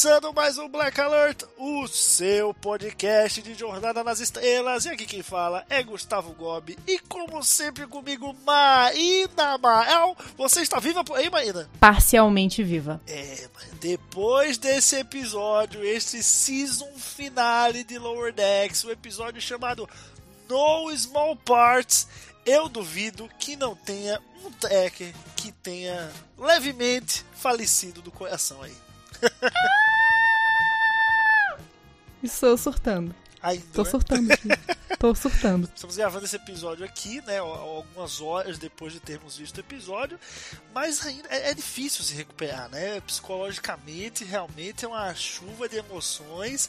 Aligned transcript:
Começando 0.00 0.32
mais 0.32 0.56
um 0.56 0.68
Black 0.68 1.00
Alert, 1.00 1.42
o 1.58 1.88
seu 1.88 2.54
podcast 2.54 3.42
de 3.42 3.52
Jornada 3.54 4.04
nas 4.04 4.20
Estrelas. 4.20 4.84
E 4.84 4.90
aqui 4.90 5.04
quem 5.04 5.24
fala 5.24 5.66
é 5.68 5.82
Gustavo 5.82 6.32
Gobi. 6.34 6.78
E 6.86 7.00
como 7.00 7.42
sempre 7.42 7.84
comigo, 7.84 8.32
Maína 8.46 9.58
Mael. 9.58 10.16
Você 10.36 10.60
está 10.60 10.78
viva 10.78 11.02
por 11.02 11.16
aí, 11.16 11.28
Maína? 11.28 11.68
parcialmente 11.80 12.62
viva. 12.62 13.00
É, 13.08 13.48
depois 13.80 14.56
desse 14.56 14.94
episódio, 14.94 15.84
esse 15.84 16.22
season 16.22 16.92
finale 16.96 17.82
de 17.82 17.98
Lower 17.98 18.32
Decks, 18.32 18.84
o 18.84 18.92
episódio 18.92 19.42
chamado 19.42 19.88
No 20.48 20.96
Small 20.96 21.34
Parts, 21.34 22.06
eu 22.46 22.68
duvido 22.68 23.28
que 23.36 23.56
não 23.56 23.74
tenha 23.74 24.22
um 24.44 24.52
tracker 24.52 25.12
que 25.34 25.50
tenha 25.50 26.08
levemente 26.38 27.24
falecido 27.32 28.00
do 28.00 28.12
coração 28.12 28.62
aí. 28.62 28.87
Estou 32.22 32.56
surtando. 32.56 33.14
Ainda, 33.40 33.64
Tô 33.72 33.84
né? 33.84 33.90
surtando 33.90 34.32
aqui. 34.32 34.48
Tô 34.98 35.14
surtando. 35.14 35.70
Estamos 35.72 35.96
gravando 35.96 36.24
esse 36.24 36.34
episódio 36.34 36.84
aqui, 36.84 37.20
né? 37.22 37.38
Algumas 37.38 38.20
horas 38.20 38.58
depois 38.58 38.92
de 38.92 38.98
termos 38.98 39.36
visto 39.36 39.56
o 39.58 39.60
episódio, 39.60 40.18
mas 40.74 41.06
ainda 41.06 41.28
é, 41.28 41.50
é 41.50 41.54
difícil 41.54 42.02
se 42.02 42.14
recuperar, 42.14 42.68
né? 42.68 43.00
Psicologicamente, 43.02 44.24
realmente 44.24 44.84
é 44.84 44.88
uma 44.88 45.14
chuva 45.14 45.68
de 45.68 45.76
emoções. 45.76 46.68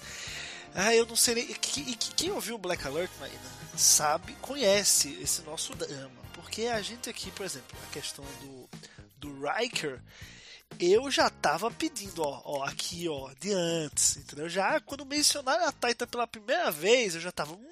Ah, 0.75 0.93
eu 0.93 1.07
não 1.07 1.15
sei 1.15 1.43
que- 1.55 1.95
Quem 2.15 2.29
ouviu 2.31 2.53
o 2.53 2.59
Black 2.59 2.85
Alert, 2.85 3.09
Marina, 3.19 3.39
sabe, 3.75 4.33
conhece 4.33 5.17
esse 5.19 5.41
nosso 5.41 5.73
drama. 5.73 6.11
Porque 6.33 6.65
a 6.67 6.79
gente 6.83 7.09
aqui, 7.09 7.31
por 7.31 7.43
exemplo, 7.47 7.75
a 7.89 7.91
questão 7.91 8.23
do, 8.41 8.69
do 9.17 9.41
Riker, 9.49 9.99
eu 10.77 11.09
já 11.09 11.29
tava 11.29 11.71
pedindo, 11.71 12.21
ó, 12.21 12.41
ó, 12.43 12.63
aqui, 12.63 13.07
ó, 13.09 13.29
de 13.39 13.51
antes, 13.53 14.17
entendeu? 14.17 14.49
Já 14.49 14.79
quando 14.79 15.05
mencionaram 15.05 15.65
a 15.65 15.71
Titan 15.71 16.07
pela 16.07 16.27
primeira 16.27 16.69
vez, 16.71 17.15
eu 17.15 17.21
já 17.21 17.31
tava. 17.31 17.53
Hum, 17.53 17.67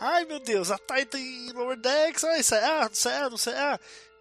ai 0.00 0.24
meu 0.24 0.40
Deus, 0.40 0.70
a 0.70 0.78
Titan 0.78 1.18
em 1.18 1.52
Lower 1.52 1.78
Decks, 1.78 2.24
ai, 2.24 2.42
será, 2.42 2.84
não 2.84 2.94
será, 2.94 3.30
não 3.30 3.36
será? 3.36 3.80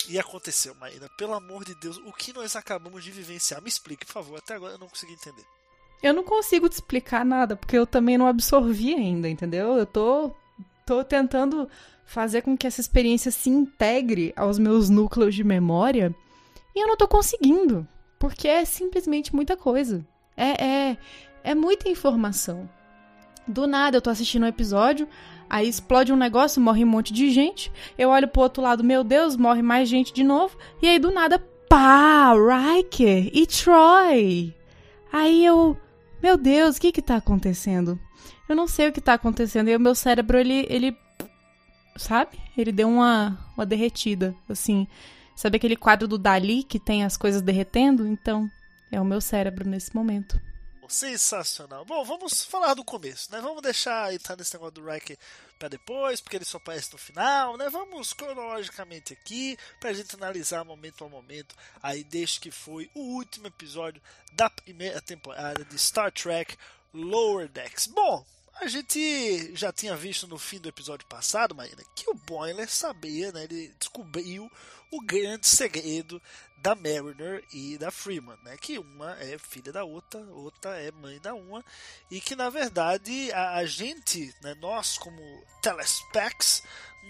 E 0.10 0.20
aconteceu, 0.20 0.74
Maíra, 0.76 1.10
pelo 1.18 1.34
amor 1.34 1.64
de 1.64 1.76
Deus, 1.76 1.98
o 1.98 2.12
que 2.12 2.34
nós 2.34 2.56
acabamos 2.56 3.04
de 3.04 3.12
vivenciar? 3.12 3.62
Me 3.62 3.70
explique, 3.70 4.06
por 4.06 4.14
favor, 4.14 4.38
até 4.40 4.56
agora 4.56 4.74
eu 4.74 4.80
não 4.80 4.90
consegui 4.90 5.14
entender. 5.14 5.46
Eu 6.02 6.14
não 6.14 6.24
consigo 6.24 6.68
te 6.68 6.74
explicar 6.74 7.24
nada, 7.24 7.56
porque 7.56 7.78
eu 7.78 7.86
também 7.86 8.18
não 8.18 8.26
absorvi 8.26 8.94
ainda, 8.96 9.30
entendeu? 9.30 9.78
Eu 9.78 9.86
tô, 9.86 10.32
tô 10.86 11.04
tentando 11.04 11.70
fazer 12.06 12.42
com 12.42 12.58
que 12.58 12.66
essa 12.66 12.82
experiência 12.82 13.32
se 13.32 13.50
integre 13.50 14.34
aos 14.36 14.58
meus 14.58 14.90
núcleos 14.90 15.36
de 15.36 15.44
memória 15.44 16.14
e 16.76 16.82
eu 16.82 16.88
não 16.88 16.98
tô 16.98 17.08
conseguindo, 17.08 17.88
porque 18.18 18.48
é 18.48 18.66
simplesmente 18.66 19.36
muita 19.36 19.58
coisa. 19.58 20.06
É, 20.36 20.64
é, 20.64 20.98
é 21.44 21.56
muita 21.56 21.90
informação. 21.90 22.70
Do 23.48 23.68
nada 23.68 23.98
eu 23.98 24.02
tô 24.02 24.10
assistindo 24.10 24.44
um 24.44 24.48
episódio, 24.48 25.08
aí 25.50 25.68
explode 25.68 26.14
um 26.14 26.18
negócio, 26.18 26.62
morre 26.62 26.84
um 26.84 26.88
monte 26.88 27.12
de 27.12 27.30
gente. 27.32 27.72
Eu 27.98 28.10
olho 28.10 28.28
pro 28.28 28.44
outro 28.44 28.64
lado, 28.64 28.84
meu 28.84 29.04
Deus, 29.04 29.36
morre 29.36 29.62
mais 29.62 29.90
gente 29.90 30.14
de 30.14 30.24
novo. 30.24 30.58
E 30.82 30.88
aí 30.88 31.00
do 31.00 31.12
nada, 31.12 31.40
pá, 31.68 32.34
Riker 32.34 33.30
e 33.34 33.46
Troy. 33.46 34.56
Aí 35.12 35.46
eu, 35.46 35.78
meu 36.22 36.38
Deus, 36.38 36.78
o 36.78 36.82
que 36.82 36.92
que 36.92 37.02
tá 37.02 37.18
acontecendo? 37.18 38.00
Eu 38.48 38.56
não 38.56 38.68
sei 38.68 38.90
o 38.90 38.92
que 38.92 39.02
tá 39.02 39.14
acontecendo. 39.14 39.70
E 39.70 39.76
o 39.76 39.80
meu 39.80 39.96
cérebro, 39.96 40.38
ele, 40.38 40.66
ele, 40.70 40.98
sabe? 41.96 42.38
Ele 42.58 42.72
deu 42.72 42.88
uma, 42.88 43.38
uma 43.56 43.66
derretida, 43.66 44.36
assim. 44.50 44.88
Sabe 45.42 45.58
aquele 45.58 45.76
quadro 45.76 46.08
do 46.08 46.20
Dali 46.20 46.62
que 46.62 46.80
tem 46.80 47.04
as 47.04 47.18
coisas 47.18 47.42
derretendo? 47.42 48.06
Então, 48.06 48.48
é 48.92 49.02
o 49.02 49.04
meu 49.04 49.20
cérebro 49.20 49.68
nesse 49.68 49.96
momento. 49.96 50.40
Sensacional. 50.88 51.84
Bom, 51.84 52.06
vamos 52.06 52.44
falar 52.44 52.76
do 52.76 52.86
começo, 52.86 53.32
né? 53.32 53.42
Vamos 53.42 53.64
deixar 53.64 54.14
entrar 54.14 54.36
nesse 54.38 54.54
negócio 54.54 54.76
do 54.76 54.86
Riker 54.86 55.18
pra 55.58 55.68
depois, 55.68 56.22
porque 56.22 56.36
ele 56.36 56.46
só 56.46 56.58
aparece 56.58 56.92
no 56.92 57.00
final, 57.00 57.58
né? 57.58 57.72
Vamos 57.72 58.14
cronologicamente 58.14 59.14
aqui 59.14 59.58
pra 59.80 59.94
gente 59.94 60.16
analisar 60.16 60.64
momento 60.64 61.04
a 61.04 61.10
momento 61.10 61.56
aí 61.82 62.04
desde 62.04 62.40
que 62.40 62.52
foi 62.52 62.88
o 62.94 63.00
último 63.00 63.48
episódio 63.48 64.00
da 64.34 64.48
primeira 64.48 65.02
temporada 65.02 65.66
de 65.66 65.80
Star 65.80 66.12
Trek 66.12 66.56
Lower 66.94 67.48
Decks. 67.48 67.88
Bom, 67.88 68.24
a 68.60 68.68
gente 68.68 69.56
já 69.56 69.74
tinha 69.74 69.96
visto 69.96 70.28
no 70.28 70.38
fim 70.38 70.60
do 70.60 70.70
episódio 70.70 71.08
passado, 71.08 71.56
Marina, 71.56 71.82
que 71.96 72.08
o 72.12 72.14
Boiler 72.14 72.70
sabia, 72.70 73.32
né? 73.32 73.46
Ele 73.46 73.74
descobriu 73.80 74.52
o 74.92 75.02
grande 75.02 75.48
segredo 75.48 76.22
da 76.62 76.76
Mariner 76.76 77.44
e 77.52 77.78
da 77.78 77.90
Freeman, 77.90 78.38
né? 78.44 78.56
Que 78.58 78.78
uma 78.78 79.14
é 79.20 79.38
filha 79.40 79.72
da 79.72 79.84
outra, 79.84 80.20
outra 80.20 80.80
é 80.80 80.92
mãe 80.92 81.20
da 81.20 81.34
uma, 81.34 81.66
e 82.10 82.22
que 82.22 82.36
na 82.36 82.50
verdade 82.50 83.32
a, 83.34 83.56
a 83.56 83.66
gente, 83.66 84.34
né, 84.42 84.54
nós 84.56 84.98
como 84.98 85.20
telespecs, 85.62 86.62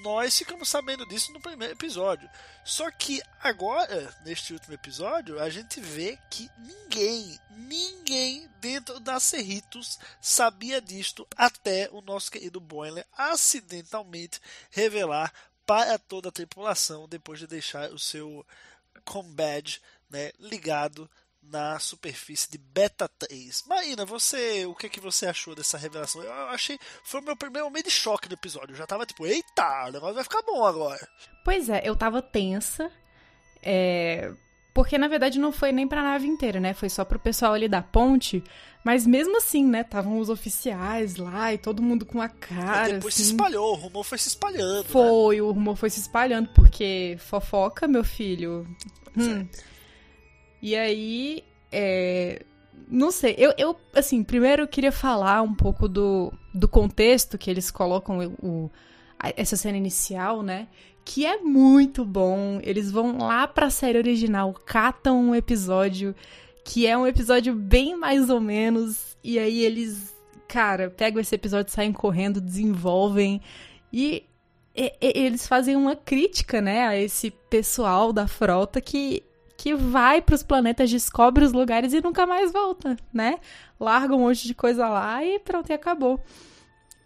nós 0.02 0.38
ficamos 0.38 0.70
sabendo 0.70 1.06
disso 1.06 1.34
no 1.34 1.42
primeiro 1.42 1.74
episódio. 1.74 2.30
Só 2.64 2.90
que 2.92 3.22
agora, 3.42 4.16
neste 4.24 4.54
último 4.54 4.74
episódio, 4.74 5.40
a 5.40 5.50
gente 5.50 5.82
vê 5.82 6.18
que 6.30 6.50
ninguém, 6.58 7.38
ninguém 7.50 8.50
dentro 8.62 9.00
da 9.02 9.20
Cerritos 9.20 10.00
sabia 10.22 10.80
disto 10.80 11.28
até 11.36 11.90
o 11.92 12.02
nosso 12.02 12.32
querido 12.32 12.62
Boiler 12.62 13.06
acidentalmente 13.12 14.40
revelar 14.70 15.34
para 15.66 15.98
toda 15.98 16.30
a 16.30 16.32
tripulação 16.32 17.08
depois 17.08 17.40
de 17.40 17.48
deixar 17.48 17.92
o 17.92 18.00
seu 18.00 18.46
Combadge 19.06 19.82
né, 20.10 20.32
ligado 20.40 21.10
na 21.42 21.80
superfície 21.80 22.50
de 22.52 22.58
Beta 22.58 23.08
3. 23.08 23.64
Marina, 23.66 24.06
você, 24.06 24.66
o 24.66 24.76
que, 24.76 24.90
que 24.90 25.00
você 25.00 25.26
achou 25.26 25.56
dessa 25.56 25.78
revelação? 25.78 26.22
Eu 26.22 26.32
achei, 26.50 26.78
foi 27.04 27.20
o 27.20 27.24
meu 27.24 27.36
primeiro 27.36 27.66
momento 27.66 27.86
de 27.86 27.92
choque 27.92 28.28
do 28.28 28.36
episódio. 28.36 28.74
Eu 28.74 28.78
já 28.78 28.86
tava 28.86 29.06
tipo, 29.06 29.26
eita, 29.26 29.88
o 29.88 29.92
negócio 29.92 30.16
vai 30.16 30.24
ficar 30.24 30.42
bom 30.44 30.64
agora. 30.64 31.08
Pois 31.44 31.68
é, 31.70 31.82
eu 31.84 31.96
tava 31.96 32.22
tensa. 32.22 32.92
É... 33.62 34.32
Porque 34.74 34.98
na 34.98 35.08
verdade 35.10 35.38
não 35.38 35.52
foi 35.52 35.72
nem 35.74 35.86
pra 35.88 36.02
nave 36.02 36.26
inteira, 36.28 36.60
né? 36.60 36.74
Foi 36.74 36.88
só 36.90 37.04
pro 37.04 37.20
pessoal 37.20 37.54
ali 37.54 37.68
da 37.68 37.82
ponte. 37.82 38.42
Mas 38.84 39.06
mesmo 39.06 39.38
assim, 39.38 39.66
né? 39.66 39.82
Estavam 39.82 40.18
os 40.18 40.30
oficiais 40.30 41.18
lá 41.18 41.54
e 41.54 41.58
todo 41.58 41.82
mundo 41.84 42.06
com 42.06 42.22
a 42.22 42.30
cara. 42.30 42.84
Aí 42.88 42.94
depois 42.94 43.14
se 43.14 43.22
assim. 43.22 43.32
espalhou, 43.32 43.74
o 43.74 43.76
rumor 43.76 44.04
foi 44.04 44.18
se 44.18 44.30
espalhando. 44.30 44.84
né? 44.84 44.90
Foi, 44.90 45.42
o 45.42 45.52
rumor 45.52 45.76
foi 45.76 45.90
se 45.90 46.00
espalhando, 46.00 46.50
porque 46.56 47.16
fofoca, 47.20 47.88
meu 47.88 48.04
filho. 48.04 48.66
Hum. 49.18 49.46
E 50.62 50.76
aí, 50.76 51.44
é, 51.72 52.44
não 52.88 53.12
sei, 53.12 53.36
eu, 53.38 53.54
eu, 53.58 53.76
assim, 53.96 54.24
primeiro 54.24 54.64
eu 54.64 54.68
queria 54.68 54.92
falar 54.92 55.42
um 55.42 55.54
pouco 55.54 55.88
do, 55.88 56.32
do 56.54 56.68
contexto 56.68 57.38
que 57.38 57.50
eles 57.50 57.72
colocam 57.72 58.20
o, 58.20 58.46
o- 58.48 58.72
a- 59.20 59.34
essa 59.36 59.58
cena 59.58 59.78
inicial, 59.78 60.42
né? 60.44 60.68
Que 61.04 61.26
é 61.26 61.38
muito 61.38 62.06
bom. 62.06 62.60
Eles 62.64 62.92
vão 62.92 63.18
lá 63.18 63.48
pra 63.48 63.70
série 63.70 63.98
original, 63.98 64.54
catam 64.66 65.20
um 65.20 65.36
episódio 65.36 66.16
que 66.64 66.86
é 66.86 66.96
um 66.98 67.08
episódio 67.08 67.56
bem 67.56 67.96
mais 67.98 68.30
ou 68.30 68.40
menos, 68.40 69.18
e 69.24 69.40
aí 69.40 69.64
eles, 69.64 70.14
cara, 70.48 70.92
pegam 70.92 71.20
esse 71.20 71.34
episódio, 71.34 71.74
saem 71.74 71.92
correndo, 71.92 72.40
desenvolvem, 72.40 73.42
e 73.92 74.24
e- 74.76 74.94
e- 75.02 75.14
eles 75.26 75.46
fazem 75.48 75.76
uma 75.76 75.98
crítica, 75.98 76.62
né, 76.62 76.88
a 76.88 76.96
esse 76.96 77.30
pessoal 77.50 78.14
da 78.14 78.26
frota 78.26 78.80
que, 78.80 79.22
que 79.58 79.74
vai 79.76 80.22
pros 80.22 80.44
planetas, 80.44 80.90
descobre 80.90 81.44
os 81.44 81.52
lugares 81.52 81.92
e 81.94 82.00
nunca 82.00 82.26
mais 82.26 82.54
volta, 82.54 82.96
né? 83.12 83.40
Larga 83.78 84.16
um 84.16 84.20
monte 84.20 84.48
de 84.48 84.54
coisa 84.56 84.88
lá 84.88 85.26
e 85.26 85.40
pronto, 85.40 85.70
e 85.70 85.74
acabou. 85.74 86.22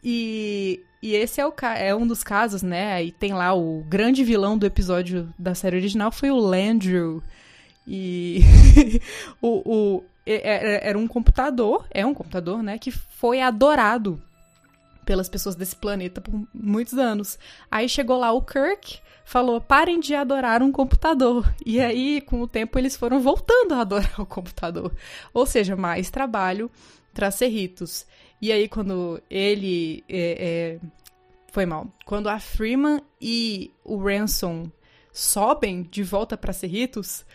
E, 0.07 0.83
e 1.01 1.15
esse 1.15 1.41
é, 1.41 1.47
o, 1.47 1.53
é 1.75 1.95
um 1.95 2.05
dos 2.05 2.23
casos, 2.23 2.61
né? 2.61 3.03
E 3.03 3.11
tem 3.11 3.33
lá 3.33 3.55
o 3.55 3.83
grande 3.89 4.23
vilão 4.23 4.55
do 4.55 4.67
episódio 4.67 5.33
da 5.37 5.55
série 5.55 5.77
original 5.77 6.11
foi 6.11 6.29
o 6.29 6.37
Landrew. 6.37 7.23
E 7.87 8.41
o, 9.41 9.97
o, 9.97 10.03
era 10.27 10.97
um 10.97 11.07
computador, 11.07 11.87
é 11.89 12.05
um 12.05 12.13
computador, 12.13 12.61
né, 12.61 12.77
que 12.77 12.91
foi 12.91 13.41
adorado 13.41 14.21
pelas 15.05 15.29
pessoas 15.29 15.55
desse 15.55 15.75
planeta 15.75 16.21
por 16.21 16.33
muitos 16.53 16.95
anos. 16.95 17.39
Aí 17.69 17.89
chegou 17.89 18.19
lá 18.19 18.31
o 18.31 18.41
Kirk, 18.41 18.99
falou: 19.23 19.59
parem 19.59 19.99
de 19.99 20.13
adorar 20.13 20.61
um 20.61 20.71
computador. 20.71 21.51
E 21.65 21.79
aí, 21.79 22.21
com 22.21 22.41
o 22.41 22.47
tempo, 22.47 22.77
eles 22.77 22.95
foram 22.95 23.19
voltando 23.19 23.73
a 23.73 23.81
adorar 23.81 24.13
o 24.21 24.25
computador. 24.25 24.91
Ou 25.33 25.47
seja, 25.47 25.75
mais 25.75 26.11
trabalho 26.11 26.69
para 27.11 27.31
Cerritos. 27.31 28.05
E 28.41 28.51
aí, 28.51 28.67
quando 28.67 29.21
ele. 29.29 30.03
É, 30.09 30.79
é, 30.81 30.87
foi 31.51 31.65
mal. 31.65 31.87
Quando 32.05 32.27
a 32.27 32.39
Freeman 32.39 33.01
e 33.19 33.71
o 33.83 33.97
Ransom 33.97 34.69
sobem 35.11 35.83
de 35.83 36.03
volta 36.03 36.37
para 36.37 36.51
Cerritos, 36.53 37.25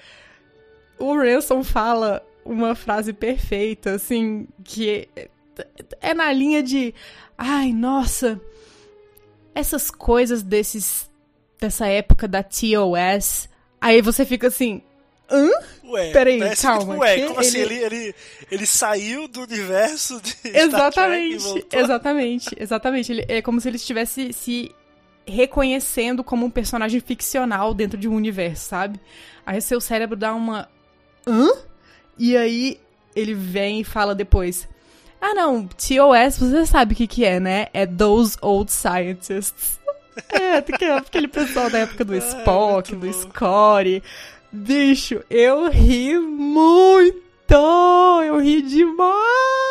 o 0.99 1.17
Ransom 1.17 1.65
fala 1.65 2.25
uma 2.45 2.75
frase 2.75 3.13
perfeita, 3.13 3.93
assim, 3.93 4.47
que 4.63 5.09
é, 5.17 5.29
é 6.01 6.15
na 6.15 6.33
linha 6.33 6.63
de. 6.63 6.95
Ai, 7.37 7.73
nossa, 7.73 8.41
essas 9.55 9.91
coisas 9.91 10.43
desses 10.43 11.11
dessa 11.61 11.87
época 11.87 12.27
da 12.27 12.43
TOS. 12.43 13.49
Aí 13.81 14.01
você 14.01 14.25
fica 14.25 14.49
assim, 14.49 14.83
hã? 15.31 15.51
Ué, 15.85 16.11
Peraí, 16.13 16.39
parece 16.39 16.63
calma. 16.67 16.95
Que, 16.95 17.01
ué, 17.01 17.15
que 17.17 17.27
como 17.27 17.41
assim? 17.41 17.59
Ele, 17.59 17.75
ele, 17.75 18.15
ele 18.51 18.67
saiu 18.67 19.29
do 19.29 19.43
universo 19.43 20.21
de 20.21 20.37
Exatamente, 20.45 21.67
exatamente, 21.73 22.57
exatamente. 22.59 23.13
Ele, 23.13 23.25
é 23.29 23.43
como 23.43 23.61
se 23.61 23.69
ele 23.69 23.77
estivesse 23.77 24.33
se 24.33 24.75
reconhecendo 25.27 26.25
como 26.25 26.47
um 26.47 26.51
personagem 26.51 27.01
ficcional 27.01 27.73
dentro 27.73 27.99
de 27.99 28.09
um 28.09 28.15
universo, 28.15 28.69
sabe? 28.69 29.01
Aí 29.45 29.61
seu 29.61 29.81
cérebro 29.81 30.17
dá 30.17 30.35
uma. 30.35 30.69
Hã? 31.27 31.49
E 32.19 32.37
aí 32.37 32.81
ele 33.15 33.35
vem 33.35 33.81
e 33.81 33.85
fala 33.85 34.15
depois. 34.15 34.69
Ah, 35.21 35.35
não, 35.35 35.67
TOS, 35.67 36.39
você 36.39 36.65
sabe 36.65 36.95
o 36.95 36.97
que, 36.97 37.07
que 37.07 37.25
é, 37.25 37.39
né? 37.39 37.67
É 37.75 37.87
Those 37.87 38.37
Old 38.41 38.71
Scientists. 38.73 39.79
É, 40.29 40.61
porque 40.61 40.85
é 40.85 40.99
aquele 40.99 41.29
pessoal 41.29 41.71
da 41.71 41.79
época 41.79 42.05
do 42.05 42.15
Spock, 42.19 42.95
muito 42.95 43.17
do 43.17 43.23
bom. 43.23 43.29
Bicho, 44.53 45.23
eu 45.31 45.69
ri 45.71 46.19
muito! 46.19 47.15
Eu 47.55 48.41
ri 48.41 48.61
demais! 48.63 49.70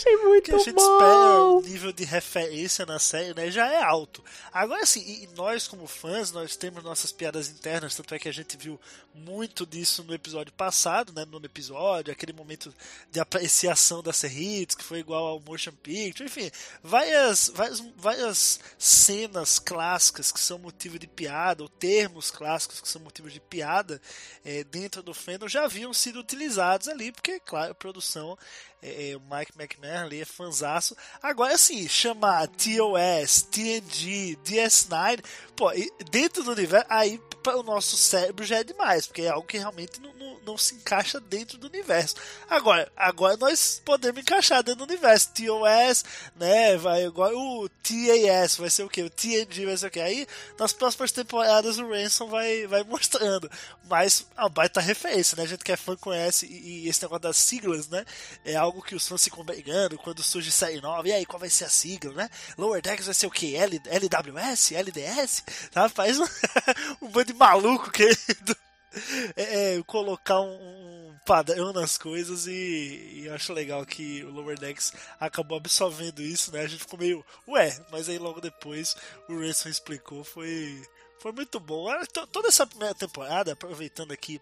Achei 0.00 0.16
que 0.16 0.24
muito 0.24 0.54
a 0.54 0.58
gente 0.58 0.78
espera 0.78 1.38
bom! 1.38 1.58
o 1.58 1.60
nível 1.60 1.92
de 1.92 2.04
referência 2.04 2.86
na 2.86 2.98
série, 2.98 3.34
né, 3.34 3.50
já 3.50 3.70
é 3.70 3.82
alto. 3.82 4.24
Agora 4.50 4.82
assim, 4.82 5.28
nós 5.36 5.68
como 5.68 5.86
fãs, 5.86 6.32
nós 6.32 6.56
temos 6.56 6.82
nossas 6.82 7.12
piadas 7.12 7.48
internas, 7.48 7.94
tanto 7.94 8.14
é 8.14 8.18
que 8.18 8.28
a 8.28 8.32
gente 8.32 8.56
viu 8.56 8.80
muito 9.14 9.66
disso 9.66 10.02
no 10.04 10.14
episódio 10.14 10.52
passado, 10.54 11.12
né, 11.12 11.26
no 11.26 11.44
episódio, 11.44 12.12
aquele 12.12 12.32
momento 12.32 12.74
de 13.10 13.20
apreciação 13.20 14.02
da 14.02 14.12
Serritz, 14.12 14.74
que 14.74 14.84
foi 14.84 15.00
igual 15.00 15.26
ao 15.26 15.40
motion 15.40 15.72
picture, 15.82 16.26
enfim, 16.26 16.50
várias, 16.82 17.48
várias, 17.54 17.80
várias 17.96 18.60
cenas 18.78 19.58
clássicas 19.58 20.32
que 20.32 20.40
são 20.40 20.58
motivo 20.58 20.98
de 20.98 21.06
piada, 21.06 21.62
ou 21.62 21.68
termos 21.68 22.30
clássicos 22.30 22.80
que 22.80 22.88
são 22.88 23.02
motivos 23.02 23.32
de 23.34 23.40
piada 23.40 24.00
eh, 24.44 24.64
dentro 24.64 25.02
do 25.02 25.12
fandom 25.12 25.46
já 25.46 25.64
haviam 25.64 25.92
sido 25.92 26.20
utilizados 26.20 26.88
ali, 26.88 27.12
porque, 27.12 27.38
claro, 27.40 27.72
a 27.72 27.74
produção 27.74 28.38
é, 28.82 29.10
é, 29.10 29.16
o 29.16 29.20
Mike 29.20 29.52
McMahon 29.58 30.04
ali 30.04 30.20
é 30.20 30.24
fanzaço. 30.24 30.96
Agora, 31.22 31.54
assim, 31.54 31.86
chamar 31.88 32.48
TOS, 32.48 33.42
TNG, 33.42 34.38
DS9, 34.44 35.24
pô, 35.54 35.70
dentro 36.10 36.42
do 36.42 36.52
universo, 36.52 36.86
aí 36.88 37.20
para 37.42 37.58
o 37.58 37.62
nosso 37.62 37.96
cérebro 37.96 38.44
já 38.44 38.58
é 38.58 38.64
demais, 38.64 39.06
porque 39.06 39.22
é 39.22 39.28
algo 39.28 39.46
que 39.46 39.58
realmente 39.58 40.00
não, 40.00 40.12
não, 40.14 40.40
não 40.46 40.58
se 40.58 40.74
encaixa 40.74 41.20
dentro 41.20 41.58
do 41.58 41.66
universo. 41.66 42.16
Agora, 42.48 42.90
agora 42.96 43.36
nós 43.36 43.80
podemos 43.84 44.20
encaixar 44.20 44.62
dentro 44.62 44.86
do 44.86 44.92
universo. 44.92 45.30
TOS, 45.30 46.04
né? 46.36 46.76
Vai 46.76 47.04
agora 47.04 47.36
o 47.36 47.68
TAS 47.82 48.56
vai 48.56 48.70
ser 48.70 48.84
o 48.84 48.88
que? 48.88 49.02
O 49.02 49.10
TNG 49.10 49.66
vai 49.66 49.76
ser 49.76 49.86
o 49.86 49.90
que? 49.90 50.00
Aí 50.00 50.26
nas 50.58 50.72
próximas 50.72 51.12
temporadas 51.12 51.78
o 51.78 51.88
Ransom 51.88 52.28
vai, 52.28 52.66
vai 52.66 52.82
mostrando. 52.84 53.50
Mas 53.88 54.26
a 54.36 54.48
baita 54.48 54.80
referência, 54.80 55.36
né? 55.36 55.42
A 55.42 55.46
gente 55.46 55.64
que 55.64 55.72
é 55.72 55.76
fã 55.76 55.96
conhece 55.96 56.46
e, 56.46 56.84
e 56.84 56.88
esse 56.88 57.02
negócio 57.02 57.22
das 57.22 57.36
siglas, 57.36 57.88
né? 57.88 58.04
É 58.44 58.54
algo 58.56 58.82
que 58.82 58.94
os 58.94 59.06
fãs 59.06 59.24
ficam 59.24 59.44
brigando 59.44 59.98
quando 59.98 60.22
surge 60.22 60.52
série 60.52 60.80
nova. 60.80 61.08
E 61.08 61.12
aí, 61.12 61.26
qual 61.26 61.40
vai 61.40 61.50
ser 61.50 61.64
a 61.64 61.68
sigla, 61.68 62.12
né? 62.12 62.30
Lower 62.56 62.80
Decks 62.80 63.06
vai 63.06 63.14
ser 63.14 63.26
o 63.26 63.30
que? 63.30 63.54
LWS? 63.56 64.72
LDS? 64.72 65.42
Tá? 65.72 65.88
Faz 65.88 66.18
um, 66.18 66.26
um 67.02 67.08
bando 67.08 67.29
de 67.32 67.38
maluco 67.38 67.90
querendo 67.90 68.56
é, 69.36 69.76
é, 69.76 69.82
colocar 69.84 70.40
um, 70.40 71.08
um 71.10 71.16
padrão 71.26 71.72
nas 71.72 71.96
coisas 71.96 72.46
e, 72.46 73.22
e 73.24 73.28
acho 73.30 73.52
legal 73.52 73.84
que 73.86 74.24
o 74.24 74.30
Lower 74.30 74.58
Decks 74.58 74.92
acabou 75.18 75.58
absorvendo 75.58 76.20
isso, 76.22 76.52
né? 76.52 76.60
A 76.62 76.66
gente 76.66 76.80
ficou 76.80 76.98
meio, 76.98 77.24
ué, 77.48 77.76
mas 77.90 78.08
aí 78.08 78.18
logo 78.18 78.40
depois 78.40 78.96
o 79.28 79.38
Ransom 79.38 79.68
explicou, 79.68 80.24
foi, 80.24 80.82
foi 81.20 81.32
muito 81.32 81.60
bom. 81.60 81.88
Ah, 81.88 82.04
to- 82.06 82.26
Toda 82.26 82.48
essa 82.48 82.66
primeira 82.66 82.94
temporada, 82.94 83.52
aproveitando 83.52 84.12
aqui 84.12 84.40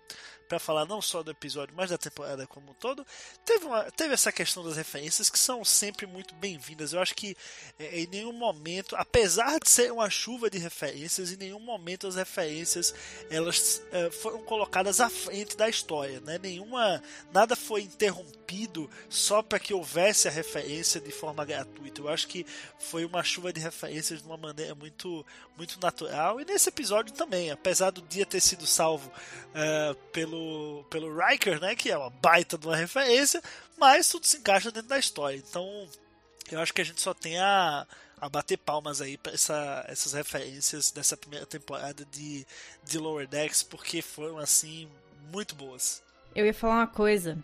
para 0.48 0.58
falar 0.58 0.86
não 0.86 1.02
só 1.02 1.22
do 1.22 1.30
episódio, 1.30 1.74
mas 1.76 1.90
da 1.90 1.98
temporada 1.98 2.46
como 2.46 2.70
um 2.70 2.74
todo, 2.74 3.06
teve, 3.44 3.66
uma, 3.66 3.84
teve 3.90 4.14
essa 4.14 4.32
questão 4.32 4.64
das 4.64 4.76
referências 4.76 5.28
que 5.28 5.38
são 5.38 5.64
sempre 5.64 6.06
muito 6.06 6.34
bem-vindas. 6.34 6.92
Eu 6.92 7.00
acho 7.00 7.14
que 7.14 7.36
é, 7.78 8.00
em 8.00 8.06
nenhum 8.06 8.32
momento, 8.32 8.96
apesar 8.96 9.60
de 9.60 9.68
ser 9.68 9.92
uma 9.92 10.08
chuva 10.08 10.48
de 10.48 10.58
referências, 10.58 11.30
em 11.30 11.36
nenhum 11.36 11.60
momento 11.60 12.06
as 12.06 12.16
referências 12.16 12.94
elas 13.30 13.82
é, 13.92 14.10
foram 14.10 14.42
colocadas 14.42 15.00
à 15.00 15.10
frente 15.10 15.56
da 15.56 15.68
história, 15.68 16.20
né? 16.20 16.38
Nenhuma, 16.38 17.02
nada 17.32 17.54
foi 17.54 17.82
interrompido 17.82 18.88
só 19.10 19.42
para 19.42 19.58
que 19.58 19.74
houvesse 19.74 20.26
a 20.26 20.30
referência 20.30 21.00
de 21.00 21.12
forma 21.12 21.44
gratuita. 21.44 22.00
Eu 22.00 22.08
acho 22.08 22.26
que 22.26 22.46
foi 22.78 23.04
uma 23.04 23.22
chuva 23.22 23.52
de 23.52 23.60
referências 23.60 24.22
de 24.22 24.26
uma 24.26 24.36
maneira 24.36 24.74
muito, 24.74 25.24
muito 25.56 25.78
natural. 25.80 26.40
E 26.40 26.44
nesse 26.44 26.70
episódio 26.70 27.12
também, 27.12 27.50
apesar 27.50 27.90
do 27.90 28.00
dia 28.02 28.24
ter 28.24 28.40
sido 28.40 28.66
salvo 28.66 29.12
é, 29.54 29.94
pelo, 30.12 30.37
pelo 30.90 31.16
Riker, 31.16 31.60
né? 31.60 31.74
Que 31.74 31.90
é 31.90 31.98
uma 31.98 32.10
baita 32.10 32.58
de 32.58 32.66
uma 32.66 32.76
referência, 32.76 33.42
mas 33.76 34.08
tudo 34.08 34.26
se 34.26 34.38
encaixa 34.38 34.70
dentro 34.70 34.88
da 34.88 34.98
história. 34.98 35.36
Então, 35.36 35.88
eu 36.50 36.60
acho 36.60 36.72
que 36.72 36.80
a 36.80 36.84
gente 36.84 37.00
só 37.00 37.12
tem 37.14 37.38
a, 37.38 37.86
a 38.20 38.28
bater 38.28 38.56
palmas 38.56 39.00
aí 39.00 39.16
para 39.16 39.32
essa, 39.32 39.84
essas 39.88 40.12
referências 40.12 40.90
dessa 40.90 41.16
primeira 41.16 41.46
temporada 41.46 42.04
de, 42.10 42.46
de 42.84 42.98
Lower 42.98 43.26
Decks, 43.26 43.62
porque 43.62 44.02
foram 44.02 44.38
assim 44.38 44.88
muito 45.32 45.54
boas. 45.54 46.02
Eu 46.34 46.46
ia 46.46 46.54
falar 46.54 46.76
uma 46.76 46.86
coisa 46.86 47.38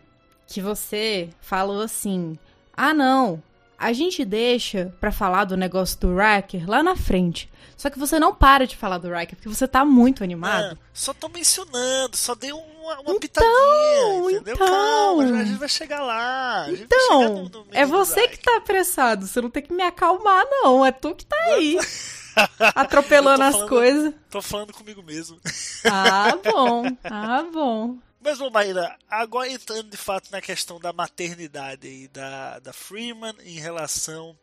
que 0.47 0.61
você 0.61 1.31
falou 1.41 1.83
assim: 1.83 2.39
"Ah, 2.73 2.95
não, 2.95 3.43
a 3.79 3.93
gente 3.93 4.25
deixa 4.25 4.95
pra 5.01 5.13
falar 5.13 5.45
do 5.45 5.57
negócio 5.57 5.99
do 6.01 6.15
Riker 6.17 6.69
lá 6.69 6.83
na 6.83 6.97
frente". 6.97 7.51
Só 7.77 7.91
que 7.91 7.99
você 7.99 8.19
não 8.19 8.35
para 8.35 8.67
de 8.67 8.77
falar 8.77 8.99
do 8.99 9.13
Riker 9.13 9.37
porque 9.37 9.49
você 9.49 9.67
tá 9.67 9.85
muito 9.85 10.23
animado. 10.23 10.79
Ah, 10.81 10.89
só 10.93 11.13
tô 11.13 11.29
mencionando, 11.29 12.17
só 12.17 12.35
dei 12.35 12.53
uma, 12.85 12.95
uma 13.01 13.01
Então, 13.03 13.19
pitadinha, 13.19 14.31
entendeu? 14.31 14.55
então. 14.55 14.67
Calma, 14.69 15.23
a 15.41 15.45
gente 15.45 15.59
vai 15.59 15.69
chegar 15.69 16.03
lá. 16.03 16.63
a 16.63 16.69
gente 16.71 16.87
vai 16.87 16.99
chegar 17.01 17.15
Então, 17.15 17.35
no- 17.45 17.49
no 17.49 17.67
é 17.73 17.85
você 17.87 18.29
que 18.29 18.39
tá 18.39 18.57
apressado, 18.57 19.27
você 19.27 19.41
não 19.41 19.51
tem 19.51 19.63
que 19.63 19.73
me 19.73 19.83
acalmar 19.83 20.45
não, 20.49 20.85
é 20.85 20.93
tu 20.93 21.15
que 21.15 21.25
tá 21.25 21.37
aí. 21.55 21.79
Atropelando 22.75 23.43
Eu 23.43 23.47
as 23.49 23.53
falando- 23.55 23.69
coisas. 23.69 24.15
Tô 24.31 24.43
falando 24.43 24.73
comigo 24.73 25.03
mesmo. 25.03 25.39
Ah, 25.85 26.37
bom. 26.43 26.85
Ah, 27.05 27.45
bom. 27.53 27.97
Mas, 28.21 28.39
bom, 28.39 28.51
Maíra, 28.51 28.97
agora 29.09 29.49
entrando 29.51 29.85
de 29.91 29.97
fato 29.97 30.31
na 30.33 30.41
questão 30.41 30.81
da 30.81 30.93
maternidade 30.93 31.87
aí 31.87 32.09
da, 32.09 32.59
da 32.59 32.73
Freeman 32.73 33.35
em 33.45 33.59
relação 33.61 34.37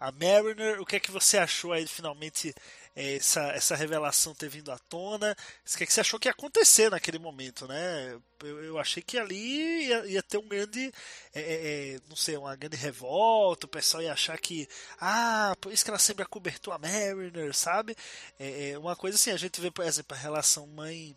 a 0.00 0.10
Mariner, 0.10 0.80
o 0.80 0.84
que 0.86 0.96
é 0.96 1.00
que 1.00 1.10
você 1.10 1.38
achou 1.38 1.72
aí 1.72 1.84
de 1.84 1.90
finalmente 1.92 2.54
essa, 3.00 3.40
essa 3.52 3.76
revelação 3.76 4.34
ter 4.34 4.48
vindo 4.48 4.70
à 4.70 4.78
tona? 4.78 5.36
O 5.66 5.76
que 5.76 5.84
é 5.84 5.86
que 5.86 5.92
você 5.92 6.00
achou 6.00 6.18
que 6.18 6.28
ia 6.28 6.32
acontecer 6.32 6.90
naquele 6.90 7.18
momento, 7.18 7.66
né? 7.66 8.18
Eu, 8.42 8.64
eu 8.64 8.78
achei 8.78 9.02
que 9.02 9.18
ali 9.18 9.86
ia, 9.86 10.06
ia 10.06 10.22
ter 10.22 10.38
um 10.38 10.48
grande, 10.48 10.92
eh, 11.34 11.40
eh, 11.40 11.94
eh, 11.96 12.00
não 12.08 12.16
sei, 12.16 12.36
uma 12.36 12.56
grande 12.56 12.76
revolta, 12.76 13.66
o 13.66 13.70
pessoal 13.70 14.02
ia 14.02 14.12
achar 14.12 14.38
que, 14.38 14.68
ah, 15.00 15.54
por 15.60 15.72
isso 15.72 15.84
que 15.84 15.90
ela 15.90 15.98
sempre 15.98 16.22
acobertou 16.22 16.72
a 16.72 16.78
Mariner, 16.78 17.54
sabe? 17.54 17.96
Eh, 18.38 18.70
eh, 18.70 18.78
uma 18.78 18.96
coisa 18.96 19.16
assim, 19.16 19.30
a 19.30 19.36
gente 19.36 19.60
vê, 19.60 19.70
por 19.70 19.84
exemplo, 19.84 20.16
a 20.16 20.20
relação 20.20 20.66
mãe 20.66 21.16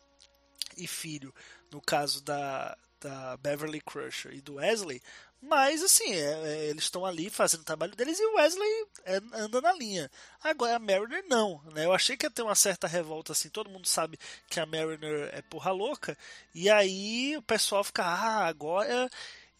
e 0.78 0.88
filho, 0.88 1.34
no 1.72 1.82
caso 1.82 2.22
da, 2.24 2.78
da 3.00 3.38
Beverly 3.38 3.82
Crusher 3.82 4.34
e 4.34 4.42
do 4.42 4.56
Wesley, 4.56 5.02
mas 5.48 5.84
assim, 5.84 6.12
é- 6.14 6.42
é, 6.46 6.66
eles 6.70 6.84
estão 6.84 7.06
ali 7.06 7.30
fazendo 7.30 7.62
o 7.62 7.66
trabalho 7.66 7.96
deles 7.96 8.20
e 8.20 8.26
o 8.26 8.36
Wesley 8.36 8.86
é, 9.06 9.22
anda 9.34 9.62
na 9.62 9.74
linha. 9.74 10.10
Agora 10.44 10.76
a 10.76 10.80
Mariner 10.80 11.24
não, 11.28 11.62
né? 11.74 11.86
Eu 11.86 11.94
achei 11.94 12.16
que 12.18 12.26
ia 12.26 12.32
ter 12.32 12.42
uma 12.42 12.56
certa 12.56 12.88
revolta 12.88 13.32
assim, 13.32 13.50
todo 13.50 13.70
mundo 13.70 13.88
sabe 13.88 14.18
que 14.50 14.60
a 14.60 14.66
Mariner 14.66 15.30
é 15.34 15.42
porra 15.42 15.72
louca, 15.72 16.18
e 16.54 16.70
aí 16.70 17.36
o 17.38 17.42
pessoal 17.42 17.84
fica, 17.84 18.04
ah, 18.04 18.46
agora 18.48 19.10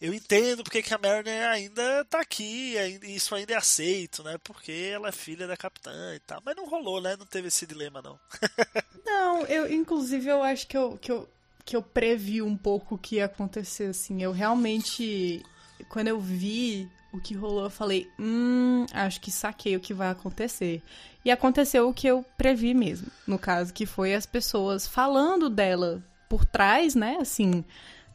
eu 0.00 0.12
entendo 0.12 0.62
porque 0.62 0.82
que 0.82 0.92
a 0.92 0.98
Mariner 0.98 1.48
ainda 1.48 2.04
tá 2.06 2.20
aqui, 2.20 2.74
isso 3.04 3.34
ainda 3.34 3.54
é 3.54 3.56
aceito, 3.56 4.22
né? 4.22 4.36
Porque 4.42 4.90
ela 4.92 5.08
é 5.08 5.12
filha 5.12 5.46
da 5.46 5.56
capitã 5.56 6.14
e 6.14 6.20
tal. 6.20 6.42
Mas 6.44 6.56
não 6.56 6.68
rolou, 6.68 7.00
né? 7.00 7.16
Não 7.16 7.24
teve 7.24 7.48
esse 7.48 7.66
dilema, 7.66 8.02
não. 8.02 8.18
Não, 9.06 9.42
eu, 9.46 9.70
inclusive, 9.72 10.28
eu 10.28 10.42
acho 10.42 10.66
que 10.66 10.76
eu, 10.76 10.98
que 10.98 11.12
eu 11.12 11.28
que 11.64 11.76
eu 11.76 11.82
previ 11.82 12.42
um 12.42 12.56
pouco 12.56 12.94
o 12.94 12.98
que 12.98 13.16
ia 13.16 13.24
acontecer, 13.24 13.84
assim. 13.84 14.22
Eu 14.22 14.32
realmente, 14.32 15.42
quando 15.88 16.08
eu 16.08 16.18
vi 16.20 16.88
o 17.12 17.20
que 17.20 17.34
rolou, 17.34 17.64
eu 17.64 17.70
falei, 17.70 18.10
hum, 18.18 18.86
acho 18.92 19.20
que 19.20 19.30
saquei 19.30 19.76
o 19.76 19.80
que 19.80 19.94
vai 19.94 20.10
acontecer. 20.10 20.82
E 21.24 21.30
aconteceu 21.30 21.88
o 21.88 21.94
que 21.94 22.06
eu 22.06 22.24
previ 22.36 22.74
mesmo. 22.74 23.06
No 23.26 23.38
caso, 23.38 23.72
que 23.72 23.86
foi 23.86 24.14
as 24.14 24.26
pessoas 24.26 24.86
falando 24.86 25.48
dela 25.48 26.02
por 26.28 26.44
trás, 26.44 26.94
né? 26.94 27.18
Assim, 27.20 27.64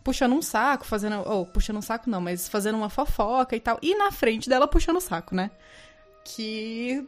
puxando 0.03 0.33
um 0.33 0.41
saco, 0.41 0.85
fazendo. 0.85 1.21
Oh, 1.25 1.45
puxando 1.45 1.77
um 1.77 1.81
saco 1.81 2.09
não, 2.09 2.19
mas 2.19 2.49
fazendo 2.49 2.77
uma 2.77 2.89
fofoca 2.89 3.55
e 3.55 3.59
tal. 3.59 3.79
E 3.81 3.95
na 3.95 4.11
frente 4.11 4.49
dela 4.49 4.67
puxando 4.67 4.97
o 4.97 5.01
saco, 5.01 5.33
né? 5.33 5.49
Que. 6.25 7.07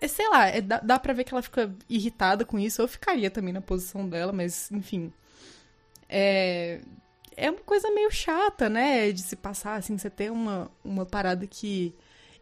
é, 0.00 0.06
Sei 0.06 0.28
lá, 0.28 0.48
é, 0.48 0.60
dá, 0.60 0.78
dá 0.80 0.98
pra 0.98 1.12
ver 1.14 1.24
que 1.24 1.32
ela 1.32 1.42
fica 1.42 1.74
irritada 1.88 2.44
com 2.44 2.58
isso. 2.58 2.82
Eu 2.82 2.88
ficaria 2.88 3.30
também 3.30 3.52
na 3.52 3.60
posição 3.60 4.08
dela, 4.08 4.32
mas 4.32 4.70
enfim. 4.70 5.12
É. 6.08 6.80
É 7.36 7.50
uma 7.50 7.60
coisa 7.60 7.90
meio 7.90 8.10
chata, 8.10 8.68
né? 8.68 9.10
De 9.12 9.20
se 9.22 9.36
passar, 9.36 9.76
assim, 9.76 9.98
você 9.98 10.08
ter 10.10 10.30
uma, 10.30 10.70
uma 10.84 11.04
parada 11.06 11.46
que. 11.46 11.94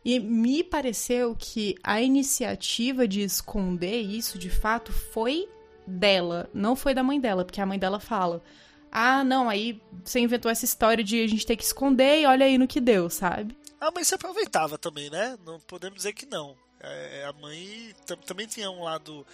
E 0.05 0.19
me 0.19 0.65
pareceu 0.65 1.37
que 1.39 1.77
a 1.83 2.01
iniciativa 2.03 3.07
de 3.07 3.21
esconder 3.23 4.01
isso, 4.01 4.37
de 4.39 4.51
fato, 4.51 4.93
foi 4.93 5.49
dela, 5.87 6.51
não 6.53 6.75
foi 6.75 6.93
da 6.95 7.03
mãe 7.03 7.21
dela, 7.21 7.45
porque 7.45 7.61
a 7.61 7.67
mãe 7.67 7.79
dela 7.79 8.01
fala: 8.01 8.43
Ah, 8.91 9.23
não, 9.23 9.49
aí 9.49 9.81
você 10.05 10.19
inventou 10.21 10.51
essa 10.51 10.65
história 10.65 11.05
de 11.05 11.23
a 11.23 11.27
gente 11.29 11.47
ter 11.47 11.57
que 11.57 11.63
esconder 11.65 12.21
e 12.21 12.27
olha 12.27 12.47
aí 12.47 12.59
no 12.59 12.67
que 12.67 12.81
deu, 12.81 13.09
sabe? 13.09 13.57
A 13.81 13.91
mãe 13.91 14.05
se 14.05 14.15
aproveitava 14.15 14.77
também, 14.77 15.09
né? 15.11 15.37
Não 15.47 15.59
podemos 15.61 15.97
dizer 15.97 16.13
que 16.13 16.27
não. 16.27 16.57
É, 16.81 17.25
a 17.29 17.33
mãe 17.41 17.95
tam- 18.07 18.17
também 18.19 18.47
tinha 18.47 18.71
um 18.71 18.83
lado 18.83 19.25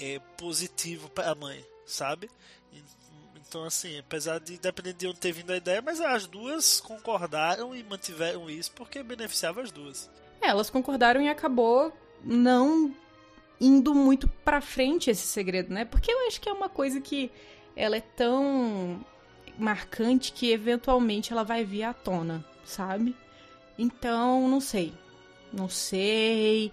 é, 0.00 0.18
positivo 0.38 1.08
para 1.10 1.30
a 1.30 1.34
mãe, 1.34 1.62
sabe? 1.84 2.30
Então, 3.48 3.64
assim, 3.64 3.98
apesar 3.98 4.38
de 4.38 4.58
depender 4.58 4.92
de 4.92 5.06
onde 5.06 5.18
ter 5.18 5.32
vindo 5.32 5.50
a 5.50 5.56
ideia, 5.56 5.80
mas 5.80 6.00
as 6.02 6.26
duas 6.26 6.80
concordaram 6.80 7.74
e 7.74 7.82
mantiveram 7.82 8.50
isso 8.50 8.70
porque 8.72 9.02
beneficiava 9.02 9.62
as 9.62 9.70
duas. 9.70 10.10
É, 10.40 10.48
elas 10.48 10.68
concordaram 10.68 11.22
e 11.22 11.30
acabou 11.30 11.90
não 12.22 12.94
indo 13.58 13.94
muito 13.94 14.28
pra 14.44 14.60
frente 14.60 15.10
esse 15.10 15.26
segredo, 15.26 15.72
né? 15.72 15.86
Porque 15.86 16.12
eu 16.12 16.26
acho 16.26 16.40
que 16.40 16.48
é 16.48 16.52
uma 16.52 16.68
coisa 16.68 17.00
que 17.00 17.30
ela 17.74 17.96
é 17.96 18.00
tão 18.00 19.04
marcante 19.58 20.30
que 20.30 20.50
eventualmente 20.50 21.32
ela 21.32 21.42
vai 21.42 21.64
vir 21.64 21.84
à 21.84 21.94
tona, 21.94 22.44
sabe? 22.64 23.16
Então, 23.78 24.46
não 24.46 24.60
sei. 24.60 24.92
Não 25.52 25.70
sei. 25.70 26.70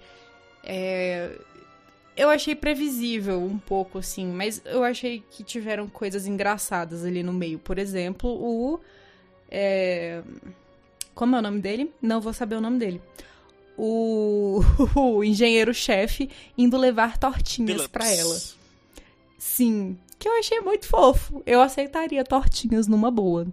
É, 0.61 1.39
Eu 2.15 2.29
achei 2.29 2.55
previsível 2.55 3.41
um 3.41 3.57
pouco, 3.57 3.97
assim, 3.97 4.25
mas 4.27 4.61
eu 4.65 4.83
achei 4.83 5.23
que 5.29 5.43
tiveram 5.43 5.87
coisas 5.87 6.25
engraçadas 6.25 7.03
ali 7.03 7.21
no 7.21 7.33
meio. 7.33 7.59
Por 7.59 7.77
exemplo, 7.77 8.29
o. 8.29 8.79
é, 9.51 10.21
Como 11.13 11.35
é 11.35 11.39
o 11.39 11.41
nome 11.41 11.59
dele? 11.59 11.91
Não 12.01 12.21
vou 12.21 12.31
saber 12.31 12.55
o 12.55 12.61
nome 12.61 12.79
dele 12.79 13.01
o, 13.77 14.61
o 14.95 15.23
engenheiro-chefe 15.23 16.29
indo 16.57 16.77
levar 16.77 17.17
tortinhas 17.17 17.87
pra 17.87 18.09
ela. 18.09 18.39
Sim, 19.37 19.97
que 20.17 20.27
eu 20.27 20.39
achei 20.39 20.59
muito 20.61 20.87
fofo. 20.87 21.41
Eu 21.45 21.61
aceitaria 21.61 22.23
tortinhas 22.23 22.87
numa 22.87 23.11
boa. 23.11 23.47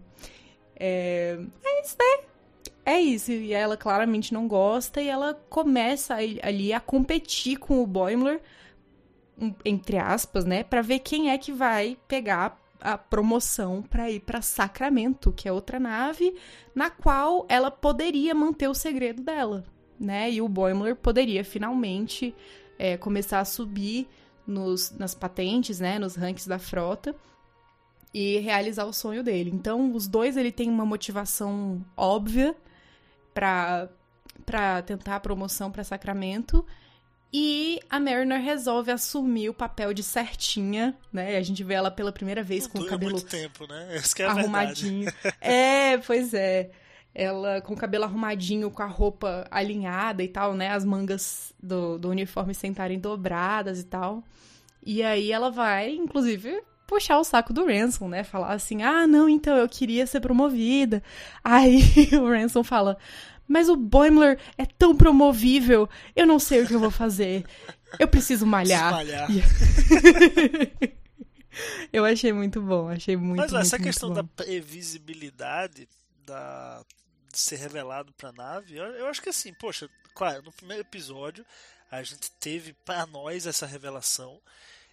É, 0.76 1.38
mas, 1.62 1.96
né? 1.98 2.24
É 2.84 3.00
isso. 3.00 3.30
E 3.30 3.52
ela 3.52 3.76
claramente 3.76 4.34
não 4.34 4.48
gosta 4.48 5.00
e 5.00 5.08
ela 5.08 5.34
começa 5.48 6.14
ali 6.14 6.72
a 6.72 6.80
competir 6.80 7.58
com 7.58 7.82
o 7.82 7.86
Boimler, 7.86 8.40
entre 9.64 9.98
aspas, 9.98 10.44
né? 10.44 10.62
Pra 10.64 10.82
ver 10.82 10.98
quem 11.00 11.30
é 11.30 11.38
que 11.38 11.52
vai 11.52 11.96
pegar 12.08 12.60
a 12.80 12.98
promoção 12.98 13.80
pra 13.82 14.10
ir 14.10 14.20
pra 14.20 14.42
Sacramento, 14.42 15.32
que 15.32 15.48
é 15.48 15.52
outra 15.52 15.78
nave 15.78 16.34
na 16.74 16.90
qual 16.90 17.46
ela 17.48 17.70
poderia 17.70 18.34
manter 18.34 18.68
o 18.68 18.74
segredo 18.74 19.22
dela, 19.22 19.64
né? 19.98 20.30
E 20.30 20.42
o 20.42 20.48
Boimler 20.48 20.96
poderia 20.96 21.44
finalmente 21.44 22.34
é, 22.76 22.96
começar 22.96 23.38
a 23.38 23.44
subir 23.44 24.08
nos, 24.44 24.90
nas 24.90 25.14
patentes, 25.14 25.78
né? 25.78 25.98
Nos 25.98 26.16
rankings 26.16 26.48
da 26.48 26.58
frota 26.58 27.14
e 28.12 28.38
realizar 28.38 28.84
o 28.84 28.92
sonho 28.92 29.22
dele. 29.22 29.50
Então, 29.54 29.94
os 29.94 30.06
dois 30.06 30.36
ele 30.36 30.52
tem 30.52 30.68
uma 30.68 30.84
motivação 30.84 31.82
óbvia 31.96 32.54
para 33.34 33.88
para 34.44 34.82
tentar 34.82 35.16
a 35.16 35.20
promoção 35.20 35.70
para 35.70 35.84
Sacramento. 35.84 36.66
E 37.32 37.80
a 37.88 37.98
Mariner 37.98 38.42
resolve 38.42 38.90
assumir 38.90 39.48
o 39.48 39.54
papel 39.54 39.94
de 39.94 40.02
certinha, 40.02 40.94
né? 41.10 41.36
A 41.36 41.42
gente 41.42 41.64
vê 41.64 41.74
ela 41.74 41.90
pela 41.90 42.12
primeira 42.12 42.42
vez 42.42 42.66
com 42.66 42.78
o 42.78 42.86
cabelo 42.86 43.12
muito 43.12 43.26
tempo, 43.26 43.66
né? 43.66 43.96
Isso 43.96 44.14
que 44.14 44.22
é 44.22 44.26
arrumadinho. 44.26 45.10
É, 45.40 45.96
pois 45.98 46.34
é. 46.34 46.70
Ela 47.14 47.62
com 47.62 47.72
o 47.72 47.76
cabelo 47.76 48.04
arrumadinho, 48.04 48.70
com 48.70 48.82
a 48.82 48.86
roupa 48.86 49.46
alinhada 49.50 50.22
e 50.22 50.28
tal, 50.28 50.54
né? 50.54 50.70
As 50.70 50.84
mangas 50.84 51.54
do, 51.62 51.98
do 51.98 52.10
uniforme 52.10 52.54
sentarem 52.54 52.98
dobradas 52.98 53.80
e 53.80 53.84
tal. 53.84 54.22
E 54.84 55.02
aí 55.02 55.32
ela 55.32 55.50
vai, 55.50 55.90
inclusive, 55.94 56.62
puxar 56.92 57.18
o 57.18 57.24
saco 57.24 57.54
do 57.54 57.64
Ransom, 57.64 58.08
né? 58.08 58.22
Falar 58.22 58.52
assim: 58.52 58.82
ah, 58.82 59.06
não, 59.06 59.28
então 59.28 59.56
eu 59.56 59.66
queria 59.68 60.06
ser 60.06 60.20
promovida. 60.20 61.02
Aí 61.42 61.80
o 62.20 62.28
Ransom 62.28 62.62
fala: 62.62 62.98
mas 63.48 63.70
o 63.70 63.76
Boimler 63.76 64.38
é 64.58 64.66
tão 64.66 64.94
promovível, 64.94 65.88
eu 66.14 66.26
não 66.26 66.38
sei 66.38 66.62
o 66.62 66.66
que 66.66 66.74
eu 66.74 66.80
vou 66.80 66.90
fazer. 66.90 67.44
Eu 67.98 68.08
preciso 68.08 68.46
malhar. 68.46 68.90
Espalhar. 68.90 69.28
Eu 71.92 72.06
achei 72.06 72.32
muito 72.32 72.62
bom, 72.62 72.88
achei 72.88 73.14
muito, 73.14 73.40
Mas 73.40 73.52
muito, 73.52 73.66
essa 73.66 73.76
muito 73.76 73.86
questão 73.86 74.08
bom. 74.08 74.14
da 74.14 74.24
previsibilidade 74.24 75.86
da 76.24 76.82
de 77.30 77.38
ser 77.38 77.56
revelado 77.56 78.10
pra 78.14 78.32
nave, 78.32 78.76
eu, 78.76 78.84
eu 78.84 79.06
acho 79.06 79.20
que 79.20 79.28
assim, 79.28 79.52
poxa, 79.52 79.86
claro, 80.14 80.42
no 80.42 80.52
primeiro 80.52 80.82
episódio 80.82 81.44
a 81.90 82.02
gente 82.02 82.30
teve 82.40 82.72
pra 82.86 83.04
nós 83.06 83.46
essa 83.46 83.66
revelação. 83.66 84.40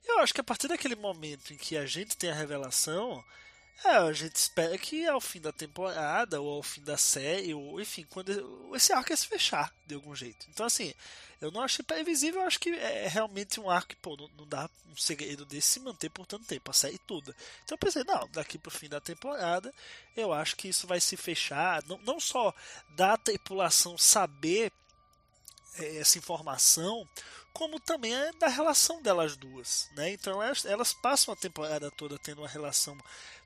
Eu 0.07 0.19
acho 0.19 0.33
que 0.33 0.41
a 0.41 0.43
partir 0.43 0.67
daquele 0.67 0.95
momento 0.95 1.53
em 1.53 1.57
que 1.57 1.77
a 1.77 1.85
gente 1.85 2.17
tem 2.17 2.31
a 2.31 2.35
revelação, 2.35 3.23
é, 3.85 3.91
a 3.91 4.11
gente 4.11 4.35
espera 4.35 4.77
que 4.77 5.07
ao 5.07 5.21
fim 5.21 5.39
da 5.39 5.53
temporada 5.53 6.41
ou 6.41 6.57
ao 6.57 6.63
fim 6.63 6.81
da 6.81 6.97
série, 6.97 7.53
ou 7.53 7.79
enfim, 7.79 8.05
quando 8.09 8.75
esse 8.75 8.91
arco 8.91 9.11
ia 9.11 9.17
se 9.17 9.27
fechar 9.27 9.73
de 9.87 9.95
algum 9.95 10.13
jeito. 10.13 10.45
Então 10.49 10.65
assim, 10.65 10.93
eu 11.39 11.49
não 11.49 11.61
achei 11.61 11.83
previsível, 11.83 12.41
eu 12.41 12.47
acho 12.47 12.59
que 12.59 12.71
é 12.71 13.07
realmente 13.07 13.59
um 13.59 13.69
arco 13.69 13.89
que, 13.89 13.95
pô, 13.95 14.17
não, 14.17 14.29
não 14.37 14.45
dá 14.45 14.69
um 14.91 14.97
segredo 14.97 15.45
desse 15.45 15.67
se 15.67 15.79
manter 15.79 16.09
por 16.09 16.25
tanto 16.25 16.45
tempo, 16.45 16.69
a 16.69 16.73
série 16.73 16.97
toda. 16.97 17.33
Então 17.63 17.75
eu 17.75 17.77
pensei, 17.77 18.03
não, 18.03 18.27
daqui 18.33 18.57
pro 18.57 18.69
fim 18.69 18.89
da 18.89 18.99
temporada, 18.99 19.73
eu 20.17 20.33
acho 20.33 20.57
que 20.57 20.67
isso 20.67 20.85
vai 20.85 20.99
se 20.99 21.15
fechar, 21.15 21.81
não, 21.87 21.97
não 21.99 22.19
só 22.19 22.53
da 22.89 23.15
tripulação 23.15 23.97
saber 23.97 24.73
é, 25.77 25.97
essa 25.97 26.17
informação, 26.17 27.07
como 27.59 27.77
também 27.77 28.15
é 28.15 28.31
da 28.39 28.47
relação 28.47 29.01
delas 29.01 29.35
duas, 29.35 29.89
né? 29.93 30.11
Então 30.13 30.41
elas, 30.41 30.63
elas 30.63 30.93
passam 30.93 31.33
a 31.33 31.37
temporada 31.37 31.91
toda 31.91 32.17
tendo 32.17 32.39
uma 32.41 32.47
relação 32.47 32.97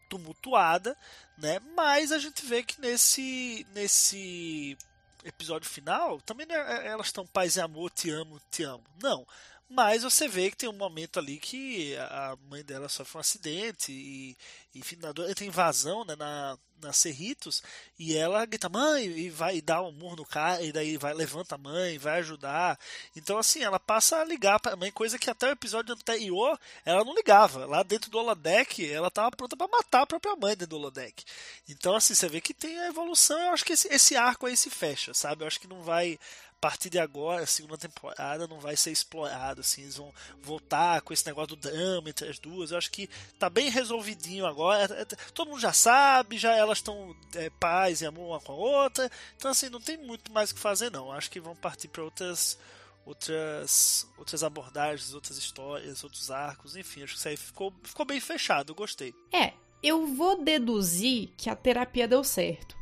tumultuada, 0.08 0.96
né? 1.36 1.60
Mas 1.75 2.12
a 2.12 2.20
gente 2.20 2.46
vê 2.46 2.62
que 2.62 2.79
nesse 2.79 3.65
nesse 3.74 4.77
episódio 5.24 5.67
final 5.67 6.22
também 6.22 6.46
é- 6.48 6.88
elas 6.89 7.08
estão 7.08 7.25
paz 7.25 7.55
e 7.55 7.62
amor, 7.62 7.89
te 7.89 8.12
amo, 8.12 8.39
te 8.51 8.62
amo. 8.63 8.84
Não. 9.01 9.25
Mas 9.70 10.03
você 10.03 10.27
vê 10.27 10.51
que 10.51 10.58
tem 10.58 10.70
um 10.70 10.74
momento 10.74 11.20
ali 11.20 11.38
que 11.38 11.96
a 11.98 12.38
mãe 12.50 12.63
dela 12.63 12.88
sofre 12.89 13.17
um 13.17 13.22
acidente 13.22 13.91
e, 13.91 14.38
e 14.74 14.79
enfim, 14.79 14.98
entra 15.29 15.46
invasão 15.46 16.05
né, 16.05 16.15
na, 16.15 16.58
na 16.82 16.93
Cerritos 16.93 17.63
e 17.98 18.15
ela 18.15 18.46
grita 18.46 18.70
mãe 18.70 19.05
e 19.05 19.29
vai 19.29 19.62
dar 19.62 19.82
um 19.82 19.91
murro 19.91 20.17
no 20.17 20.25
cara 20.25 20.62
e 20.62 20.72
daí 20.72 20.98
vai 20.98 21.13
levanta 21.13 21.55
a 21.55 21.58
mãe, 21.58 21.98
vai 21.98 22.20
ajudar. 22.20 22.77
Então 23.15 23.38
assim, 23.38 23.63
ela 23.63 23.79
passa 23.79 24.17
a 24.17 24.24
ligar 24.24 24.60
pra 24.60 24.75
mãe, 24.75 24.91
coisa 24.91 25.17
que 25.17 25.29
até 25.29 25.48
o 25.48 25.53
episódio 25.53 25.96
anterior 25.96 26.60
ela 26.86 27.03
não 27.03 27.15
ligava. 27.15 27.65
Lá 27.65 27.82
dentro 27.84 28.12
do 28.12 28.20
holodeck, 28.20 28.88
ela 28.91 29.10
tava 29.10 29.32
pronta 29.32 29.58
para 29.58 29.67
matar 29.67 30.01
a 30.01 30.08
própria 30.08 30.36
mãe 30.36 30.51
dentro 30.51 30.67
do 30.67 30.77
holodeck. 30.77 31.24
Então 31.67 31.96
assim, 31.96 32.13
você 32.13 32.27
vê 32.27 32.41
que 32.41 32.53
tem 32.53 32.77
a 32.79 32.88
evolução. 32.88 33.39
Eu 33.39 33.53
acho 33.53 33.65
que 33.65 33.74
esse, 33.74 33.88
esse 33.88 34.15
arco 34.15 34.46
aí 34.46 34.55
se 34.55 34.70
fecha, 34.70 35.13
sabe? 35.13 35.43
Eu 35.43 35.48
acho 35.48 35.60
que 35.60 35.67
não 35.67 35.82
vai 35.82 36.20
a 36.52 36.52
partir 36.63 36.89
de 36.89 36.98
agora, 36.98 37.43
a 37.43 37.46
segunda 37.46 37.77
temporada 37.77 38.48
não 38.48 38.58
vai 38.58 38.77
ser 38.77 38.89
explorado, 38.89 39.60
assim, 39.60 39.82
eles 39.82 39.98
vão 39.98 40.13
voltar 40.41 41.01
com 41.01 41.12
esse 41.12 41.25
negócio 41.25 41.58
do 41.58 41.58
drama 41.58 42.10
entre 42.10 42.29
as 42.29 42.39
duas. 42.39 42.72
Eu 42.72 42.77
acho 42.77 42.89
que 42.89 43.10
tá 43.38 43.50
bem 43.50 43.70
resolvidinho 43.70 44.46
agora. 44.46 44.96
É, 44.96 45.01
é, 45.01 45.05
Todo 45.34 45.50
mundo 45.50 45.60
já 45.60 45.74
sabe, 45.74 46.38
já 46.38 46.55
elas 46.55 46.77
estão 46.77 47.13
é, 47.36 47.50
paz 47.50 48.00
e 48.00 48.05
amor 48.05 48.29
uma 48.29 48.39
com 48.39 48.53
a 48.53 48.55
outra. 48.55 49.12
Então, 49.36 49.51
assim, 49.51 49.67
não 49.67 49.82
tem 49.82 49.98
muito 49.98 50.32
mais 50.32 50.51
o 50.51 50.55
que 50.55 50.62
fazer, 50.62 50.89
não. 50.89 51.08
Eu 51.08 51.12
acho 51.12 51.29
que 51.29 51.41
vão 51.41 51.53
partir 51.53 51.89
para 51.89 52.01
outras 52.01 52.58
outras 53.05 54.08
outras 54.17 54.41
abordagens, 54.41 55.13
outras 55.13 55.38
histórias, 55.38 56.01
outros 56.01 56.32
arcos, 56.32 56.77
enfim, 56.77 57.03
acho 57.03 57.12
que 57.12 57.20
isso 57.20 57.27
aí 57.27 57.36
ficou, 57.36 57.74
ficou 57.84 58.05
bem 58.05 58.22
fechado, 58.22 58.74
gostei. 58.74 59.13
É, 59.34 59.51
eu 59.84 60.08
vou 60.08 60.41
deduzir 60.41 61.32
que 61.36 61.50
a 61.50 61.58
terapia 61.58 62.08
deu 62.08 62.24
certo, 62.24 62.74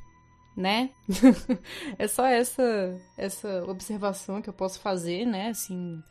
né? 0.56 0.90
é 1.98 2.08
só 2.08 2.26
essa 2.26 3.00
essa 3.18 3.64
observação 3.66 4.42
que 4.42 4.50
eu 4.50 4.54
posso 4.54 4.80
fazer, 4.80 5.26
né? 5.26 5.50
Assim, 5.50 6.04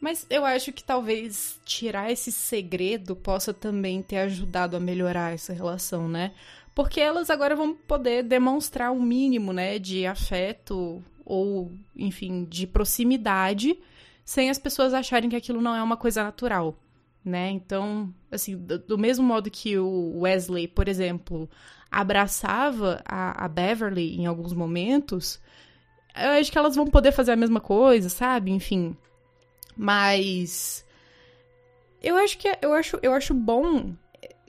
Mas 0.00 0.26
eu 0.28 0.44
acho 0.44 0.72
que 0.72 0.82
talvez 0.82 1.60
tirar 1.64 2.10
esse 2.10 2.32
segredo 2.32 3.14
possa 3.14 3.54
também 3.54 4.02
ter 4.02 4.18
ajudado 4.18 4.76
a 4.76 4.80
melhorar 4.80 5.32
essa 5.34 5.52
relação, 5.52 6.08
né? 6.08 6.32
Porque 6.74 7.00
elas 7.00 7.30
agora 7.30 7.54
vão 7.54 7.74
poder 7.74 8.22
demonstrar 8.24 8.90
um 8.92 9.02
mínimo, 9.02 9.52
né, 9.52 9.78
de 9.78 10.06
afeto 10.06 11.02
ou, 11.24 11.70
enfim, 11.94 12.44
de 12.44 12.66
proximidade, 12.66 13.78
sem 14.24 14.50
as 14.50 14.58
pessoas 14.58 14.94
acharem 14.94 15.30
que 15.30 15.36
aquilo 15.36 15.60
não 15.60 15.74
é 15.74 15.82
uma 15.82 15.96
coisa 15.96 16.24
natural, 16.24 16.76
né? 17.24 17.50
Então, 17.50 18.12
assim, 18.30 18.56
do, 18.56 18.78
do 18.78 18.98
mesmo 18.98 19.24
modo 19.24 19.50
que 19.50 19.78
o 19.78 20.20
Wesley, 20.20 20.66
por 20.66 20.88
exemplo, 20.88 21.48
abraçava 21.90 23.02
a, 23.04 23.44
a 23.44 23.48
Beverly 23.48 24.16
em 24.16 24.26
alguns 24.26 24.52
momentos, 24.52 25.40
eu 26.16 26.30
acho 26.30 26.50
que 26.50 26.58
elas 26.58 26.76
vão 26.76 26.86
poder 26.86 27.12
fazer 27.12 27.32
a 27.32 27.36
mesma 27.36 27.60
coisa, 27.60 28.08
sabe? 28.08 28.50
Enfim. 28.50 28.96
Mas 29.76 30.84
eu 32.02 32.16
acho 32.16 32.36
que 32.38 32.48
eu 32.60 32.72
acho, 32.72 32.98
eu 33.02 33.14
acho 33.14 33.32
bom 33.32 33.94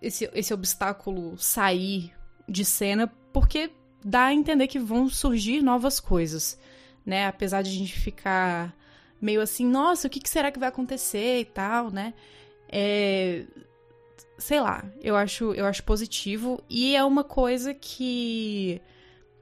esse, 0.02 0.30
esse 0.34 0.54
obstáculo 0.54 1.38
sair 1.38 2.12
de 2.48 2.66
cena, 2.66 3.08
porque 3.32 3.72
dá 4.04 4.26
a 4.26 4.34
entender 4.34 4.68
que 4.68 4.80
vão 4.80 5.08
surgir 5.08 5.62
novas 5.62 6.00
coisas, 6.00 6.60
né? 7.06 7.28
Apesar 7.28 7.62
de 7.62 7.70
a 7.70 7.74
gente 7.74 7.98
ficar 7.98 8.76
meio 9.22 9.40
assim, 9.40 9.66
nossa, 9.66 10.08
o 10.08 10.10
que, 10.10 10.20
que 10.20 10.30
será 10.30 10.52
que 10.52 10.60
vai 10.60 10.68
acontecer 10.68 11.40
e 11.40 11.46
tal, 11.46 11.90
né? 11.90 12.14
É, 12.76 13.46
sei 14.40 14.60
lá, 14.60 14.84
eu 15.00 15.16
acho, 15.16 15.54
eu 15.54 15.64
acho 15.68 15.84
positivo 15.84 16.60
e 16.68 16.96
é 16.96 17.04
uma 17.04 17.24
coisa 17.24 17.72
que 17.72 18.82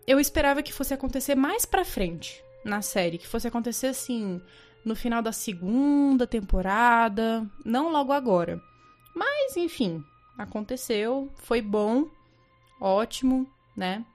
eu 0.05 0.19
esperava 0.19 0.61
que 0.61 0.73
fosse 0.73 0.93
acontecer 0.93 1.33
mais 1.33 1.65
pra 1.65 1.85
frente 1.85 2.43
na 2.65 2.81
série, 2.81 3.17
que 3.17 3.25
fosse 3.25 3.47
acontecer 3.47 3.87
assim 3.87 4.41
no 4.83 4.97
final 4.97 5.21
da 5.21 5.31
segunda 5.31 6.27
temporada, 6.27 7.49
não 7.63 7.89
logo 7.89 8.11
agora. 8.11 8.61
Mas 9.15 9.55
enfim, 9.55 10.03
aconteceu, 10.37 11.31
foi 11.35 11.61
bom, 11.61 12.07
ótimo, 12.81 13.49
né? 13.77 14.05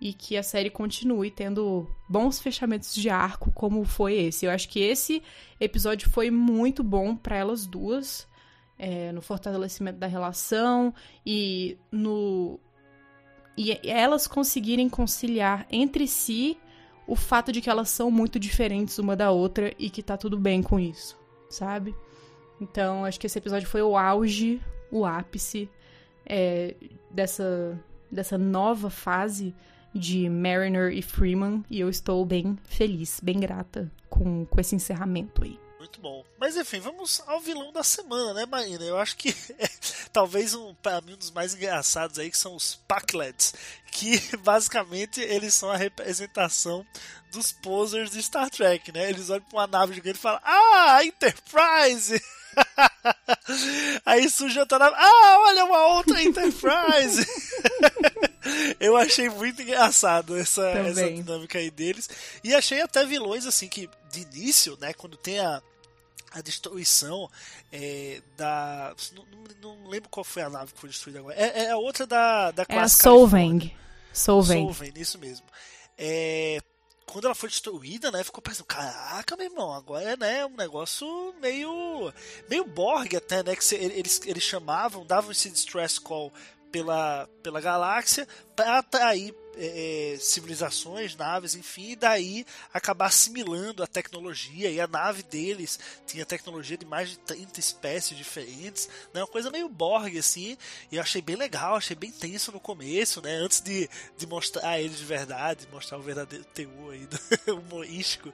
E 0.00 0.12
que 0.12 0.36
a 0.36 0.42
série 0.42 0.70
continue 0.70 1.32
tendo 1.32 1.90
bons 2.08 2.40
fechamentos 2.40 2.94
de 2.94 3.10
arco 3.10 3.50
como 3.50 3.84
foi 3.84 4.14
esse. 4.14 4.46
Eu 4.46 4.52
acho 4.52 4.68
que 4.68 4.78
esse 4.78 5.20
episódio 5.58 6.08
foi 6.08 6.30
muito 6.30 6.84
bom 6.84 7.16
para 7.16 7.36
elas 7.36 7.66
duas 7.66 8.30
é, 8.82 9.12
no 9.12 9.22
fortalecimento 9.22 9.96
da 9.96 10.08
relação 10.08 10.92
e 11.24 11.78
no 11.92 12.58
e 13.56 13.78
elas 13.88 14.26
conseguirem 14.26 14.88
conciliar 14.88 15.66
entre 15.70 16.08
si 16.08 16.58
o 17.06 17.14
fato 17.14 17.52
de 17.52 17.60
que 17.60 17.70
elas 17.70 17.90
são 17.90 18.10
muito 18.10 18.40
diferentes 18.40 18.98
uma 18.98 19.14
da 19.14 19.30
outra 19.30 19.72
e 19.78 19.88
que 19.88 20.02
tá 20.02 20.16
tudo 20.16 20.36
bem 20.36 20.62
com 20.62 20.80
isso, 20.80 21.16
sabe? 21.48 21.94
Então, 22.60 23.04
acho 23.04 23.20
que 23.20 23.26
esse 23.26 23.38
episódio 23.38 23.68
foi 23.68 23.82
o 23.82 23.96
auge, 23.96 24.60
o 24.90 25.04
ápice 25.04 25.68
é, 26.26 26.74
dessa, 27.10 27.78
dessa 28.10 28.36
nova 28.36 28.90
fase 28.90 29.54
de 29.94 30.28
Mariner 30.28 30.90
e 30.92 31.02
Freeman 31.02 31.62
e 31.70 31.78
eu 31.78 31.88
estou 31.88 32.24
bem 32.24 32.56
feliz, 32.64 33.20
bem 33.22 33.38
grata 33.38 33.92
com, 34.08 34.46
com 34.46 34.60
esse 34.60 34.74
encerramento 34.74 35.44
aí. 35.44 35.61
Muito 35.82 36.00
bom. 36.00 36.24
Mas 36.38 36.56
enfim, 36.56 36.78
vamos 36.78 37.20
ao 37.26 37.40
vilão 37.40 37.72
da 37.72 37.82
semana, 37.82 38.32
né, 38.32 38.46
Marina? 38.46 38.84
Eu 38.84 38.98
acho 38.98 39.16
que 39.16 39.30
é, 39.58 39.68
talvez 40.12 40.54
um, 40.54 40.72
para 40.76 41.00
mim, 41.00 41.14
um 41.14 41.16
dos 41.16 41.32
mais 41.32 41.54
engraçados 41.54 42.20
aí, 42.20 42.30
que 42.30 42.38
são 42.38 42.54
os 42.54 42.76
Packlets, 42.86 43.52
que 43.90 44.20
basicamente 44.38 45.20
eles 45.20 45.54
são 45.54 45.72
a 45.72 45.76
representação 45.76 46.86
dos 47.32 47.50
posers 47.50 48.12
de 48.12 48.22
Star 48.22 48.48
Trek, 48.48 48.92
né? 48.92 49.10
Eles 49.10 49.28
olham 49.28 49.42
para 49.42 49.58
uma 49.58 49.66
nave 49.66 49.94
gigante 49.94 50.18
e 50.18 50.22
falam: 50.22 50.40
Ah, 50.44 51.00
Enterprise! 51.04 52.22
Aí 54.06 54.30
surge 54.30 54.60
outra 54.60 54.78
nave. 54.78 54.94
Ah, 54.96 55.36
olha 55.40 55.64
uma 55.64 55.86
outra 55.96 56.22
Enterprise! 56.22 57.26
Eu 58.78 58.96
achei 58.96 59.28
muito 59.28 59.62
engraçado 59.62 60.36
essa, 60.36 60.68
essa 60.68 61.10
dinâmica 61.10 61.58
aí 61.58 61.70
deles. 61.70 62.08
E 62.42 62.54
achei 62.54 62.80
até 62.80 63.04
vilões 63.04 63.46
assim 63.46 63.68
que, 63.68 63.88
de 64.10 64.20
início, 64.20 64.76
né, 64.80 64.92
quando 64.92 65.16
tem 65.16 65.38
a, 65.38 65.62
a 66.34 66.40
destruição 66.40 67.30
é, 67.70 68.22
da. 68.36 68.94
Não, 69.12 69.26
não, 69.60 69.88
lembro 69.88 70.08
qual 70.08 70.24
foi 70.24 70.42
a 70.42 70.50
nave 70.50 70.72
que 70.72 70.80
foi 70.80 70.90
destruída 70.90 71.20
agora. 71.20 71.36
É, 71.36 71.64
é 71.64 71.70
a 71.70 71.76
outra 71.76 72.06
da, 72.06 72.50
da 72.50 72.64
classe. 72.64 72.94
É 72.94 73.08
a 73.08 73.10
Solvang. 73.10 73.74
Solvang. 74.12 74.62
Solvang, 74.62 75.00
isso 75.00 75.18
mesmo. 75.18 75.46
É, 75.96 76.58
quando 77.06 77.26
ela 77.26 77.34
foi 77.34 77.48
destruída, 77.48 78.10
né, 78.10 78.24
ficou 78.24 78.40
pensando, 78.40 78.64
caraca, 78.64 79.36
meu 79.36 79.46
irmão, 79.46 79.72
agora 79.72 80.12
é 80.12 80.16
né, 80.16 80.46
um 80.46 80.56
negócio 80.56 81.06
meio 81.40 82.12
meio 82.48 82.64
Borg 82.64 83.14
até, 83.14 83.42
né, 83.42 83.54
que 83.54 83.64
se, 83.64 83.74
eles, 83.74 84.22
eles 84.24 84.42
chamavam, 84.42 85.04
davam 85.04 85.30
esse 85.30 85.50
distress 85.50 86.00
call 86.00 86.32
pela, 86.70 87.28
pela 87.42 87.60
galáxia 87.60 88.26
para 88.56 88.78
atrair 88.78 89.34
é, 89.56 90.14
é, 90.14 90.18
civilizações, 90.18 91.16
naves, 91.16 91.54
enfim, 91.54 91.90
e 91.90 91.96
daí 91.96 92.46
acabar 92.72 93.06
assimilando 93.06 93.82
a 93.82 93.86
tecnologia. 93.86 94.70
E 94.70 94.80
a 94.80 94.86
nave 94.86 95.22
deles 95.22 95.78
tinha 96.06 96.24
tecnologia 96.24 96.76
de 96.76 96.86
mais 96.86 97.10
de 97.10 97.18
30 97.18 97.60
espécies 97.60 98.16
diferentes, 98.16 98.88
né? 99.12 99.20
uma 99.20 99.26
coisa 99.26 99.50
meio 99.50 99.68
Borg, 99.68 100.16
assim. 100.18 100.56
E 100.90 100.96
eu 100.96 101.02
achei 101.02 101.20
bem 101.20 101.36
legal, 101.36 101.76
achei 101.76 101.96
bem 101.96 102.10
tenso 102.10 102.52
no 102.52 102.60
começo, 102.60 103.20
né? 103.20 103.34
Antes 103.36 103.60
de, 103.60 103.88
de 104.16 104.26
mostrar 104.26 104.80
eles 104.80 104.98
de 104.98 105.04
verdade, 105.04 105.68
mostrar 105.70 105.98
o 105.98 106.02
verdadeiro 106.02 106.44
teor 106.46 106.92
aí 106.92 107.06
do 107.06 107.18
humorístico 107.60 108.32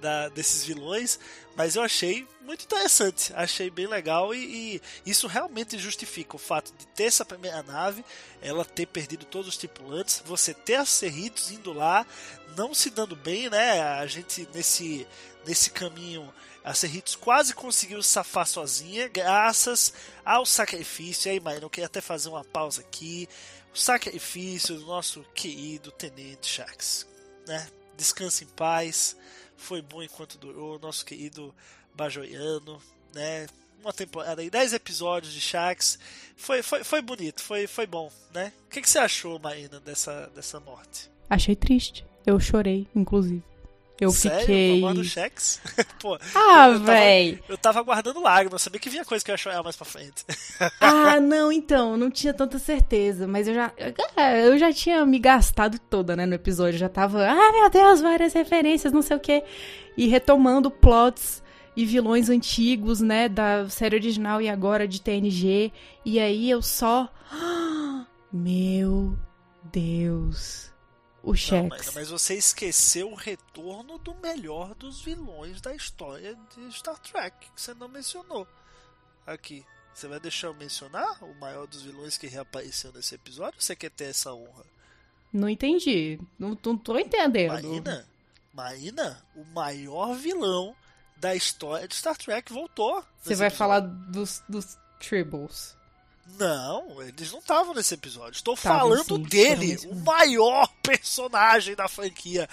da, 0.00 0.28
desses 0.28 0.64
vilões, 0.64 1.18
mas 1.56 1.76
eu 1.76 1.82
achei 1.82 2.26
muito 2.40 2.64
interessante, 2.64 3.32
achei 3.34 3.68
bem 3.68 3.86
legal 3.86 4.34
e, 4.34 4.76
e, 4.76 4.82
isso 5.04 5.26
realmente 5.26 5.78
justifica 5.78 6.36
o 6.36 6.38
fato 6.38 6.72
de 6.78 6.86
ter 6.86 7.04
essa 7.04 7.24
primeira 7.24 7.62
nave, 7.62 8.04
ela 8.40 8.64
ter 8.64 8.86
perdido 8.86 9.26
todos 9.26 9.48
os 9.48 9.56
tripulantes, 9.56 10.22
você 10.24 10.54
ter 10.54 10.76
a 10.76 10.86
Cerritos 10.86 11.50
indo 11.50 11.72
lá, 11.72 12.06
não 12.56 12.72
se 12.72 12.90
dando 12.90 13.14
bem, 13.14 13.50
né? 13.50 13.82
A 13.82 14.06
gente 14.06 14.48
nesse, 14.54 15.06
nesse 15.44 15.70
caminho, 15.70 16.32
a 16.64 16.72
Cerritos 16.74 17.14
quase 17.14 17.54
conseguiu 17.54 18.02
safar 18.02 18.46
sozinha, 18.46 19.08
graças 19.08 19.92
ao 20.24 20.46
sacrifício. 20.46 21.30
Aí, 21.30 21.40
mãe, 21.40 21.58
eu 21.60 21.68
queria 21.70 21.86
até 21.86 22.00
fazer 22.00 22.28
uma 22.28 22.44
pausa 22.44 22.80
aqui. 22.80 23.28
O 23.74 23.78
sacrifício 23.78 24.76
do 24.76 24.86
nosso 24.86 25.24
querido 25.34 25.90
Tenente 25.92 26.46
Shax, 26.46 27.06
né? 27.46 27.68
Descanse 27.96 28.44
em 28.44 28.48
paz 28.48 29.16
foi 29.58 29.82
bom 29.82 30.02
enquanto 30.02 30.38
durou, 30.38 30.78
nosso 30.78 31.04
querido 31.04 31.54
Bajoiano, 31.94 32.80
né? 33.14 33.46
Uma 33.80 33.92
temporada 33.92 34.40
aí, 34.40 34.48
10 34.48 34.72
episódios 34.72 35.32
de 35.32 35.40
Shax. 35.40 35.98
Foi, 36.36 36.62
foi, 36.62 36.82
foi 36.82 37.02
bonito, 37.02 37.42
foi, 37.42 37.66
foi 37.66 37.86
bom, 37.86 38.10
né? 38.32 38.52
O 38.66 38.70
que, 38.70 38.80
que 38.80 38.88
você 38.88 38.98
achou, 38.98 39.38
Marina, 39.38 39.78
dessa, 39.80 40.28
dessa 40.34 40.58
morte? 40.58 41.10
Achei 41.28 41.54
triste. 41.54 42.04
Eu 42.24 42.40
chorei, 42.40 42.86
inclusive. 42.94 43.42
Eu 44.00 44.10
Sério? 44.10 44.40
fiquei. 44.40 44.80
Tomando 44.80 45.02
Chex? 45.02 45.60
Pô, 46.00 46.16
ah, 46.34 46.68
véi! 46.70 47.42
Eu 47.48 47.58
tava 47.58 47.82
guardando 47.82 48.22
lágrimas, 48.22 48.52
eu 48.52 48.58
sabia 48.64 48.78
que 48.78 48.88
vinha 48.88 49.04
coisa 49.04 49.24
que 49.24 49.30
eu 49.30 49.34
ia 49.34 49.38
chorar 49.38 49.62
mais 49.62 49.76
pra 49.76 49.84
frente. 49.84 50.24
ah, 50.80 51.18
não, 51.18 51.50
então, 51.50 51.96
não 51.96 52.08
tinha 52.08 52.32
tanta 52.32 52.58
certeza, 52.60 53.26
mas 53.26 53.48
eu 53.48 53.54
já. 53.54 53.72
É, 54.16 54.46
eu 54.46 54.56
já 54.56 54.72
tinha 54.72 55.04
me 55.04 55.18
gastado 55.18 55.78
toda, 55.78 56.14
né, 56.14 56.26
no 56.26 56.34
episódio. 56.34 56.78
Já 56.78 56.88
tava, 56.88 57.26
ah, 57.26 57.52
meu 57.52 57.68
Deus, 57.70 58.00
várias 58.00 58.32
referências, 58.32 58.92
não 58.92 59.02
sei 59.02 59.16
o 59.16 59.20
quê. 59.20 59.42
E 59.96 60.06
retomando 60.06 60.70
plots 60.70 61.42
e 61.76 61.84
vilões 61.84 62.30
antigos, 62.30 63.00
né, 63.00 63.28
da 63.28 63.68
série 63.68 63.96
original 63.96 64.40
e 64.40 64.48
agora 64.48 64.86
de 64.86 65.00
TNG. 65.00 65.72
E 66.04 66.20
aí 66.20 66.48
eu 66.48 66.62
só. 66.62 67.12
Meu 68.32 69.18
Deus 69.72 70.68
o. 71.34 71.68
Mas, 71.68 71.94
mas, 71.94 72.10
você 72.10 72.34
esqueceu 72.34 73.10
o 73.10 73.14
retorno 73.14 73.98
do 73.98 74.14
melhor 74.16 74.74
dos 74.74 75.00
vilões 75.00 75.60
da 75.60 75.74
história 75.74 76.36
de 76.54 76.72
Star 76.72 76.98
Trek, 76.98 77.50
que 77.54 77.60
você 77.60 77.74
não 77.74 77.88
mencionou 77.88 78.46
aqui. 79.26 79.64
Você 79.92 80.06
vai 80.06 80.20
deixar 80.20 80.46
eu 80.46 80.54
mencionar 80.54 81.22
o 81.24 81.34
maior 81.34 81.66
dos 81.66 81.82
vilões 81.82 82.16
que 82.16 82.26
reapareceu 82.26 82.92
nesse 82.92 83.14
episódio 83.14 83.56
ou 83.56 83.62
você 83.62 83.74
quer 83.74 83.90
ter 83.90 84.04
essa 84.04 84.32
honra? 84.32 84.64
Não 85.32 85.48
entendi. 85.48 86.20
Não, 86.38 86.56
não 86.64 86.78
tô 86.78 86.98
entendendo. 86.98 87.52
Marina, 87.52 88.08
Marina, 88.52 89.26
o 89.34 89.44
maior 89.44 90.14
vilão 90.14 90.74
da 91.16 91.34
história 91.34 91.86
de 91.88 91.94
Star 91.94 92.16
Trek 92.16 92.52
voltou. 92.52 93.04
Você 93.20 93.34
vai 93.34 93.48
episódio. 93.48 93.56
falar 93.56 93.80
dos, 93.80 94.42
dos 94.48 94.78
Tribbles. 95.00 95.76
Não, 96.36 97.02
eles 97.02 97.32
não 97.32 97.38
estavam 97.38 97.74
nesse 97.74 97.94
episódio. 97.94 98.36
Estou 98.36 98.56
falando 98.56 99.16
sim, 99.16 99.22
dele, 99.22 99.78
o 99.86 99.94
maior 99.96 100.68
personagem 100.82 101.74
da 101.74 101.88
franquia. 101.88 102.48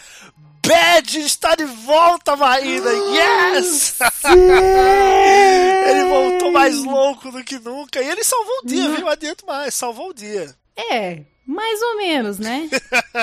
Bad 0.66 1.20
está 1.20 1.56
de 1.56 1.66
volta, 1.66 2.36
Marina! 2.36 2.90
yes! 2.90 4.00
ele 5.88 6.06
voltou 6.06 6.52
mais 6.52 6.76
louco 6.84 7.32
do 7.32 7.44
que 7.44 7.60
nunca. 7.60 8.02
E 8.02 8.08
ele 8.08 8.24
salvou 8.24 8.60
o 8.64 8.66
dia, 8.66 8.90
viu? 8.90 9.08
Adianto 9.08 9.46
mais, 9.46 9.76
salvou 9.76 10.10
o 10.10 10.14
dia. 10.14 10.56
É, 10.76 11.22
mais 11.46 11.82
ou 11.82 11.98
menos, 11.98 12.40
né? 12.40 12.70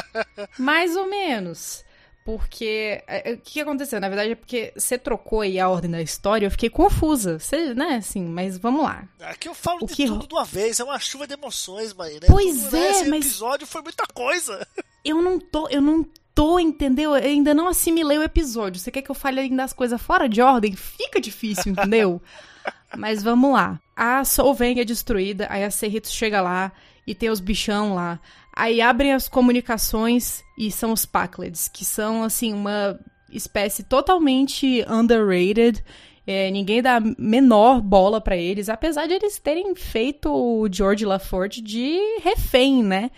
mais 0.56 0.94
ou 0.94 1.08
menos. 1.08 1.84
Porque. 2.24 3.02
é, 3.06 3.30
é, 3.30 3.34
O 3.34 3.38
que 3.38 3.60
aconteceu? 3.60 4.00
Na 4.00 4.08
verdade, 4.08 4.32
é 4.32 4.34
porque 4.34 4.72
você 4.76 4.96
trocou 4.98 5.40
aí 5.40 5.58
a 5.58 5.68
ordem 5.68 5.90
da 5.90 6.00
história, 6.02 6.46
eu 6.46 6.50
fiquei 6.50 6.70
confusa. 6.70 7.38
Você, 7.38 7.74
né, 7.74 7.96
assim, 7.96 8.24
mas 8.24 8.58
vamos 8.58 8.82
lá. 8.84 9.04
Aqui 9.20 9.48
eu 9.48 9.54
falo 9.54 9.80
O 9.82 9.86
de 9.86 9.94
que 9.94 10.06
tudo 10.06 10.26
de 10.26 10.34
uma 10.34 10.44
vez, 10.44 10.78
é 10.80 10.84
uma 10.84 10.98
chuva 10.98 11.26
de 11.26 11.34
emoções, 11.34 11.92
mãe, 11.94 12.14
né? 12.14 12.26
Pois 12.28 12.64
Tudo, 12.64 12.72
né? 12.76 12.86
é, 12.86 12.90
Esse 12.90 13.10
mas- 13.10 13.26
episódio 13.26 13.66
foi 13.66 13.82
muita 13.82 14.04
coisa. 14.12 14.66
Eu 15.04 15.20
não 15.20 15.38
tô. 15.40 15.68
Eu 15.68 15.80
não 15.82 16.06
tô, 16.32 16.58
entendeu? 16.60 17.10
Eu 17.16 17.24
ainda 17.24 17.52
não 17.52 17.66
assimilei 17.66 18.18
o 18.18 18.22
episódio. 18.22 18.80
Você 18.80 18.88
quer 18.90 19.02
que 19.02 19.10
eu 19.10 19.14
fale 19.16 19.40
ainda 19.40 19.64
as 19.64 19.72
coisas 19.72 20.00
fora 20.00 20.28
de 20.28 20.40
ordem? 20.40 20.74
Fica 20.76 21.20
difícil, 21.20 21.72
entendeu? 21.72 22.22
Mas 22.96 23.20
vamos 23.22 23.52
lá. 23.52 23.80
A 23.96 24.24
Solvang 24.24 24.80
é 24.80 24.84
destruída, 24.84 25.48
aí 25.50 25.64
a 25.64 25.70
Serritos 25.72 26.12
chega 26.12 26.40
lá 26.40 26.70
e 27.04 27.14
tem 27.16 27.30
os 27.30 27.40
bichão 27.40 27.94
lá. 27.94 28.20
Aí 28.54 28.80
abrem 28.80 29.12
as 29.12 29.28
comunicações 29.28 30.44
e 30.58 30.70
são 30.70 30.92
os 30.92 31.06
Packlets, 31.06 31.68
que 31.68 31.84
são, 31.84 32.22
assim, 32.22 32.52
uma 32.52 32.98
espécie 33.30 33.82
totalmente 33.82 34.84
underrated. 34.88 35.82
É, 36.26 36.50
ninguém 36.50 36.82
dá 36.82 37.00
menor 37.18 37.80
bola 37.80 38.20
pra 38.20 38.36
eles, 38.36 38.68
apesar 38.68 39.06
de 39.06 39.14
eles 39.14 39.38
terem 39.38 39.74
feito 39.74 40.30
o 40.30 40.68
George 40.70 41.04
LaForge 41.04 41.60
de 41.62 41.98
refém, 42.20 42.82
né? 42.82 43.10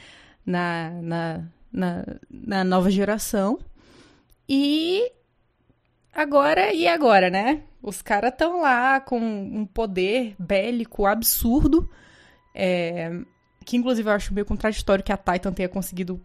Na, 0.47 0.91
na, 1.03 1.45
na, 1.73 2.05
na 2.31 2.65
nova 2.65 2.91
geração. 2.91 3.59
E 4.49 5.11
agora, 6.13 6.73
e 6.73 6.87
agora, 6.87 7.29
né? 7.29 7.63
Os 7.83 8.01
caras 8.01 8.33
estão 8.33 8.61
lá 8.63 9.01
com 9.01 9.19
um 9.19 9.67
poder 9.67 10.35
bélico 10.39 11.05
absurdo. 11.07 11.91
é, 12.55 13.11
que 13.65 13.77
inclusive 13.77 14.09
eu 14.09 14.13
acho 14.13 14.35
meio 14.35 14.45
contraditório 14.45 15.03
que 15.03 15.13
a 15.13 15.17
Titan 15.17 15.53
tenha 15.53 15.69
conseguido 15.69 16.21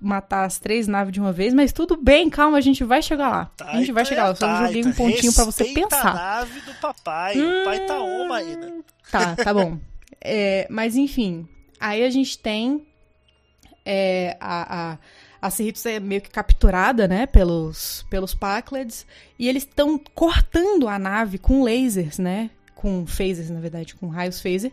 matar 0.00 0.44
as 0.44 0.58
três 0.58 0.86
naves 0.86 1.12
de 1.12 1.20
uma 1.20 1.32
vez, 1.32 1.52
mas 1.52 1.72
tudo 1.72 1.96
bem, 1.96 2.30
calma, 2.30 2.58
a 2.58 2.60
gente 2.60 2.84
vai 2.84 3.02
chegar 3.02 3.28
lá. 3.28 3.50
a 3.60 3.76
gente 3.76 3.92
vai 3.92 4.04
Titan 4.04 4.14
chegar 4.14 4.22
lá, 4.24 4.28
é 4.28 4.32
eu 4.32 4.36
só 4.36 4.66
joguei 4.66 4.84
um 4.84 4.90
Titan. 4.90 5.04
pontinho 5.04 5.32
pra 5.32 5.44
você 5.44 5.64
pensar. 5.64 6.08
a 6.08 6.14
nave 6.14 6.60
do 6.60 6.74
papai. 6.74 7.38
O 7.38 7.64
pai 7.64 7.86
tá 7.86 8.00
oma 8.00 8.36
ainda. 8.36 8.72
Tá, 9.10 9.36
tá 9.36 9.54
bom. 9.54 9.78
É, 10.20 10.66
mas 10.70 10.96
enfim, 10.96 11.48
aí 11.80 12.04
a 12.04 12.10
gente 12.10 12.38
tem 12.38 12.86
é, 13.84 14.36
a, 14.38 14.92
a, 14.92 14.98
a 15.40 15.50
Cerritos 15.50 15.84
é 15.86 15.98
meio 15.98 16.20
que 16.20 16.30
capturada, 16.30 17.08
né, 17.08 17.26
pelos, 17.26 18.04
pelos 18.10 18.34
Packleds, 18.34 19.06
e 19.38 19.48
eles 19.48 19.64
estão 19.64 19.98
cortando 20.14 20.88
a 20.88 20.98
nave 20.98 21.38
com 21.38 21.62
lasers, 21.62 22.18
né, 22.18 22.50
com 22.74 23.06
phasers, 23.06 23.50
na 23.50 23.60
verdade, 23.60 23.94
com 23.94 24.08
raios 24.08 24.40
phaser, 24.40 24.72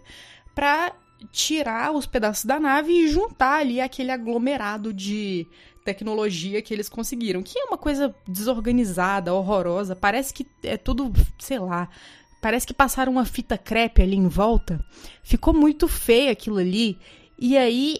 pra 0.54 0.94
tirar 1.32 1.92
os 1.92 2.06
pedaços 2.06 2.46
da 2.46 2.60
nave 2.60 2.92
e 2.94 3.08
juntar 3.08 3.60
ali 3.60 3.82
aquele 3.82 4.12
aglomerado 4.12 4.94
de 4.94 5.48
tecnologia 5.84 6.62
que 6.62 6.74
eles 6.74 6.90
conseguiram, 6.90 7.42
que 7.42 7.58
é 7.58 7.64
uma 7.66 7.78
coisa 7.78 8.14
desorganizada, 8.28 9.34
horrorosa, 9.34 9.96
parece 9.96 10.34
que 10.34 10.46
é 10.64 10.78
tudo, 10.78 11.12
sei 11.40 11.60
lá, 11.60 11.90
Parece 12.40 12.68
que 12.68 12.74
passaram 12.74 13.12
uma 13.12 13.26
fita 13.26 13.58
crepe 13.58 14.00
ali 14.02 14.16
em 14.16 14.28
volta. 14.28 14.80
Ficou 15.24 15.56
muito 15.56 15.88
feio 15.88 16.32
aquilo 16.32 16.58
ali. 16.60 16.96
E 17.38 17.58
aí, 17.58 17.98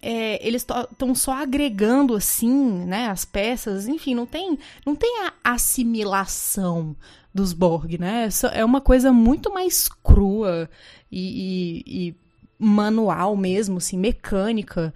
é, 0.00 0.44
eles 0.44 0.62
estão 0.62 1.14
só 1.14 1.32
agregando 1.34 2.14
assim, 2.14 2.50
né, 2.86 3.08
as 3.08 3.26
peças. 3.26 3.86
Enfim, 3.86 4.14
não 4.14 4.24
tem, 4.24 4.58
não 4.84 4.96
tem 4.96 5.20
a 5.26 5.32
assimilação 5.44 6.96
dos 7.34 7.52
Borg, 7.52 7.98
né? 7.98 8.28
É 8.54 8.64
uma 8.64 8.80
coisa 8.80 9.12
muito 9.12 9.52
mais 9.52 9.88
crua 10.02 10.70
e, 11.12 11.82
e- 11.84 12.08
e 12.08 12.14
manual 12.58 13.36
mesmo, 13.36 13.78
assim, 13.78 13.98
mecânica. 13.98 14.92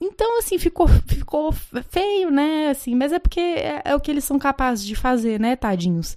Então, 0.00 0.38
assim, 0.38 0.58
ficou, 0.58 0.88
ficou 1.06 1.52
feio, 1.90 2.30
né? 2.30 2.70
Assim, 2.70 2.94
mas 2.94 3.12
é 3.12 3.18
porque 3.18 3.40
é, 3.40 3.82
é 3.84 3.94
o 3.94 4.00
que 4.00 4.10
eles 4.10 4.24
são 4.24 4.38
capazes 4.38 4.84
de 4.84 4.94
fazer, 4.94 5.40
né, 5.40 5.56
tadinhos? 5.56 6.16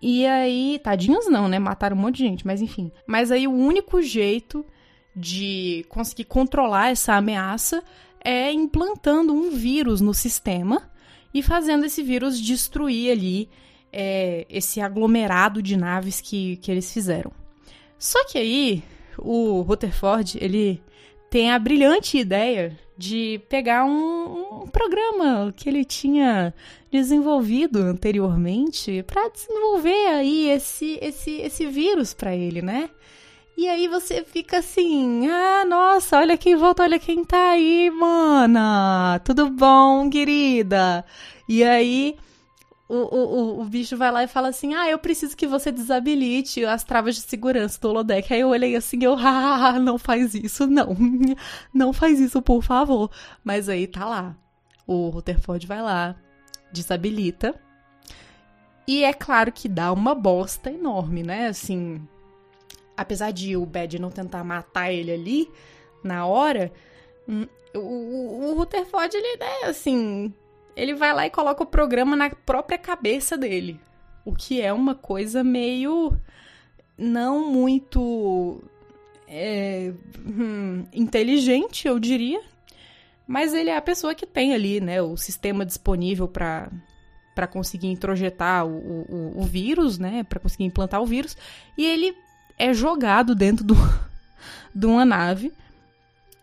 E 0.00 0.26
aí, 0.26 0.80
tadinhos 0.82 1.28
não, 1.28 1.48
né? 1.48 1.58
Mataram 1.58 1.96
um 1.96 2.00
monte 2.00 2.16
de 2.16 2.24
gente, 2.24 2.46
mas 2.46 2.60
enfim. 2.60 2.90
Mas 3.06 3.30
aí 3.30 3.46
o 3.46 3.52
único 3.52 4.02
jeito 4.02 4.66
de 5.14 5.84
conseguir 5.88 6.24
controlar 6.24 6.90
essa 6.90 7.14
ameaça 7.14 7.82
é 8.24 8.50
implantando 8.50 9.32
um 9.32 9.50
vírus 9.50 10.00
no 10.00 10.14
sistema 10.14 10.90
e 11.32 11.42
fazendo 11.42 11.84
esse 11.84 12.02
vírus 12.02 12.40
destruir 12.40 13.12
ali 13.12 13.48
é, 13.92 14.46
esse 14.48 14.80
aglomerado 14.80 15.62
de 15.62 15.76
naves 15.76 16.20
que, 16.20 16.56
que 16.56 16.70
eles 16.70 16.92
fizeram. 16.92 17.30
Só 17.98 18.24
que 18.26 18.38
aí, 18.38 18.82
o 19.18 19.62
Rutherford, 19.62 20.38
ele 20.40 20.82
tem 21.30 21.50
a 21.50 21.58
brilhante 21.58 22.18
ideia 22.18 22.78
de 22.96 23.40
pegar 23.48 23.84
um, 23.84 24.62
um 24.62 24.66
programa 24.68 25.52
que 25.56 25.68
ele 25.68 25.84
tinha 25.84 26.54
desenvolvido 26.90 27.78
anteriormente 27.78 29.02
para 29.04 29.28
desenvolver 29.28 30.08
aí 30.08 30.50
esse 30.50 30.98
esse 31.00 31.30
esse 31.40 31.66
vírus 31.66 32.12
para 32.12 32.36
ele, 32.36 32.60
né? 32.60 32.90
E 33.56 33.68
aí 33.68 33.86
você 33.86 34.24
fica 34.24 34.58
assim, 34.58 35.28
ah, 35.28 35.64
nossa, 35.64 36.18
olha 36.18 36.36
quem 36.38 36.56
volta, 36.56 36.82
olha 36.82 36.98
quem 36.98 37.24
tá 37.24 37.50
aí, 37.50 37.90
mana. 37.90 39.20
Tudo 39.24 39.50
bom, 39.50 40.08
querida? 40.08 41.04
E 41.48 41.62
aí 41.62 42.16
o, 42.94 43.16
o, 43.16 43.60
o, 43.62 43.64
bicho 43.64 43.96
vai 43.96 44.10
lá 44.12 44.22
e 44.22 44.28
fala 44.28 44.48
assim: 44.48 44.74
Ah, 44.74 44.86
eu 44.86 44.98
preciso 44.98 45.34
que 45.34 45.46
você 45.46 45.72
desabilite 45.72 46.62
as 46.64 46.84
travas 46.84 47.14
de 47.14 47.22
segurança 47.22 47.80
do 47.80 47.88
holodeck. 47.88 48.32
Aí 48.32 48.40
eu 48.40 48.50
olhei 48.50 48.76
assim, 48.76 49.02
eu, 49.02 49.16
ah, 49.18 49.78
não 49.78 49.96
faz 49.98 50.34
isso, 50.34 50.66
não. 50.66 50.94
Não 51.72 51.92
faz 51.92 52.20
isso, 52.20 52.42
por 52.42 52.62
favor. 52.62 53.10
Mas 53.42 53.68
aí 53.68 53.86
tá 53.86 54.04
lá. 54.04 54.36
O 54.86 55.08
Rutherford 55.08 55.66
vai 55.66 55.80
lá, 55.80 56.16
desabilita. 56.70 57.54
E 58.86 59.04
é 59.04 59.12
claro 59.12 59.50
que 59.50 59.68
dá 59.68 59.90
uma 59.92 60.14
bosta 60.14 60.70
enorme, 60.70 61.22
né? 61.22 61.46
Assim, 61.46 62.06
apesar 62.96 63.30
de 63.30 63.56
o 63.56 63.64
Bad 63.64 63.98
não 63.98 64.10
tentar 64.10 64.44
matar 64.44 64.92
ele 64.92 65.12
ali 65.12 65.50
na 66.04 66.26
hora, 66.26 66.70
hum, 67.28 67.46
o, 67.74 67.78
o, 67.78 68.50
o 68.50 68.54
Rutherford, 68.54 69.16
ele, 69.16 69.38
né, 69.38 69.68
assim, 69.68 70.34
ele 70.76 70.94
vai 70.94 71.12
lá 71.12 71.26
e 71.26 71.30
coloca 71.30 71.62
o 71.62 71.66
programa 71.66 72.16
na 72.16 72.30
própria 72.30 72.78
cabeça 72.78 73.36
dele. 73.36 73.80
O 74.24 74.34
que 74.34 74.60
é 74.60 74.72
uma 74.72 74.94
coisa 74.94 75.42
meio 75.42 76.16
não 76.96 77.50
muito 77.50 78.62
é, 79.26 79.92
hum, 80.24 80.84
inteligente, 80.92 81.88
eu 81.88 81.98
diria. 81.98 82.40
Mas 83.26 83.54
ele 83.54 83.70
é 83.70 83.76
a 83.76 83.82
pessoa 83.82 84.14
que 84.14 84.26
tem 84.26 84.52
ali, 84.52 84.80
né, 84.80 85.00
o 85.00 85.16
sistema 85.16 85.64
disponível 85.64 86.28
para 86.28 86.70
para 87.34 87.46
conseguir 87.46 87.86
introjetar 87.86 88.66
o, 88.66 89.06
o, 89.08 89.40
o 89.40 89.42
vírus, 89.42 89.98
né, 89.98 90.22
para 90.22 90.38
conseguir 90.38 90.64
implantar 90.64 91.00
o 91.00 91.06
vírus, 91.06 91.34
e 91.78 91.86
ele 91.86 92.14
é 92.58 92.74
jogado 92.74 93.34
dentro 93.34 93.64
do, 93.64 93.74
de 94.74 94.84
uma 94.84 95.02
nave, 95.02 95.50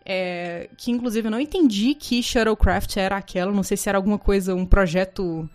é, 0.04 0.68
que 0.76 0.90
inclusive 0.90 1.28
eu 1.28 1.30
não 1.30 1.40
entendi 1.40 1.94
que 1.94 2.22
Shuttlecraft 2.22 2.96
era 2.96 3.16
aquela, 3.16 3.52
não 3.52 3.62
sei 3.62 3.76
se 3.76 3.88
era 3.88 3.98
alguma 3.98 4.18
coisa, 4.18 4.54
um 4.54 4.66
projeto 4.66 5.48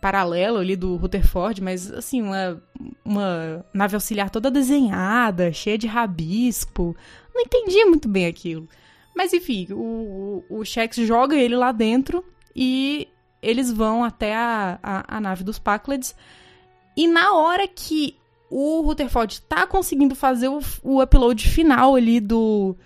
paralelo 0.00 0.58
ali 0.58 0.76
do 0.76 0.96
Rutherford, 0.96 1.62
mas 1.62 1.92
assim, 1.92 2.22
uma, 2.22 2.62
uma 3.04 3.64
nave 3.72 3.94
auxiliar 3.94 4.30
toda 4.30 4.50
desenhada, 4.50 5.52
cheia 5.52 5.76
de 5.76 5.86
rabisco, 5.86 6.96
não 7.34 7.42
entendi 7.42 7.84
muito 7.84 8.08
bem 8.08 8.26
aquilo. 8.26 8.66
Mas 9.14 9.32
enfim, 9.32 9.66
o, 9.70 10.44
o, 10.48 10.60
o 10.60 10.64
Shax 10.64 10.96
joga 10.96 11.36
ele 11.36 11.54
lá 11.54 11.72
dentro 11.72 12.24
e 12.56 13.08
eles 13.42 13.70
vão 13.70 14.02
até 14.02 14.34
a, 14.34 14.78
a, 14.82 15.16
a 15.16 15.20
nave 15.20 15.44
dos 15.44 15.58
Packleds. 15.58 16.14
E 16.96 17.06
na 17.06 17.34
hora 17.34 17.68
que 17.68 18.16
o 18.50 18.80
Rutherford 18.80 19.42
tá 19.42 19.66
conseguindo 19.66 20.14
fazer 20.14 20.48
o, 20.48 20.60
o 20.82 21.02
upload 21.02 21.48
final 21.48 21.94
ali 21.94 22.20
do, 22.20 22.76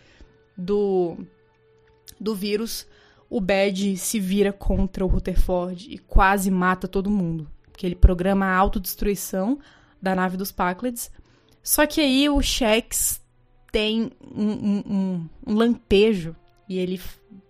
do, 0.57 1.17
do 2.21 2.35
vírus, 2.35 2.87
o 3.29 3.41
Bad 3.41 3.97
se 3.97 4.21
vira 4.21 4.53
contra 4.53 5.05
o 5.05 5.09
Rutherford 5.09 5.93
e 5.93 5.99
quase 5.99 6.51
mata 6.51 6.87
todo 6.87 7.11
mundo. 7.11 7.51
Porque 7.71 7.87
ele 7.87 7.97
programa 7.97 8.47
a 8.47 8.57
autodestruição 8.57 9.59
da 10.01 10.15
nave 10.15 10.37
dos 10.37 10.53
Packleds. 10.53 11.11
Só 11.63 11.87
que 11.87 12.01
aí 12.01 12.29
o 12.29 12.41
Shax 12.41 13.21
tem 13.73 14.13
um, 14.23 14.51
um, 14.51 14.83
um, 14.87 15.29
um 15.47 15.55
lampejo 15.55 16.37
e 16.69 16.79
ele, 16.79 17.01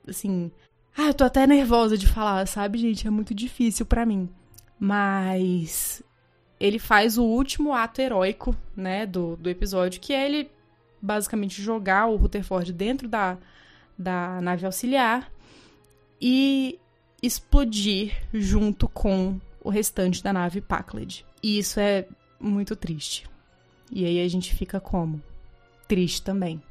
assim... 0.08 0.50
Ah, 0.96 1.08
eu 1.08 1.14
tô 1.14 1.24
até 1.24 1.46
nervosa 1.46 1.98
de 1.98 2.06
falar, 2.06 2.46
sabe, 2.46 2.78
gente? 2.78 3.06
É 3.06 3.10
muito 3.10 3.34
difícil 3.34 3.84
para 3.84 4.06
mim. 4.06 4.28
Mas 4.78 6.02
ele 6.58 6.78
faz 6.78 7.18
o 7.18 7.24
último 7.24 7.72
ato 7.72 8.00
heróico, 8.00 8.56
né, 8.76 9.04
do, 9.04 9.36
do 9.36 9.50
episódio, 9.50 10.00
que 10.00 10.12
é 10.12 10.24
ele 10.24 10.50
basicamente 11.04 11.60
jogar 11.60 12.06
o 12.06 12.16
Rutherford 12.16 12.72
dentro 12.72 13.06
da, 13.06 13.36
da 13.96 14.40
nave 14.40 14.64
auxiliar 14.64 15.30
e 16.20 16.78
explodir 17.22 18.16
junto 18.32 18.88
com 18.88 19.38
o 19.60 19.68
restante 19.68 20.22
da 20.22 20.32
nave 20.32 20.60
Packled. 20.60 21.24
E 21.42 21.58
isso 21.58 21.78
é 21.78 22.06
muito 22.40 22.74
triste. 22.74 23.28
E 23.90 24.04
aí 24.06 24.20
a 24.20 24.28
gente 24.28 24.54
fica 24.54 24.80
como? 24.80 25.22
Triste 25.86 26.22
também. 26.22 26.62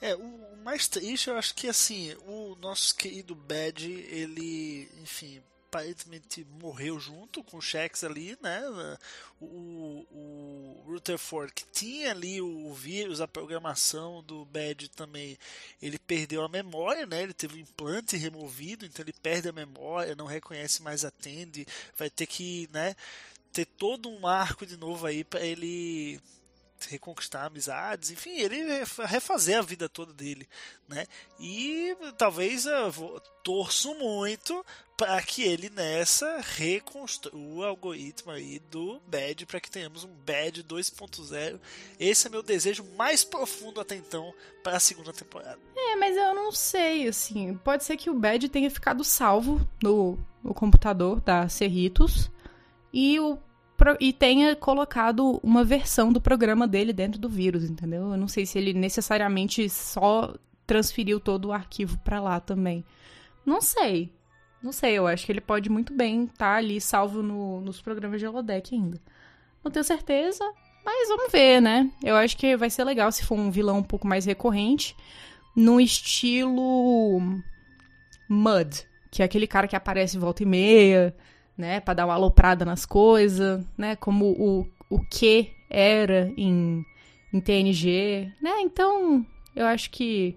É, 0.00 0.14
o 0.14 0.56
mais 0.64 0.86
triste 0.86 1.28
eu 1.28 1.36
acho 1.36 1.54
que 1.54 1.68
assim, 1.68 2.14
o 2.26 2.56
nosso 2.60 2.94
querido 2.94 3.34
Bad, 3.34 3.90
ele, 3.90 4.88
enfim, 5.02 5.40
aparentemente 5.68 6.46
morreu 6.60 6.98
junto 6.98 7.42
com 7.42 7.58
o 7.58 7.62
Shax 7.62 8.04
ali, 8.04 8.36
né? 8.40 8.62
O, 9.40 10.06
o 10.10 10.25
Rutherford, 11.06 11.52
que 11.52 11.64
tinha 11.72 12.10
ali 12.10 12.40
o 12.40 12.72
vírus, 12.72 13.20
a 13.20 13.28
programação 13.28 14.22
do 14.22 14.44
Bad 14.44 14.88
também, 14.90 15.38
ele 15.80 15.98
perdeu 15.98 16.42
a 16.42 16.48
memória, 16.48 17.06
né? 17.06 17.22
Ele 17.22 17.32
teve 17.32 17.56
o 17.56 17.60
implante 17.60 18.16
removido, 18.16 18.84
então 18.84 19.04
ele 19.04 19.12
perde 19.12 19.48
a 19.48 19.52
memória, 19.52 20.16
não 20.16 20.26
reconhece 20.26 20.82
mais 20.82 21.04
a 21.04 21.10
Tandy, 21.10 21.66
vai 21.96 22.10
ter 22.10 22.26
que, 22.26 22.68
né? 22.72 22.96
Ter 23.52 23.64
todo 23.64 24.10
um 24.10 24.26
arco 24.26 24.66
de 24.66 24.76
novo 24.76 25.06
aí 25.06 25.22
para 25.22 25.40
ele 25.40 26.20
reconquistar 26.88 27.46
amizades, 27.46 28.10
enfim, 28.10 28.38
ele 28.38 28.84
refazer 29.06 29.58
a 29.58 29.62
vida 29.62 29.88
toda 29.88 30.12
dele, 30.12 30.46
né? 30.88 31.06
E 31.40 31.96
talvez 32.18 32.66
eu 32.66 33.20
torço 33.42 33.94
muito 33.94 34.64
para 34.96 35.20
que 35.20 35.42
ele 35.42 35.68
nessa 35.68 36.40
reconstrua 36.40 37.36
o 37.36 37.62
algoritmo 37.62 38.32
aí 38.32 38.60
do 38.70 38.98
Bad 39.06 39.44
para 39.44 39.60
que 39.60 39.70
tenhamos 39.70 40.04
um 40.04 40.10
Bad 40.26 40.64
2.0. 40.64 41.60
Esse 42.00 42.26
é 42.26 42.30
meu 42.30 42.42
desejo 42.42 42.84
mais 42.96 43.22
profundo 43.22 43.80
até 43.80 43.94
então 43.94 44.32
para 44.62 44.76
a 44.76 44.80
segunda 44.80 45.12
temporada. 45.12 45.58
É, 45.76 45.96
mas 45.96 46.16
eu 46.16 46.34
não 46.34 46.50
sei, 46.50 47.06
assim, 47.08 47.54
pode 47.62 47.84
ser 47.84 47.96
que 47.96 48.08
o 48.08 48.14
Bad 48.14 48.48
tenha 48.48 48.70
ficado 48.70 49.04
salvo 49.04 49.60
no, 49.82 50.18
no 50.42 50.54
computador 50.54 51.20
da 51.20 51.48
Cerritos 51.48 52.30
e 52.92 53.20
o 53.20 53.38
e 54.00 54.10
tenha 54.10 54.56
colocado 54.56 55.38
uma 55.42 55.62
versão 55.62 56.10
do 56.10 56.18
programa 56.18 56.66
dele 56.66 56.94
dentro 56.94 57.20
do 57.20 57.28
vírus, 57.28 57.62
entendeu? 57.62 58.10
Eu 58.10 58.16
não 58.16 58.26
sei 58.26 58.46
se 58.46 58.56
ele 58.56 58.72
necessariamente 58.72 59.68
só 59.68 60.34
transferiu 60.66 61.20
todo 61.20 61.48
o 61.48 61.52
arquivo 61.52 61.98
para 61.98 62.18
lá 62.18 62.40
também. 62.40 62.82
Não 63.44 63.60
sei. 63.60 64.10
Não 64.66 64.72
sei, 64.72 64.98
eu 64.98 65.06
acho 65.06 65.24
que 65.24 65.30
ele 65.30 65.40
pode 65.40 65.70
muito 65.70 65.92
bem 65.92 66.24
estar 66.24 66.54
tá 66.54 66.56
ali 66.56 66.80
salvo 66.80 67.22
no, 67.22 67.60
nos 67.60 67.80
programas 67.80 68.18
de 68.18 68.26
holodeck 68.26 68.74
ainda. 68.74 69.00
Não 69.62 69.70
tenho 69.70 69.84
certeza, 69.84 70.44
mas 70.84 71.08
vamos 71.08 71.30
ver, 71.30 71.62
né? 71.62 71.88
Eu 72.02 72.16
acho 72.16 72.36
que 72.36 72.56
vai 72.56 72.68
ser 72.68 72.82
legal 72.82 73.12
se 73.12 73.24
for 73.24 73.38
um 73.38 73.48
vilão 73.48 73.78
um 73.78 73.82
pouco 73.84 74.08
mais 74.08 74.24
recorrente, 74.24 74.96
no 75.54 75.80
estilo 75.80 77.20
Mud, 78.28 78.88
que 79.08 79.22
é 79.22 79.24
aquele 79.24 79.46
cara 79.46 79.68
que 79.68 79.76
aparece 79.76 80.18
volta 80.18 80.42
e 80.42 80.46
meia, 80.46 81.16
né, 81.56 81.78
para 81.78 81.94
dar 81.94 82.06
uma 82.06 82.14
aloprada 82.14 82.64
nas 82.64 82.84
coisas, 82.84 83.64
né, 83.78 83.94
como 83.94 84.32
o, 84.32 84.66
o 84.90 84.98
que 84.98 85.52
era 85.70 86.34
em, 86.36 86.84
em 87.32 87.40
TNG, 87.40 88.32
né? 88.42 88.62
Então, 88.62 89.24
eu 89.54 89.64
acho 89.64 89.92
que 89.92 90.36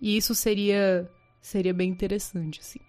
isso 0.00 0.34
seria 0.34 1.06
seria 1.42 1.74
bem 1.74 1.90
interessante, 1.90 2.60
assim. 2.60 2.87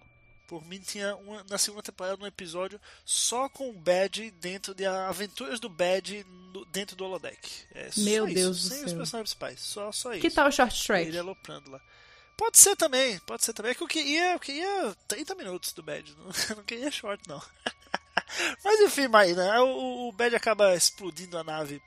Por 0.50 0.66
mim, 0.66 0.80
tinha 0.80 1.14
uma, 1.14 1.46
na 1.48 1.56
segunda 1.56 1.80
temporada 1.80 2.20
um 2.20 2.26
episódio 2.26 2.80
só 3.04 3.48
com 3.48 3.70
o 3.70 3.72
Bad 3.72 4.32
dentro 4.32 4.74
de 4.74 4.84
Aventuras 4.84 5.60
do 5.60 5.68
Bad 5.68 6.26
no, 6.52 6.64
dentro 6.64 6.96
do 6.96 7.04
holodeck. 7.04 7.38
É 7.72 7.88
Meu 7.98 8.26
Deus 8.26 8.56
isso, 8.56 8.68
do 8.68 8.68
sem 8.70 8.78
céu. 8.78 8.86
os 8.88 8.92
personagens 8.94 9.32
principais, 9.32 9.60
só, 9.60 9.92
só 9.92 10.12
isso. 10.12 10.20
Que 10.20 10.28
tal 10.28 10.48
o 10.48 10.50
Short 10.50 10.84
Track? 10.84 11.06
Ele 11.06 11.20
aloprando 11.20 11.70
lá. 11.70 11.80
Pode 12.36 12.58
ser 12.58 12.74
também, 12.74 13.16
pode 13.20 13.44
ser 13.44 13.52
também. 13.52 13.70
É 13.70 13.74
que 13.76 13.82
eu 13.84 13.86
queria, 13.86 14.32
eu 14.32 14.40
queria 14.40 14.96
30 15.06 15.36
minutos 15.36 15.72
do 15.72 15.84
Bad, 15.84 16.12
não, 16.18 16.56
não 16.56 16.64
queria 16.64 16.90
short, 16.90 17.22
não. 17.28 17.40
Mas 18.64 18.80
enfim, 18.80 19.06
Maíra, 19.06 19.62
o, 19.62 20.08
o 20.08 20.12
Bad 20.12 20.34
acaba 20.34 20.74
explodindo 20.74 21.38
a 21.38 21.44
nave 21.44 21.80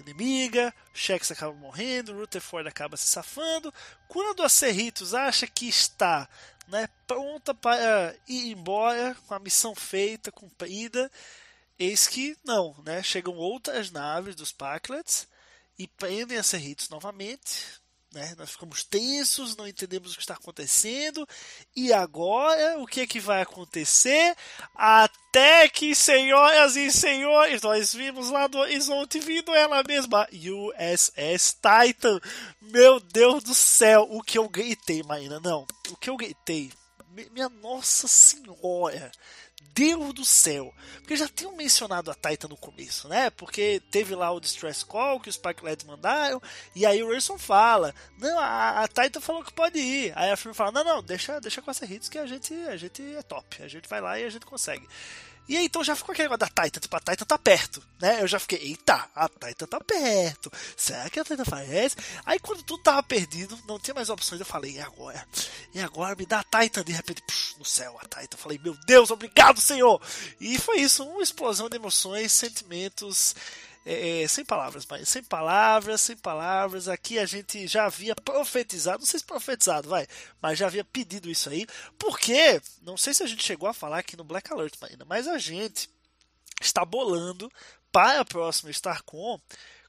inimiga, 0.00 0.74
Shex 0.94 1.30
acaba 1.30 1.52
morrendo, 1.52 2.14
Rutherford 2.14 2.68
acaba 2.68 2.96
se 2.96 3.06
safando. 3.06 3.72
Quando 4.08 4.42
a 4.42 4.48
Cerritos 4.48 5.12
acha 5.12 5.46
que 5.46 5.68
está 5.68 6.26
né, 6.68 6.88
pronta 7.06 7.54
para 7.54 8.14
ir 8.28 8.52
embora, 8.52 9.16
com 9.26 9.34
a 9.34 9.38
missão 9.38 9.74
feita, 9.74 10.30
cumprida, 10.30 11.10
eis 11.78 12.06
que 12.06 12.36
não, 12.44 12.74
né? 12.84 13.02
Chegam 13.02 13.36
outras 13.36 13.90
naves 13.90 14.34
dos 14.34 14.52
Packlets 14.52 15.26
e 15.78 15.86
prendem 15.86 16.38
a 16.38 16.42
Cerritos 16.42 16.88
novamente, 16.88 17.80
né? 18.12 18.34
Nós 18.38 18.50
ficamos 18.50 18.84
tensos, 18.84 19.56
não 19.56 19.66
entendemos 19.66 20.12
o 20.12 20.16
que 20.16 20.22
está 20.22 20.34
acontecendo. 20.34 21.28
E 21.76 21.92
agora, 21.92 22.78
o 22.78 22.86
que 22.86 23.02
é 23.02 23.06
que 23.06 23.20
vai 23.20 23.42
acontecer? 23.42 24.34
Até 24.74 25.68
que, 25.68 25.94
senhoras 25.94 26.76
e 26.76 26.90
senhores, 26.90 27.62
nós 27.62 27.92
vimos 27.92 28.30
lá 28.30 28.46
do 28.46 28.58
horizonte 28.58 29.20
vindo 29.20 29.54
ela 29.54 29.82
mesma, 29.82 30.26
USS 30.32 31.56
Titan. 31.60 32.20
Meu 32.60 32.98
Deus 32.98 33.44
do 33.44 33.54
céu, 33.54 34.06
o 34.10 34.22
que 34.22 34.38
eu 34.38 34.48
gritei, 34.48 35.02
Marina? 35.02 35.38
Não, 35.40 35.66
o 35.90 35.96
que 35.96 36.08
eu 36.08 36.16
gritei, 36.16 36.72
minha 37.30 37.48
nossa 37.48 38.08
senhora. 38.08 39.12
Deus 39.74 40.12
do 40.12 40.24
céu! 40.24 40.74
Porque 40.96 41.16
já 41.16 41.28
tinham 41.28 41.56
mencionado 41.56 42.10
a 42.10 42.14
Titan 42.14 42.48
no 42.48 42.56
começo, 42.56 43.08
né? 43.08 43.30
Porque 43.30 43.80
teve 43.90 44.14
lá 44.14 44.30
o 44.30 44.40
Distress 44.40 44.84
Call 44.84 45.20
que 45.20 45.28
os 45.28 45.36
Packlets 45.36 45.86
mandaram, 45.86 46.42
e 46.74 46.84
aí 46.84 47.02
o 47.02 47.08
Rayson 47.10 47.38
fala: 47.38 47.94
Não, 48.18 48.38
a, 48.38 48.82
a, 48.82 48.88
Titan 48.88 49.20
falou 49.20 49.44
que 49.44 49.52
pode 49.52 49.78
ir. 49.78 50.12
Aí 50.16 50.30
a 50.30 50.36
firma 50.36 50.54
fala: 50.54 50.72
Não, 50.72 50.84
não, 50.84 51.02
deixa, 51.02 51.40
deixa 51.40 51.62
com 51.62 51.70
essa 51.70 51.86
hits 51.86 52.08
que 52.08 52.18
a 52.18 52.26
gente, 52.26 52.52
a 52.52 52.76
gente 52.76 53.02
é 53.14 53.22
top. 53.22 53.62
A 53.62 53.68
gente 53.68 53.88
vai 53.88 54.00
lá 54.00 54.18
e 54.18 54.24
a 54.24 54.30
gente 54.30 54.46
consegue. 54.46 54.86
E 55.48 55.56
aí, 55.56 55.64
então 55.64 55.82
já 55.82 55.96
ficou 55.96 56.12
aquele 56.12 56.28
negócio 56.28 56.52
da 56.54 56.62
Titan, 56.62 56.78
tipo, 56.78 56.94
a 56.94 57.00
Titan 57.00 57.24
tá 57.24 57.38
perto, 57.38 57.82
né? 58.00 58.22
Eu 58.22 58.28
já 58.28 58.38
fiquei, 58.38 58.58
eita, 58.58 59.08
a 59.14 59.28
Titan 59.28 59.66
tá 59.66 59.80
perto. 59.80 60.52
Será 60.76 61.08
que 61.08 61.18
a 61.18 61.24
Titan 61.24 61.44
faz? 61.44 61.96
Aí 62.26 62.38
quando 62.38 62.62
tudo 62.62 62.82
tava 62.82 63.02
perdido, 63.02 63.58
não 63.66 63.78
tinha 63.78 63.94
mais 63.94 64.10
opções, 64.10 64.40
eu 64.40 64.46
falei, 64.46 64.72
e 64.72 64.80
agora? 64.80 65.26
E 65.72 65.80
agora 65.80 66.14
me 66.14 66.26
dá 66.26 66.40
a 66.40 66.60
Titan, 66.60 66.84
de 66.84 66.92
repente, 66.92 67.22
no 67.58 67.64
céu, 67.64 67.98
a 67.98 68.02
Titan. 68.02 68.36
Eu 68.36 68.38
falei, 68.38 68.60
meu 68.62 68.76
Deus, 68.86 69.10
obrigado, 69.10 69.60
Senhor! 69.60 70.00
E 70.38 70.58
foi 70.58 70.80
isso, 70.80 71.02
uma 71.02 71.22
explosão 71.22 71.68
de 71.68 71.76
emoções, 71.76 72.30
sentimentos. 72.30 73.34
É, 73.90 74.28
sem 74.28 74.44
palavras, 74.44 74.84
mas 74.84 75.08
sem 75.08 75.22
palavras, 75.22 76.02
sem 76.02 76.14
palavras. 76.14 76.88
Aqui 76.88 77.18
a 77.18 77.24
gente 77.24 77.66
já 77.66 77.86
havia 77.86 78.14
profetizado, 78.14 78.98
não 78.98 79.06
sei 79.06 79.18
se 79.18 79.24
profetizado, 79.24 79.88
vai, 79.88 80.06
mas 80.42 80.58
já 80.58 80.66
havia 80.66 80.84
pedido 80.84 81.30
isso 81.30 81.48
aí, 81.48 81.66
porque 81.98 82.60
não 82.82 82.98
sei 82.98 83.14
se 83.14 83.22
a 83.22 83.26
gente 83.26 83.42
chegou 83.42 83.66
a 83.66 83.72
falar 83.72 84.00
aqui 84.00 84.14
no 84.14 84.24
Black 84.24 84.52
Alert 84.52 84.74
ainda, 84.82 85.06
mas 85.06 85.26
a 85.26 85.38
gente 85.38 85.88
está 86.60 86.84
bolando 86.84 87.50
para 87.90 88.20
a 88.20 88.24
próxima 88.26 88.70
StarCon 88.70 89.40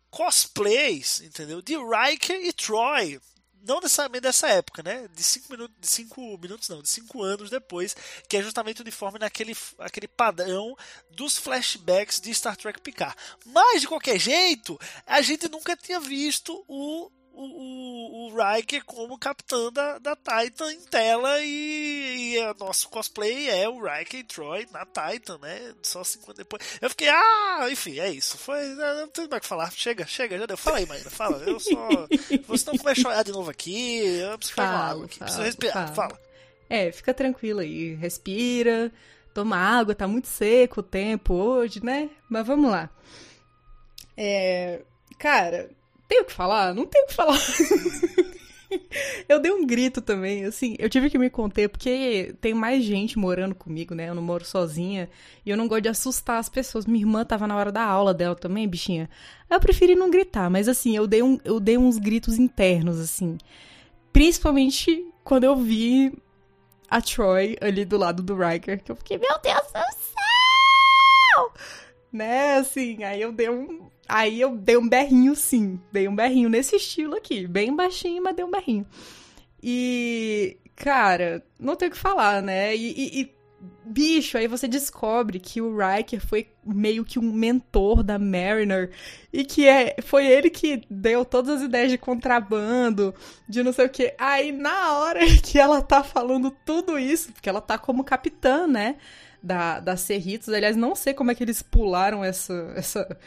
cosplays, 0.10 1.20
entendeu? 1.20 1.62
De 1.62 1.76
Riker 1.76 2.40
e 2.42 2.54
Troy 2.54 3.20
não 3.66 3.80
necessariamente 3.80 4.22
dessa 4.22 4.48
época, 4.48 4.84
né? 4.84 5.08
De 5.14 5.24
cinco 5.24 5.52
minutos, 5.52 5.76
de 5.80 5.88
cinco 5.88 6.38
minutos 6.38 6.70
não, 6.70 6.82
de 6.82 6.90
cinco 6.90 7.24
anos 7.24 7.50
depois, 7.50 7.96
que 8.28 8.38
é 8.38 8.42
justamente 8.42 8.82
uniforme 8.82 9.20
naquele 9.20 9.56
aquele 9.78 10.08
padrão 10.08 10.76
dos 11.12 11.38
flashbacks 11.38 12.20
de 12.20 12.34
Star 12.34 12.56
Trek 12.56 12.82
Picard. 12.82 13.16
Mas 13.46 13.82
de 13.82 13.88
qualquer 13.88 14.20
jeito, 14.20 14.80
a 15.06 15.22
gente 15.22 15.48
nunca 15.50 15.76
tinha 15.76 16.00
visto 16.00 16.64
o 16.68 17.12
o, 17.40 17.46
o, 17.46 18.34
o 18.34 18.36
Riker 18.36 18.84
como 18.84 19.18
capitão 19.18 19.72
da, 19.72 19.98
da 19.98 20.16
Titan 20.16 20.74
em 20.74 20.82
tela 20.82 21.42
e, 21.42 22.36
e 22.36 22.40
o 22.40 22.56
nosso 22.60 22.90
cosplay 22.90 23.50
é 23.50 23.70
o 23.70 23.82
Riker 23.82 24.20
e 24.20 24.24
Troy 24.26 24.68
na 24.74 24.86
Titan, 24.86 25.38
né? 25.38 25.74
Só 25.82 26.04
cinco 26.04 26.26
anos 26.26 26.38
depois. 26.38 26.62
Eu 26.82 26.90
fiquei, 26.90 27.08
ah, 27.08 27.68
enfim, 27.72 27.98
é 27.98 28.12
isso. 28.12 28.38
Foi, 28.38 28.62
não 28.76 29.08
tem 29.08 29.28
mais 29.30 29.40
o 29.40 29.42
que 29.42 29.48
falar. 29.48 29.72
Chega, 29.72 30.06
chega, 30.06 30.38
já 30.38 30.46
deu. 30.46 30.58
Fala 30.58 30.80
aí, 30.80 30.86
Maíra, 30.86 31.10
fala. 31.10 31.38
Eu 31.38 31.60
só. 31.60 31.88
Você 32.48 32.72
não 32.72 32.84
vai 32.84 32.94
chorar 32.94 33.24
de 33.24 33.32
novo 33.32 33.50
aqui. 33.50 34.00
Eu 34.00 34.38
preciso 34.38 34.56
fala, 34.56 34.70
pegar 34.70 34.84
água 34.90 35.06
aqui. 35.06 35.18
Fala, 35.18 35.26
preciso 35.26 35.46
respirar. 35.46 35.96
Fala. 35.96 36.10
Fala. 36.10 36.22
É, 36.70 36.92
fica 36.92 37.14
tranquilo 37.14 37.62
aí. 37.62 37.96
Respira, 37.96 38.92
toma 39.34 39.56
água, 39.56 39.96
tá 39.96 40.08
muito 40.08 40.28
seco 40.28 40.82
o 40.82 40.84
tempo 40.84 41.34
hoje, 41.34 41.84
né? 41.84 42.10
Mas 42.30 42.46
vamos 42.46 42.70
lá. 42.70 42.90
É. 44.18 44.82
Cara, 45.18 45.70
tem 46.10 46.22
o 46.22 46.26
que 46.26 46.34
falar? 46.34 46.74
Não 46.74 46.88
tem 46.88 47.04
o 47.04 47.06
que 47.06 47.14
falar. 47.14 47.38
eu 49.30 49.40
dei 49.40 49.52
um 49.52 49.66
grito 49.66 50.02
também, 50.02 50.44
assim, 50.44 50.76
eu 50.80 50.90
tive 50.90 51.10
que 51.10 51.20
me 51.20 51.30
conter, 51.30 51.70
porque 51.70 52.36
tem 52.42 52.54
mais 52.54 52.84
gente 52.84 53.18
morando 53.18 53.54
comigo, 53.54 53.94
né? 53.94 54.10
Eu 54.10 54.16
não 54.16 54.22
moro 54.22 54.44
sozinha 54.44 55.08
e 55.46 55.52
eu 55.52 55.56
não 55.56 55.68
gosto 55.68 55.84
de 55.84 55.90
assustar 55.90 56.40
as 56.40 56.50
pessoas. 56.50 56.88
Minha 56.88 57.04
irmã 57.04 57.24
tava 57.24 57.46
na 57.46 57.56
hora 57.56 57.72
da 57.72 57.84
aula 57.84 58.12
dela 58.12 58.36
também, 58.36 58.68
bichinha. 58.68 59.08
Eu 59.48 59.60
preferi 59.60 59.96
não 59.96 60.10
gritar, 60.10 60.50
mas 60.50 60.68
assim, 60.68 60.98
eu 60.98 61.06
dei, 61.06 61.22
um, 61.22 61.40
eu 61.46 61.60
dei 61.60 61.78
uns 61.78 62.00
gritos 62.00 62.40
internos, 62.40 63.00
assim. 63.00 63.38
Principalmente 64.12 65.06
quando 65.24 65.44
eu 65.44 65.56
vi 65.56 66.12
a 66.90 67.00
Troy 67.00 67.56
ali 67.62 67.86
do 67.86 67.98
lado 67.98 68.24
do 68.24 68.36
Riker, 68.36 68.84
que 68.84 68.92
eu 68.92 68.96
fiquei, 68.96 69.20
meu 69.20 69.40
Deus 69.44 69.62
do 69.62 69.94
céu! 69.94 71.54
Né, 72.12 72.56
assim, 72.56 73.04
aí 73.04 73.22
eu 73.22 73.32
dei 73.32 73.48
um, 73.48 73.88
Aí 74.10 74.42
eu 74.42 74.58
dei 74.58 74.76
um 74.76 74.90
berrinho, 74.90 75.36
sim. 75.36 75.80
Dei 75.92 76.08
um 76.08 76.16
berrinho 76.16 76.50
nesse 76.50 76.76
estilo 76.76 77.16
aqui. 77.16 77.48
Bem 77.48 77.76
baixinho, 77.76 78.24
mas 78.24 78.36
dei 78.36 78.44
um 78.44 78.52
berrinho. 78.52 78.88
E, 79.62 80.58
cara, 80.76 81.46
não 81.60 81.76
tem 81.76 81.90
o 81.90 81.92
que 81.92 81.98
falar, 81.98 82.42
né? 82.42 82.76
E, 82.76 82.92
e, 82.92 83.22
e 83.22 83.40
Bicho, 83.84 84.38
aí 84.38 84.48
você 84.48 84.68
descobre 84.68 85.40
que 85.40 85.60
o 85.60 85.76
Riker 85.76 86.26
foi 86.26 86.48
meio 86.64 87.04
que 87.04 87.18
um 87.18 87.34
mentor 87.34 88.04
da 88.04 88.20
Mariner 88.20 88.92
e 89.34 89.44
que 89.44 89.68
é, 89.68 89.96
foi 90.02 90.28
ele 90.28 90.50
que 90.50 90.84
deu 90.90 91.26
todas 91.26 91.58
as 91.58 91.62
ideias 91.64 91.90
de 91.90 91.98
contrabando, 91.98 93.14
de 93.48 93.64
não 93.64 93.74
sei 93.74 93.88
o 93.88 93.90
que. 93.90 94.14
Aí 94.18 94.52
na 94.52 95.00
hora 95.00 95.20
que 95.44 95.58
ela 95.58 95.82
tá 95.82 96.04
falando 96.04 96.56
tudo 96.64 97.00
isso, 97.00 97.34
porque 97.34 97.50
ela 97.50 97.62
tá 97.62 97.78
como 97.78 98.04
capitã, 98.04 98.68
né? 98.68 98.96
Da, 99.42 99.80
da 99.80 99.98
Cerritos. 99.98 100.50
Aliás, 100.50 100.76
não 100.76 100.96
sei 100.96 101.14
como 101.14 101.32
é 101.32 101.36
que 101.36 101.44
eles 101.44 101.62
pularam 101.62 102.24
essa, 102.24 102.72
essa 102.76 103.18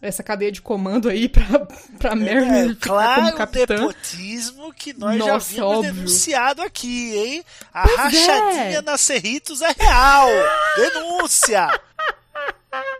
essa 0.00 0.22
cadeia 0.22 0.52
de 0.52 0.62
comando 0.62 1.08
aí 1.08 1.28
pra, 1.28 1.44
pra 1.98 2.14
Mary 2.14 2.70
é, 2.70 2.74
claro, 2.80 3.36
capitã. 3.36 3.74
nepotismo 3.74 4.72
que 4.72 4.92
nós 4.92 5.18
Nossa, 5.18 5.30
já 5.30 5.38
vimos 5.38 5.76
óbvio. 5.76 5.92
denunciado 5.92 6.62
aqui, 6.62 7.16
hein? 7.16 7.44
A 7.72 7.82
pois 7.82 7.96
rachadinha 7.96 8.78
é. 8.78 8.82
na 8.82 8.96
Cerritos 8.96 9.60
é 9.60 9.72
real. 9.76 10.28
Denúncia! 10.76 11.68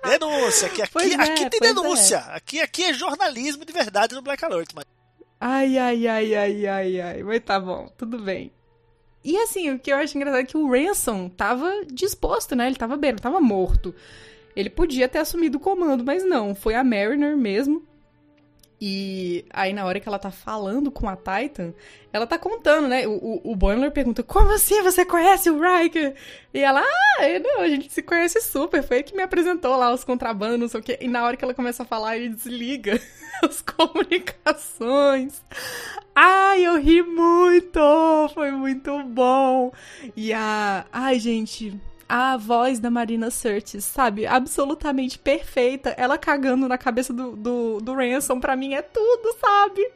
Denúncia, 0.04 0.68
que 0.70 0.82
aqui, 0.82 1.12
é, 1.12 1.22
aqui 1.22 1.50
tem 1.50 1.61
denúncia. 1.61 2.16
É. 2.16 2.37
Aqui, 2.37 2.61
aqui 2.61 2.84
é 2.84 2.94
jornalismo 2.94 3.64
de 3.64 3.72
verdade 3.72 4.14
no 4.14 4.22
Black 4.22 4.44
Alert. 4.44 4.70
Mas... 4.74 4.84
Ai, 5.40 5.78
ai, 5.78 6.06
ai, 6.08 6.34
ai, 6.34 6.66
ai, 6.66 7.00
ai. 7.00 7.22
Mas 7.22 7.44
tá 7.44 7.61
bom, 7.61 7.88
tudo 7.96 8.18
bem. 8.18 8.50
E 9.22 9.37
assim, 9.37 9.70
o 9.70 9.78
que 9.78 9.92
eu 9.92 9.96
acho 9.96 10.16
engraçado 10.16 10.40
é 10.40 10.44
que 10.44 10.56
o 10.56 10.70
Ransom 10.70 11.28
tava 11.28 11.70
disposto, 11.87 12.56
né? 12.56 12.66
Ele 12.66 12.76
tava 12.76 12.96
bem, 12.96 13.11
ele 13.11 13.18
tava 13.18 13.40
morto. 13.40 13.94
Ele 14.56 14.70
podia 14.70 15.08
ter 15.08 15.18
assumido 15.18 15.58
o 15.58 15.61
comando, 15.61 16.04
mas 16.04 16.24
não, 16.24 16.54
foi 16.54 16.74
a 16.74 16.84
Mariner 16.84 17.37
mesmo. 17.37 17.87
E 18.80 19.44
aí, 19.50 19.72
na 19.72 19.84
hora 19.84 19.98
que 19.98 20.08
ela 20.08 20.20
tá 20.20 20.30
falando 20.30 20.88
com 20.88 21.08
a 21.08 21.16
Titan, 21.16 21.74
ela 22.12 22.28
tá 22.28 22.38
contando, 22.38 22.87
né? 22.87 23.08
O, 23.08 23.12
o, 23.12 23.52
o 23.52 23.56
Boimler 23.56 23.90
pergunta: 23.90 24.22
Como 24.22 24.52
assim 24.52 24.82
você 24.82 25.04
conhece 25.04 25.50
o 25.50 25.61
Riker? 25.61 26.14
E 26.54 26.61
ela: 26.61 26.80
Ah, 26.80 27.38
não, 27.42 27.61
a 27.61 27.68
gente 27.68 27.92
se 27.92 28.02
conhece 28.02 28.40
super. 28.40 28.82
Foi 28.84 28.98
ele 28.98 29.04
que 29.04 29.16
me 29.16 29.22
apresentou 29.22 29.76
lá 29.76 29.92
os 29.92 30.04
contrabandos, 30.04 30.61
não 30.61 30.68
sei 30.68 30.80
o 30.80 30.82
quê. 30.82 30.96
E 31.00 31.08
na 31.08 31.24
hora 31.24 31.37
que 31.37 31.44
ela 31.44 31.54
começa 31.54 31.82
a 31.82 31.87
falar, 31.87 32.16
ele 32.16 32.28
desliga 32.28 33.00
as 33.42 33.61
comunicações. 33.61 35.42
Ai, 36.14 36.64
eu 36.64 36.80
ri 36.80 37.02
muito! 37.02 37.80
Foi 38.32 38.52
muito 38.52 39.02
bom! 39.02 39.72
E 40.16 40.32
a. 40.32 40.87
Ai, 40.92 41.18
gente, 41.18 41.76
a 42.09 42.37
voz 42.37 42.81
da 42.81 42.90
Marina 42.90 43.31
Sirtis, 43.31 43.85
sabe? 43.85 44.27
Absolutamente 44.27 45.18
perfeita. 45.18 45.90
Ela 45.90 46.16
cagando 46.16 46.66
na 46.66 46.79
cabeça 46.79 47.12
do, 47.12 47.37
do, 47.37 47.81
do 47.81 47.94
Ransom, 47.94 48.40
pra 48.40 48.57
mim 48.57 48.75
é 48.75 48.81
tudo, 48.81 49.37
sabe? 49.38 49.87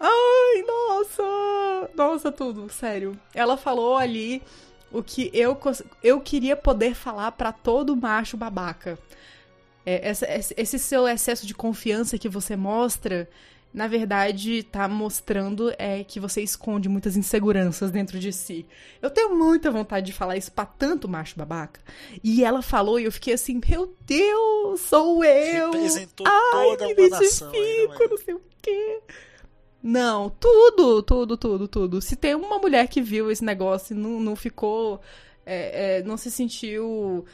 Ai, 0.00 0.62
nossa! 0.66 1.90
Nossa, 1.94 2.32
tudo, 2.32 2.70
sério. 2.70 3.18
Ela 3.34 3.56
falou 3.56 3.96
ali 3.96 4.42
o 4.90 5.02
que 5.02 5.30
eu, 5.34 5.58
eu 6.02 6.20
queria 6.20 6.56
poder 6.56 6.94
falar 6.94 7.32
para 7.32 7.52
todo 7.52 7.96
macho 7.96 8.36
babaca. 8.36 8.98
É, 9.84 10.08
essa, 10.08 10.26
esse 10.56 10.78
seu 10.78 11.06
excesso 11.06 11.46
de 11.46 11.54
confiança 11.54 12.18
que 12.18 12.28
você 12.28 12.56
mostra 12.56 13.28
na 13.76 13.86
verdade, 13.86 14.62
tá 14.62 14.88
mostrando 14.88 15.70
é 15.76 16.02
que 16.02 16.18
você 16.18 16.40
esconde 16.40 16.88
muitas 16.88 17.14
inseguranças 17.14 17.90
dentro 17.90 18.18
de 18.18 18.32
si. 18.32 18.64
Eu 19.02 19.10
tenho 19.10 19.36
muita 19.36 19.70
vontade 19.70 20.06
de 20.06 20.14
falar 20.14 20.38
isso 20.38 20.50
pra 20.50 20.64
tanto 20.64 21.06
macho 21.06 21.36
babaca. 21.36 21.78
E 22.24 22.42
ela 22.42 22.62
falou 22.62 22.98
e 22.98 23.04
eu 23.04 23.12
fiquei 23.12 23.34
assim, 23.34 23.60
meu 23.68 23.94
Deus, 24.06 24.80
sou 24.80 25.22
eu! 25.22 25.72
Representou 25.72 26.26
Ai, 26.26 26.76
toda 26.78 26.86
me 26.86 27.08
nação, 27.10 27.52
identifico, 27.54 28.08
não 28.08 28.16
sei 28.16 28.34
o 28.34 28.40
quê. 28.62 29.00
Não, 29.82 30.30
tudo, 30.30 31.02
tudo, 31.02 31.36
tudo, 31.36 31.68
tudo. 31.68 32.00
Se 32.00 32.16
tem 32.16 32.34
uma 32.34 32.58
mulher 32.58 32.88
que 32.88 33.02
viu 33.02 33.30
esse 33.30 33.44
negócio 33.44 33.94
e 33.94 33.98
não, 33.98 34.18
não 34.18 34.34
ficou. 34.34 35.02
É, 35.44 35.98
é, 35.98 36.02
não 36.02 36.16
se 36.16 36.30
sentiu 36.30 37.26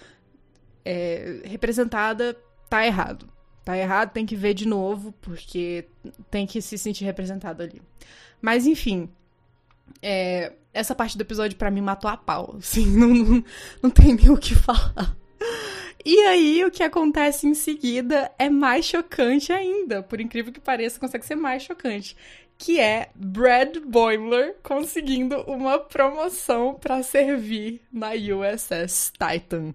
é, 0.85 1.41
representada, 1.45 2.37
tá 2.69 2.85
errado. 2.85 3.32
Tá 3.65 3.79
errado, 3.79 4.13
tem 4.13 4.27
que 4.27 4.35
ver 4.35 4.55
de 4.55 4.67
novo, 4.67 5.13
porque 5.21 5.85
tem 6.31 6.47
que 6.47 6.61
se 6.61 6.77
sentir 6.77 7.05
representado 7.05 7.63
ali. 7.63 7.81
Mas 8.41 8.67
enfim, 8.67 9.09
é, 10.03 10.53
essa 10.75 10.95
parte 10.95 11.17
do 11.17 11.23
episódio 11.23 11.57
para 11.57 11.71
mim 11.71 11.81
matou 11.81 12.11
a 12.11 12.17
pau. 12.17 12.57
Assim, 12.59 12.87
não, 12.97 13.09
não, 13.09 13.45
não 13.83 13.91
tem 13.91 14.15
nem 14.15 14.31
o 14.31 14.37
que 14.37 14.55
falar. 14.55 15.17
E 16.05 16.19
aí, 16.23 16.65
o 16.65 16.71
que 16.71 16.83
acontece 16.83 17.47
em 17.47 17.55
seguida 17.55 18.33
é 18.37 18.51
mais 18.51 18.85
chocante 18.85 19.53
ainda. 19.53 20.03
Por 20.03 20.21
incrível 20.21 20.53
que 20.53 20.59
pareça, 20.59 20.99
consegue 20.99 21.25
ser 21.25 21.37
mais 21.37 21.63
chocante. 21.63 22.17
Que 22.59 22.81
é 22.81 23.11
Brad 23.15 23.77
Boimler 23.79 24.57
conseguindo 24.63 25.41
uma 25.43 25.79
promoção 25.79 26.75
para 26.75 27.03
servir 27.05 27.81
na 27.93 28.11
USS 28.11 29.13
Titan. 29.13 29.73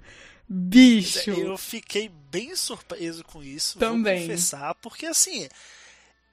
Bicho! 0.47 1.31
Eu 1.31 1.57
fiquei 1.57 2.09
bem 2.31 2.55
surpreso 2.55 3.23
com 3.23 3.43
isso, 3.43 3.77
Também. 3.79 4.19
vou 4.19 4.27
confessar, 4.27 4.75
porque 4.75 5.05
assim, 5.05 5.47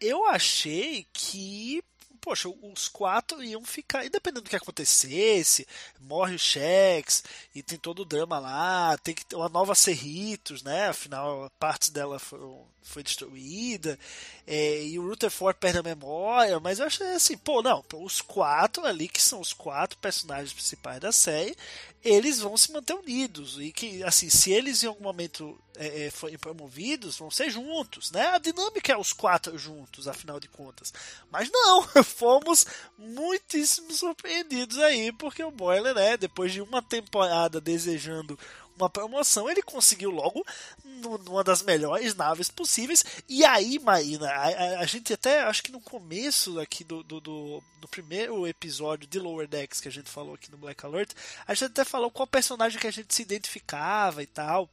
eu 0.01 0.27
achei 0.27 1.07
que 1.13 1.83
poxa, 2.25 2.49
os 2.49 2.89
quatro 2.89 3.45
iam 3.45 3.63
ficar, 3.63 4.07
independente 4.07 4.45
do 4.45 4.51
que 4.51 4.57
acontecesse, 4.57 5.69
morre 6.01 6.35
o 6.35 6.39
Shex, 6.39 7.23
e 7.55 7.63
tem 7.63 7.79
todo 7.79 8.01
o 8.01 8.05
drama 8.05 8.39
lá, 8.39 8.97
tem 8.97 9.15
que 9.15 9.27
ter 9.27 9.37
uma 9.37 9.51
nova 9.51 9.75
Cerritos, 9.75 10.63
né? 10.63 10.89
Afinal, 10.89 11.53
partes 11.59 11.91
dela 11.91 12.19
foram, 12.19 12.67
foi 12.81 13.03
destruída, 13.03 13.99
é, 14.47 14.85
e 14.87 14.99
o 14.99 15.07
Rutherford 15.07 15.59
perde 15.61 15.79
a 15.81 15.83
memória, 15.83 16.59
mas 16.59 16.79
eu 16.79 16.87
achei 16.87 17.07
assim, 17.09 17.37
pô, 17.37 17.61
não, 17.61 17.85
os 17.93 18.23
quatro 18.23 18.87
ali, 18.87 19.07
que 19.07 19.21
são 19.21 19.39
os 19.39 19.53
quatro 19.53 19.99
personagens 19.99 20.55
principais 20.55 21.01
da 21.01 21.13
série, 21.13 21.55
eles 22.03 22.41
vão 22.41 22.57
se 22.57 22.73
manter 22.73 22.95
unidos, 22.95 23.61
e 23.61 23.71
que, 23.71 24.03
assim, 24.03 24.31
se 24.31 24.51
eles 24.51 24.83
em 24.83 24.87
algum 24.87 25.03
momento 25.03 25.59
é, 25.77 26.07
é 26.07 26.11
forem 26.11 26.39
promovidos, 26.39 27.19
vão 27.19 27.31
ser 27.31 27.51
juntos, 27.51 28.11
né? 28.11 28.29
A 28.29 28.39
dinâmica 28.39 28.93
é 28.93 28.97
os 28.97 29.13
quatro 29.13 29.57
juntos, 29.59 30.09
afinal 30.09 30.39
de 30.39 30.49
contas. 30.49 30.93
Mas 31.31 31.51
não, 31.51 31.83
fomos 32.05 32.67
muitíssimo 32.99 33.93
surpreendidos 33.93 34.79
aí, 34.79 35.13
porque 35.13 35.43
o 35.43 35.51
Boiler, 35.51 35.95
né, 35.95 36.17
depois 36.17 36.53
de 36.53 36.61
uma 36.61 36.83
temporada 36.83 37.61
desejando 37.61 38.39
uma 38.77 38.91
promoção, 38.91 39.49
ele 39.49 39.63
conseguiu 39.63 40.11
logo 40.11 40.45
numa 40.85 41.45
das 41.45 41.63
melhores 41.63 42.15
naves 42.15 42.51
possíveis. 42.51 43.05
E 43.29 43.45
aí, 43.45 43.79
Marina, 43.79 44.29
a, 44.29 44.49
a, 44.49 44.81
a 44.81 44.87
gente 44.87 45.13
até, 45.13 45.43
acho 45.43 45.63
que 45.63 45.73
no 45.73 45.81
começo 45.81 46.59
aqui 46.59 46.83
do, 46.83 47.03
do, 47.03 47.21
do, 47.21 47.63
do, 47.81 47.89
primeiro 47.89 48.47
episódio 48.47 49.07
de 49.07 49.19
Lower 49.19 49.47
Decks 49.47 49.81
que 49.81 49.89
a 49.89 49.93
gente 49.93 50.11
falou 50.11 50.35
aqui 50.35 50.51
no 50.51 50.59
Black 50.59 50.85
Alert, 50.85 51.13
a 51.47 51.55
gente 51.55 51.67
até 51.67 51.85
falou 51.85 52.11
qual 52.11 52.27
personagem 52.27 52.81
que 52.81 52.87
a 52.87 52.93
gente 52.93 53.15
se 53.15 53.23
identificava 53.23 54.23
e 54.23 54.27
tal. 54.27 54.69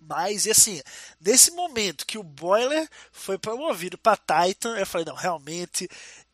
Mas, 0.00 0.46
e 0.46 0.50
assim, 0.50 0.80
nesse 1.20 1.50
momento 1.52 2.06
que 2.06 2.18
o 2.18 2.22
Boiler 2.22 2.88
foi 3.12 3.38
promovido 3.38 3.98
para 3.98 4.16
Titan, 4.16 4.76
eu 4.76 4.86
falei, 4.86 5.06
não, 5.06 5.14
realmente 5.14 5.88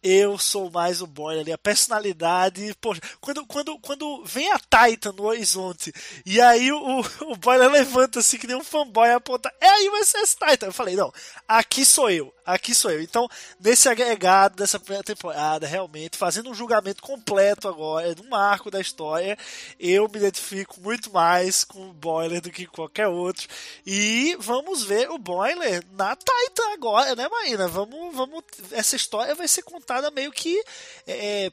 eu 0.09 0.38
sou 0.38 0.71
mais 0.71 1.03
o 1.03 1.07
Boiler 1.07 1.42
ali, 1.42 1.53
a 1.53 1.59
personalidade. 1.59 2.73
Poxa, 2.81 3.01
quando, 3.21 3.45
quando, 3.45 3.77
quando 3.81 4.25
vem 4.25 4.53
a 4.53 4.59
Titan 4.59 5.12
no 5.12 5.25
horizonte 5.25 5.92
e 6.25 6.40
aí 6.40 6.71
o, 6.71 7.01
o 7.23 7.37
Boiler 7.37 7.69
levanta 7.69 8.21
assim 8.21 8.38
que 8.38 8.47
nem 8.47 8.55
um 8.55 8.62
fanboy 8.62 9.11
aponta, 9.11 9.53
é 9.61 9.69
aí 9.69 9.90
ser 10.05 10.19
esse 10.19 10.37
Titan. 10.37 10.66
Eu 10.66 10.73
falei, 10.73 10.95
não, 10.95 11.12
aqui 11.49 11.85
sou 11.85 12.09
eu, 12.09 12.33
aqui 12.45 12.73
sou 12.73 12.92
eu. 12.92 13.03
Então, 13.03 13.29
nesse 13.59 13.88
agregado 13.88 14.57
dessa 14.57 14.79
primeira 14.79 15.03
temporada, 15.03 15.66
realmente, 15.66 16.16
fazendo 16.16 16.51
um 16.51 16.55
julgamento 16.55 17.03
completo 17.03 17.66
agora, 17.66 18.14
no 18.14 18.31
marco 18.31 18.71
da 18.71 18.81
história, 18.81 19.37
eu 19.81 20.09
me 20.09 20.19
identifico 20.19 20.81
muito 20.81 21.12
mais 21.12 21.64
com 21.64 21.90
o 21.90 21.92
Boiler 21.92 22.40
do 22.40 22.51
que 22.51 22.66
qualquer 22.66 23.09
outro. 23.09 23.49
E 23.85 24.37
vamos 24.38 24.85
ver 24.85 25.11
o 25.11 25.19
Boiler 25.19 25.83
na 25.92 26.14
Titan 26.14 26.73
agora, 26.73 27.16
né, 27.16 27.29
Marina? 27.29 27.66
Vamos, 27.66 28.14
vamos, 28.14 28.45
essa 28.71 28.95
história 28.95 29.35
vai 29.35 29.49
ser 29.49 29.62
contada 29.62 29.96
meio 30.11 30.33
que 30.33 30.63
é, 31.07 31.51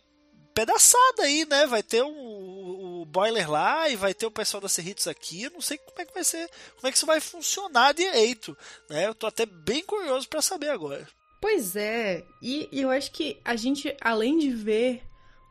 pedaçada 0.53 1.23
aí, 1.23 1.45
né? 1.45 1.65
Vai 1.65 1.84
ter 1.84 2.01
o, 2.03 3.01
o 3.01 3.06
Boiler 3.06 3.49
lá 3.49 3.89
e 3.89 3.95
vai 3.95 4.13
ter 4.13 4.25
o 4.25 4.32
pessoal 4.32 4.62
da 4.62 4.69
Cerritos 4.69 5.08
aqui. 5.08 5.43
Eu 5.43 5.51
não 5.51 5.62
sei 5.62 5.77
como 5.77 5.99
é 5.99 6.06
que 6.06 6.13
vai 6.13 6.23
ser, 6.23 6.49
como 6.75 6.88
é 6.88 6.91
que 6.91 6.97
isso 6.97 7.06
vai 7.06 7.19
funcionar 7.19 7.93
direito, 7.93 8.58
né? 8.89 9.08
Eu 9.08 9.15
tô 9.15 9.27
até 9.27 9.45
bem 9.45 9.84
curioso 9.84 10.27
para 10.29 10.41
saber 10.41 10.69
agora. 10.69 11.08
Pois 11.41 11.75
é, 11.75 12.23
e, 12.41 12.69
e, 12.71 12.82
eu 12.82 12.89
acho 12.89 13.12
que 13.12 13.38
a 13.43 13.56
gente, 13.58 13.93
além 13.99 14.38
de 14.38 14.49
ver 14.51 15.03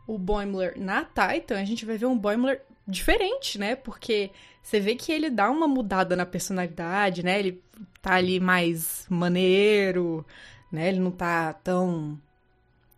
o 0.07 0.17
Boimler 0.17 0.73
na 0.79 1.05
Titan, 1.05 1.61
a 1.61 1.65
gente 1.65 1.85
vai 1.85 1.99
ver 1.99 2.07
um 2.07 2.19
Boimler 2.19 2.63
diferente, 2.89 3.59
né? 3.59 3.77
Porque 3.77 4.31
você 4.63 4.81
vê 4.81 4.95
que 4.95 5.13
ele 5.13 5.29
dá 5.29 5.51
uma 5.51 5.69
mudada 5.69 6.17
na 6.17 6.25
personalidade, 6.25 7.23
né? 7.23 7.39
Ele 7.39 7.63
tá 8.01 8.15
ali 8.15 8.41
mais 8.41 9.05
maneiro, 9.09 10.25
né? 10.71 10.89
Ele 10.89 10.99
não 10.99 11.11
tá 11.11 11.53
tão 11.53 12.19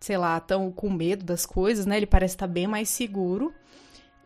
sei 0.05 0.17
lá, 0.17 0.39
tão 0.39 0.71
com 0.71 0.87
medo 0.87 1.25
das 1.25 1.47
coisas, 1.47 1.87
né? 1.87 1.97
Ele 1.97 2.05
parece 2.05 2.35
estar 2.35 2.45
bem 2.45 2.67
mais 2.67 2.89
seguro. 2.89 3.51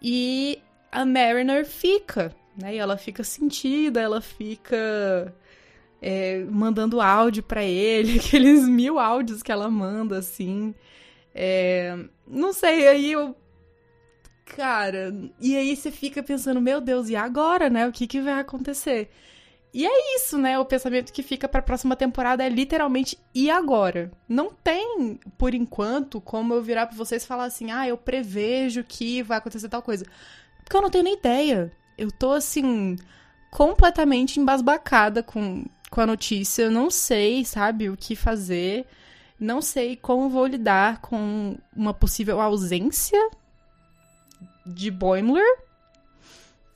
E 0.02 0.60
a 0.92 1.06
Mariner 1.06 1.66
fica, 1.66 2.36
né? 2.58 2.76
E 2.76 2.78
ela 2.78 2.98
fica 2.98 3.24
sentida, 3.24 4.02
ela 4.02 4.20
fica 4.20 5.34
é, 6.02 6.44
mandando 6.50 7.00
áudio 7.00 7.44
para 7.44 7.64
ele, 7.64 8.20
aqueles 8.20 8.68
mil 8.68 9.00
áudios 9.00 9.42
que 9.42 9.54
ela 9.54 9.70
manda, 9.70 10.18
assim. 10.18 10.76
É, 11.34 11.98
não 12.28 12.52
sei, 12.52 12.86
aí 12.90 13.14
eu. 13.14 13.34
cara, 14.46 15.14
e 15.40 15.56
aí 15.56 15.78
você 15.78 15.92
fica 15.92 16.22
pensando, 16.22 16.60
meu 16.60 16.82
Deus, 16.82 17.10
e 17.10 17.16
agora, 17.16 17.70
né? 17.70 17.88
O 17.88 17.92
que, 17.94 18.06
que 18.06 18.20
vai 18.20 18.34
acontecer? 18.40 19.10
E 19.74 19.86
é 19.86 20.16
isso, 20.16 20.38
né? 20.38 20.58
O 20.58 20.66
pensamento 20.66 21.14
que 21.14 21.22
fica 21.22 21.48
pra 21.48 21.62
próxima 21.62 21.96
temporada 21.96 22.44
é 22.44 22.50
literalmente 22.50 23.20
e 23.34 23.52
agora? 23.52 24.12
Não 24.28 24.52
tem, 24.52 25.20
por 25.38 25.54
enquanto, 25.54 26.20
como 26.20 26.54
eu 26.54 26.64
virar 26.64 26.88
pra 26.88 26.98
vocês 26.98 27.24
e 27.24 27.28
falar 27.28 27.46
assim, 27.46 27.72
ah, 27.72 27.88
eu 27.88 27.96
prevejo 27.96 28.84
que 28.84 29.22
vai 29.22 29.38
acontecer 29.38 29.70
tal 29.70 29.84
coisa. 29.84 30.06
Porque 30.64 30.76
eu 30.76 30.82
não 30.82 30.90
tenho 30.90 31.04
nem 31.04 31.14
ideia. 31.14 31.72
Eu 31.98 32.12
tô 32.12 32.32
assim, 32.32 32.98
completamente 33.52 34.40
embasbacada 34.40 35.22
com, 35.22 35.66
com 35.92 36.02
a 36.02 36.08
notícia. 36.08 36.64
Eu 36.64 36.72
não 36.72 36.90
sei, 36.90 37.46
sabe, 37.46 37.90
o 37.90 37.98
que 37.98 38.16
fazer. 38.16 38.88
Não 39.40 39.62
sei 39.62 39.96
como 39.96 40.30
vou 40.30 40.48
lidar 40.48 41.00
com 41.00 41.56
uma 41.76 41.94
possível 41.94 42.42
ausência 42.42 43.30
de 44.66 44.90
Boimler 44.90 45.46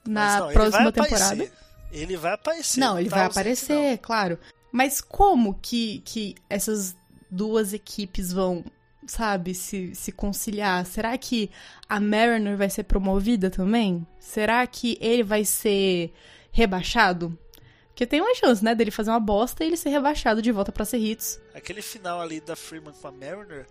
na 0.08 0.42
não, 0.42 0.52
próxima 0.52 0.92
temporada. 0.92 1.26
aparecer. 1.26 1.63
Ele 1.94 2.18
vai 2.18 2.34
aparecer. 2.34 2.80
Não, 2.80 3.00
ele 3.00 3.10
tá 3.10 3.18
vai 3.18 3.26
aparecer, 3.26 3.98
claro. 4.00 4.40
Mas 4.72 5.00
como 5.00 5.54
que, 5.62 6.00
que 6.00 6.36
essas 6.50 6.96
duas 7.30 7.74
equipes 7.74 8.34
vão, 8.34 8.66
sabe, 9.06 9.54
se, 9.54 9.94
se 9.94 10.12
conciliar? 10.12 10.84
Será 10.86 11.16
que 11.18 11.52
a 11.88 12.00
Mariner 12.00 12.58
vai 12.58 12.70
ser 12.70 12.84
promovida 12.84 13.52
também? 13.52 14.06
Será 14.20 14.66
que 14.66 14.98
ele 15.00 15.24
vai 15.24 15.46
ser 15.46 16.12
rebaixado? 16.52 17.38
Porque 17.90 18.08
tem 18.08 18.22
uma 18.22 18.34
chance, 18.34 18.64
né, 18.64 18.74
dele 18.74 18.90
fazer 18.90 19.12
uma 19.12 19.20
bosta 19.20 19.64
e 19.64 19.68
ele 19.68 19.78
ser 19.78 19.90
rebaixado 19.90 20.42
de 20.42 20.52
volta 20.52 20.72
pra 20.72 20.84
Cerritos. 20.84 21.40
não. 21.52 21.58
Aquele 21.60 21.84
final 21.84 22.20
ali 22.20 22.42
da 22.42 22.56
Freeman 22.56 22.94
com 23.00 23.08
a 23.08 23.12
Mariner 23.12 23.68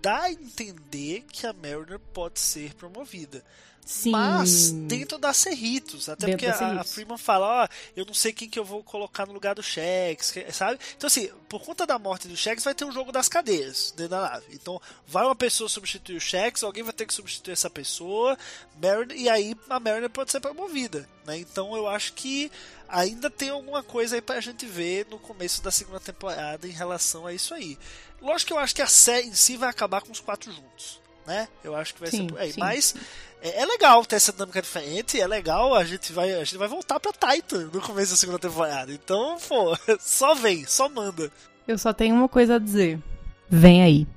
dá 0.00 0.22
a 0.22 0.32
entender 0.32 1.24
que 1.30 1.46
a 1.46 1.52
Mariner 1.52 1.98
pode 1.98 2.40
ser 2.40 2.72
promovida. 2.74 3.44
Sim. 3.86 4.10
Mas 4.10 4.72
dentro 4.72 5.16
da 5.16 5.32
Cerritos. 5.32 6.08
Até 6.08 6.26
Dentro 6.26 6.44
porque 6.44 6.64
a, 6.64 6.80
a. 6.80 6.84
Freeman 6.84 7.16
fala, 7.16 7.62
ó, 7.64 7.68
eu 7.96 8.04
não 8.04 8.12
sei 8.12 8.32
quem 8.32 8.50
que 8.50 8.58
eu 8.58 8.64
vou 8.64 8.82
colocar 8.82 9.24
no 9.26 9.32
lugar 9.32 9.54
do 9.54 9.62
que- 9.62 10.52
sabe? 10.52 10.78
Então 10.96 11.06
assim, 11.06 11.30
por 11.48 11.62
conta 11.62 11.86
da 11.86 11.96
morte 11.96 12.26
do 12.26 12.36
Shax 12.36 12.64
vai 12.64 12.74
ter 12.74 12.84
um 12.84 12.90
jogo 12.90 13.12
das 13.12 13.28
cadeias 13.28 13.94
dentro 13.96 14.10
da 14.10 14.22
nave. 14.22 14.46
Então 14.50 14.82
vai 15.06 15.24
uma 15.24 15.36
pessoa 15.36 15.68
substituir 15.68 16.16
o 16.16 16.20
Shax, 16.20 16.64
alguém 16.64 16.82
vai 16.82 16.92
ter 16.92 17.06
que 17.06 17.14
substituir 17.14 17.52
essa 17.52 17.70
pessoa, 17.70 18.36
Mariner, 18.82 19.16
e 19.16 19.28
aí 19.28 19.54
a 19.70 19.78
Mariner 19.78 20.10
pode 20.10 20.32
ser 20.32 20.40
promovida, 20.40 21.08
né? 21.24 21.38
Então 21.38 21.76
eu 21.76 21.86
acho 21.86 22.12
que 22.14 22.50
ainda 22.88 23.30
tem 23.30 23.50
alguma 23.50 23.84
coisa 23.84 24.16
aí 24.16 24.20
pra 24.20 24.40
gente 24.40 24.66
ver 24.66 25.06
no 25.08 25.18
começo 25.20 25.62
da 25.62 25.70
segunda 25.70 26.00
temporada 26.00 26.66
em 26.66 26.72
relação 26.72 27.24
a 27.24 27.32
isso 27.32 27.54
aí. 27.54 27.78
Lógico 28.20 28.48
que 28.48 28.52
eu 28.52 28.58
acho 28.58 28.74
que 28.74 28.82
a 28.82 28.86
série 28.88 29.28
em 29.28 29.34
si 29.34 29.56
vai 29.56 29.68
acabar 29.68 30.00
com 30.02 30.10
os 30.10 30.18
quatro 30.20 30.50
juntos, 30.52 31.00
né? 31.24 31.46
Eu 31.62 31.76
acho 31.76 31.94
que 31.94 32.00
vai 32.00 32.10
Sim, 32.10 32.22
ser 32.22 32.26
por 32.32 32.40
aí. 32.40 32.54
Mas 32.56 32.94
é, 33.42 33.62
é 33.62 33.66
legal 33.66 34.04
ter 34.04 34.16
essa 34.16 34.32
dinâmica 34.32 34.62
diferente, 34.62 35.20
é 35.20 35.26
legal, 35.26 35.74
a 35.74 35.84
gente 35.84 36.12
vai, 36.12 36.32
a 36.34 36.44
gente 36.44 36.58
vai 36.58 36.68
voltar 36.68 36.98
pra 37.00 37.12
Titan 37.12 37.70
no 37.72 37.80
começo 37.80 38.12
da 38.12 38.16
segunda 38.16 38.38
temporada. 38.38 38.92
Então, 38.92 39.38
pô, 39.48 39.76
só 40.00 40.34
vem, 40.34 40.66
só 40.66 40.88
manda. 40.88 41.30
Eu 41.66 41.78
só 41.78 41.92
tenho 41.92 42.14
uma 42.14 42.28
coisa 42.28 42.56
a 42.56 42.58
dizer. 42.58 43.00
Vem 43.48 43.82
aí. 43.82 44.06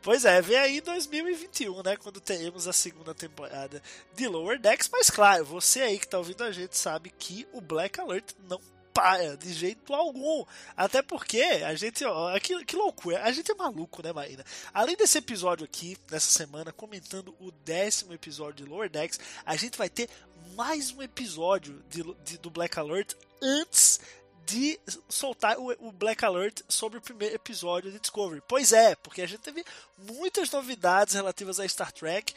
Pois 0.00 0.24
é, 0.24 0.40
vem 0.40 0.56
aí 0.56 0.80
2021, 0.80 1.82
né? 1.82 1.96
Quando 1.96 2.20
teremos 2.20 2.68
a 2.68 2.72
segunda 2.72 3.12
temporada 3.12 3.82
de 4.14 4.28
Lower 4.28 4.58
Decks. 4.58 4.88
Mas 4.90 5.10
claro, 5.10 5.44
você 5.44 5.82
aí 5.82 5.98
que 5.98 6.06
tá 6.06 6.16
ouvindo 6.18 6.44
a 6.44 6.52
gente 6.52 6.76
sabe 6.76 7.12
que 7.18 7.46
o 7.52 7.60
Black 7.60 8.00
Alert 8.00 8.34
não 8.48 8.60
de 9.38 9.52
jeito 9.52 9.94
algum. 9.94 10.44
Até 10.76 11.02
porque 11.02 11.40
a 11.40 11.74
gente, 11.74 12.04
ó, 12.04 12.38
que, 12.40 12.64
que 12.64 12.76
loucura, 12.76 13.22
a 13.22 13.32
gente 13.32 13.50
é 13.50 13.54
maluco, 13.54 14.02
né, 14.02 14.12
Marina? 14.12 14.44
Além 14.72 14.96
desse 14.96 15.18
episódio 15.18 15.64
aqui, 15.64 15.96
nessa 16.10 16.30
semana, 16.30 16.72
comentando 16.72 17.34
o 17.40 17.50
décimo 17.50 18.12
episódio 18.12 18.64
de 18.64 18.70
Lower 18.70 18.88
Decks, 18.90 19.18
a 19.44 19.56
gente 19.56 19.76
vai 19.78 19.88
ter 19.88 20.08
mais 20.54 20.90
um 20.92 21.02
episódio 21.02 21.82
de, 21.88 22.02
de- 22.24 22.38
do 22.38 22.50
Black 22.50 22.78
Alert 22.78 23.14
antes 23.42 24.00
de 24.46 24.78
soltar 25.08 25.56
o 25.58 25.90
Black 25.90 26.24
Alert 26.24 26.62
sobre 26.68 26.98
o 26.98 27.02
primeiro 27.02 27.34
episódio 27.34 27.90
de 27.90 27.98
Discovery. 27.98 28.40
Pois 28.46 28.72
é, 28.72 28.94
porque 28.94 29.20
a 29.20 29.26
gente 29.26 29.40
teve 29.40 29.64
muitas 29.98 30.48
novidades 30.52 31.14
relativas 31.14 31.58
a 31.58 31.66
Star 31.68 31.90
Trek 31.90 32.32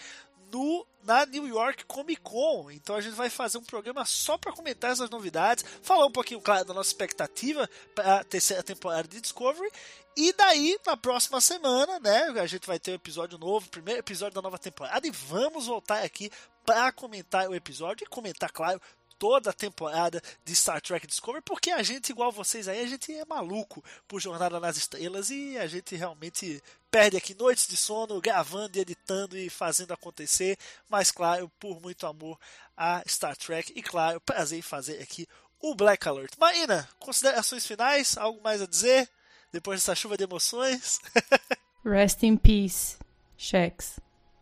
no 0.51 0.85
na 1.03 1.25
New 1.25 1.47
York 1.47 1.85
Comic 1.85 2.21
Con. 2.21 2.69
Então 2.71 2.95
a 2.95 3.01
gente 3.01 3.15
vai 3.15 3.29
fazer 3.29 3.57
um 3.57 3.63
programa 3.63 4.05
só 4.05 4.37
para 4.37 4.51
comentar 4.51 4.91
essas 4.91 5.09
novidades, 5.09 5.63
falar 5.81 6.05
um 6.05 6.11
pouquinho, 6.11 6.41
claro, 6.41 6.65
da 6.65 6.73
nossa 6.73 6.89
expectativa 6.89 7.69
para 7.95 8.19
a 8.19 8.23
terceira 8.23 8.61
temporada 8.61 9.07
de 9.07 9.21
Discovery. 9.21 9.71
E 10.17 10.33
daí, 10.33 10.77
na 10.85 10.97
próxima 10.97 11.39
semana, 11.39 11.99
né, 11.99 12.23
a 12.41 12.45
gente 12.45 12.67
vai 12.67 12.77
ter 12.77 12.91
um 12.91 12.95
episódio 12.95 13.37
novo, 13.37 13.69
primeiro 13.69 14.01
episódio 14.01 14.35
da 14.35 14.41
nova 14.41 14.59
temporada, 14.59 15.07
e 15.07 15.11
vamos 15.11 15.67
voltar 15.67 16.03
aqui 16.03 16.29
para 16.65 16.91
comentar 16.91 17.47
o 17.47 17.55
episódio 17.55 18.03
e 18.03 18.09
comentar, 18.09 18.51
claro, 18.51 18.81
toda 19.19 19.49
a 19.49 19.53
temporada 19.53 20.21
de 20.45 20.55
Star 20.55 20.81
Trek 20.81 21.05
Discovery, 21.05 21.43
porque 21.43 21.71
a 21.71 21.83
gente, 21.83 22.09
igual 22.09 22.31
vocês 22.31 22.67
aí, 22.67 22.81
a 22.81 22.87
gente 22.87 23.13
é 23.13 23.25
maluco 23.25 23.83
por 24.07 24.19
Jornada 24.19 24.59
nas 24.59 24.77
Estrelas 24.77 25.29
e 25.29 25.57
a 25.57 25.67
gente 25.67 25.95
realmente 25.95 26.63
perde 26.91 27.17
aqui 27.17 27.35
noites 27.35 27.67
de 27.67 27.77
sono 27.77 28.19
gravando 28.19 28.77
e 28.77 28.81
editando 28.81 29.37
e 29.37 29.49
fazendo 29.49 29.93
acontecer, 29.93 30.57
mas 30.89 31.11
claro, 31.11 31.51
por 31.59 31.81
muito 31.81 32.05
amor 32.07 32.37
a 32.75 33.03
Star 33.07 33.35
Trek 33.35 33.71
e 33.75 33.81
claro, 33.81 34.21
prazer 34.21 34.59
em 34.59 34.63
fazer 34.63 35.01
aqui 35.01 35.27
o 35.61 35.75
Black 35.75 36.07
Alert. 36.07 36.33
Marina, 36.39 36.87
considerações 36.99 37.65
finais? 37.65 38.17
Algo 38.17 38.41
mais 38.41 38.61
a 38.61 38.65
dizer? 38.65 39.09
Depois 39.51 39.79
dessa 39.79 39.95
chuva 39.95 40.15
de 40.15 40.23
emoções? 40.23 40.99
Rest 41.83 42.23
in 42.23 42.37
peace, 42.37 42.97
Shex. 43.37 43.99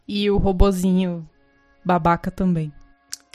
E 0.07 0.29
o 0.29 0.37
robozinho 0.37 1.27
babaca 1.83 2.29
também. 2.29 2.73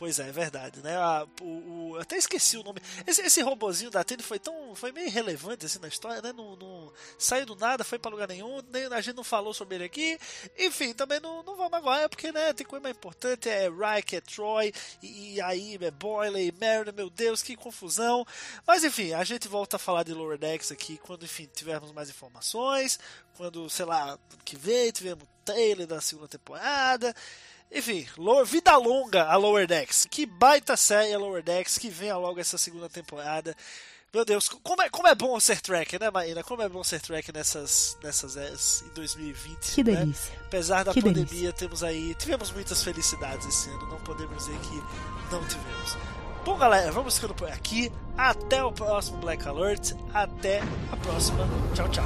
Pois 0.03 0.19
é, 0.19 0.31
é 0.31 0.33
verdade, 0.33 0.81
né? 0.83 0.97
A- 0.97 1.25
o, 1.41 1.91
o- 1.93 1.97
até 2.01 2.17
esqueci 2.17 2.57
o 2.57 2.65
nome. 2.65 2.81
Esse, 3.07 3.23
esse 3.23 3.41
robozinho 3.41 3.89
da 3.89 4.03
Tele 4.03 4.21
foi 4.21 4.37
tão. 4.37 4.75
foi 4.75 4.91
meio 4.91 5.09
relevante 5.09 5.65
assim 5.65 5.79
na 5.79 5.87
história, 5.87 6.21
né? 6.21 6.33
Não, 6.33 6.57
não- 6.57 6.93
saiu 7.17 7.47
do 7.47 7.55
nada, 7.55 7.85
foi 7.85 8.01
pra 8.01 8.11
lugar 8.11 8.27
nenhum, 8.27 8.61
nem, 8.73 8.87
a 8.87 9.01
gente 9.01 9.15
não 9.15 9.23
falou 9.23 9.55
sobre 9.55 9.77
ele 9.77 9.85
aqui. 9.85 10.19
Enfim, 10.59 10.93
também 10.93 11.21
não, 11.21 11.45
não 11.45 11.55
vamos 11.57 11.75
agora, 11.75 12.09
porque 12.09 12.33
né, 12.33 12.53
tem 12.53 12.67
coisa 12.67 12.83
mais 12.83 12.97
importante, 12.97 13.49
é 13.49 13.71
Reich, 13.71 14.17
é 14.17 14.21
Troy, 14.21 14.73
e, 15.01 15.35
e 15.35 15.41
aí 15.41 15.79
é 15.81 15.91
Boiler 15.93 16.43
e 16.43 16.51
Mariner, 16.51 16.93
meu 16.93 17.09
Deus, 17.09 17.41
que 17.41 17.55
confusão. 17.55 18.27
Mas 18.67 18.83
enfim, 18.83 19.13
a 19.13 19.23
gente 19.23 19.47
volta 19.47 19.77
a 19.77 19.79
falar 19.79 20.03
de 20.03 20.13
Lower 20.13 20.37
Decks 20.37 20.73
aqui 20.73 20.99
quando, 20.99 21.25
enfim, 21.25 21.49
tivermos 21.55 21.93
mais 21.93 22.11
informações. 22.11 22.99
Quando, 23.37 23.71
sei 23.71 23.85
lá, 23.87 24.19
que 24.45 24.57
vem, 24.57 24.91
tivermos 24.91 25.29
trailer 25.45 25.87
da 25.87 26.01
segunda 26.01 26.27
temporada. 26.29 27.15
Enfim, 27.75 28.07
vida 28.45 28.77
longa 28.77 29.25
a 29.25 29.37
Lower 29.37 29.67
Decks. 29.67 30.07
Que 30.11 30.27
baita 30.27 30.77
série 30.77 31.15
a 31.15 31.19
Lower 31.19 31.43
Decks, 31.43 31.79
que 31.79 31.89
venha 31.89 32.17
logo 32.17 32.39
essa 32.39 32.59
segunda 32.59 32.89
temporada. 32.89 33.57
Meu 34.13 34.27
Deus, 34.27 34.47
como 34.47 34.83
é, 34.83 34.91
como 34.91 35.09
é 35.09 35.15
bom 35.15 35.41
ser 35.41 35.59
track, 35.63 35.99
né, 35.99 36.11
Marina? 36.11 36.45
Como 36.45 36.61
é 36.61 36.69
bom 36.69 36.85
ser 36.85 37.01
track 37.01 37.33
nessas, 37.33 37.97
nessas 38.03 38.37
eras 38.37 38.85
em 38.87 38.95
2020. 38.95 39.75
Que 39.75 39.83
né? 39.83 39.97
delícia. 39.97 40.35
Apesar 40.45 40.85
da 40.85 40.93
Que 40.93 41.01
pandemia, 41.01 41.25
delícia. 41.25 41.53
temos 41.55 41.83
aí. 41.83 42.15
Tivemos 42.17 42.51
muitas 42.53 42.83
felicidades 42.85 43.47
esse 43.47 43.71
ano, 43.71 43.87
não 43.89 43.99
podemos 44.01 44.37
dizer 44.37 44.59
que 44.59 44.83
não 45.33 45.43
tivemos. 45.47 45.97
Bom, 46.45 46.59
galera, 46.59 46.93
vamos 46.93 47.15
ficando 47.15 47.35
por 47.35 47.49
aqui. 47.49 47.91
Até 48.19 48.63
o 48.63 48.71
próximo 48.71 49.17
Black 49.17 49.49
Alert. 49.49 49.93
Até 50.13 50.61
a 50.91 50.97
próxima. 50.99 51.49
Tchau, 51.75 51.89
tchau. 51.89 52.05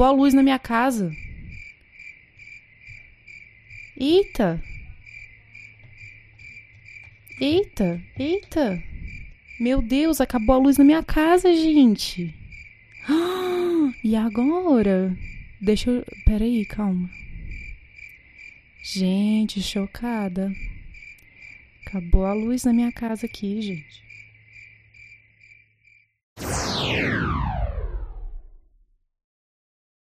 Acabou 0.00 0.06
a 0.06 0.12
luz 0.12 0.32
na 0.32 0.42
minha 0.42 0.58
casa. 0.58 1.12
Eita. 3.98 4.62
Eita, 7.38 8.00
eita. 8.18 8.82
Meu 9.60 9.82
Deus, 9.82 10.20
acabou 10.20 10.54
a 10.54 10.58
luz 10.58 10.78
na 10.78 10.84
minha 10.84 11.02
casa, 11.02 11.52
gente. 11.52 12.34
E 14.02 14.16
agora? 14.16 15.14
Deixa 15.60 15.90
eu. 15.90 16.02
Peraí, 16.24 16.64
calma. 16.64 17.10
Gente, 18.82 19.60
chocada. 19.60 20.50
Acabou 21.86 22.24
a 22.24 22.32
luz 22.32 22.64
na 22.64 22.72
minha 22.72 22.90
casa 22.90 23.26
aqui, 23.26 23.60
gente. 23.60 24.02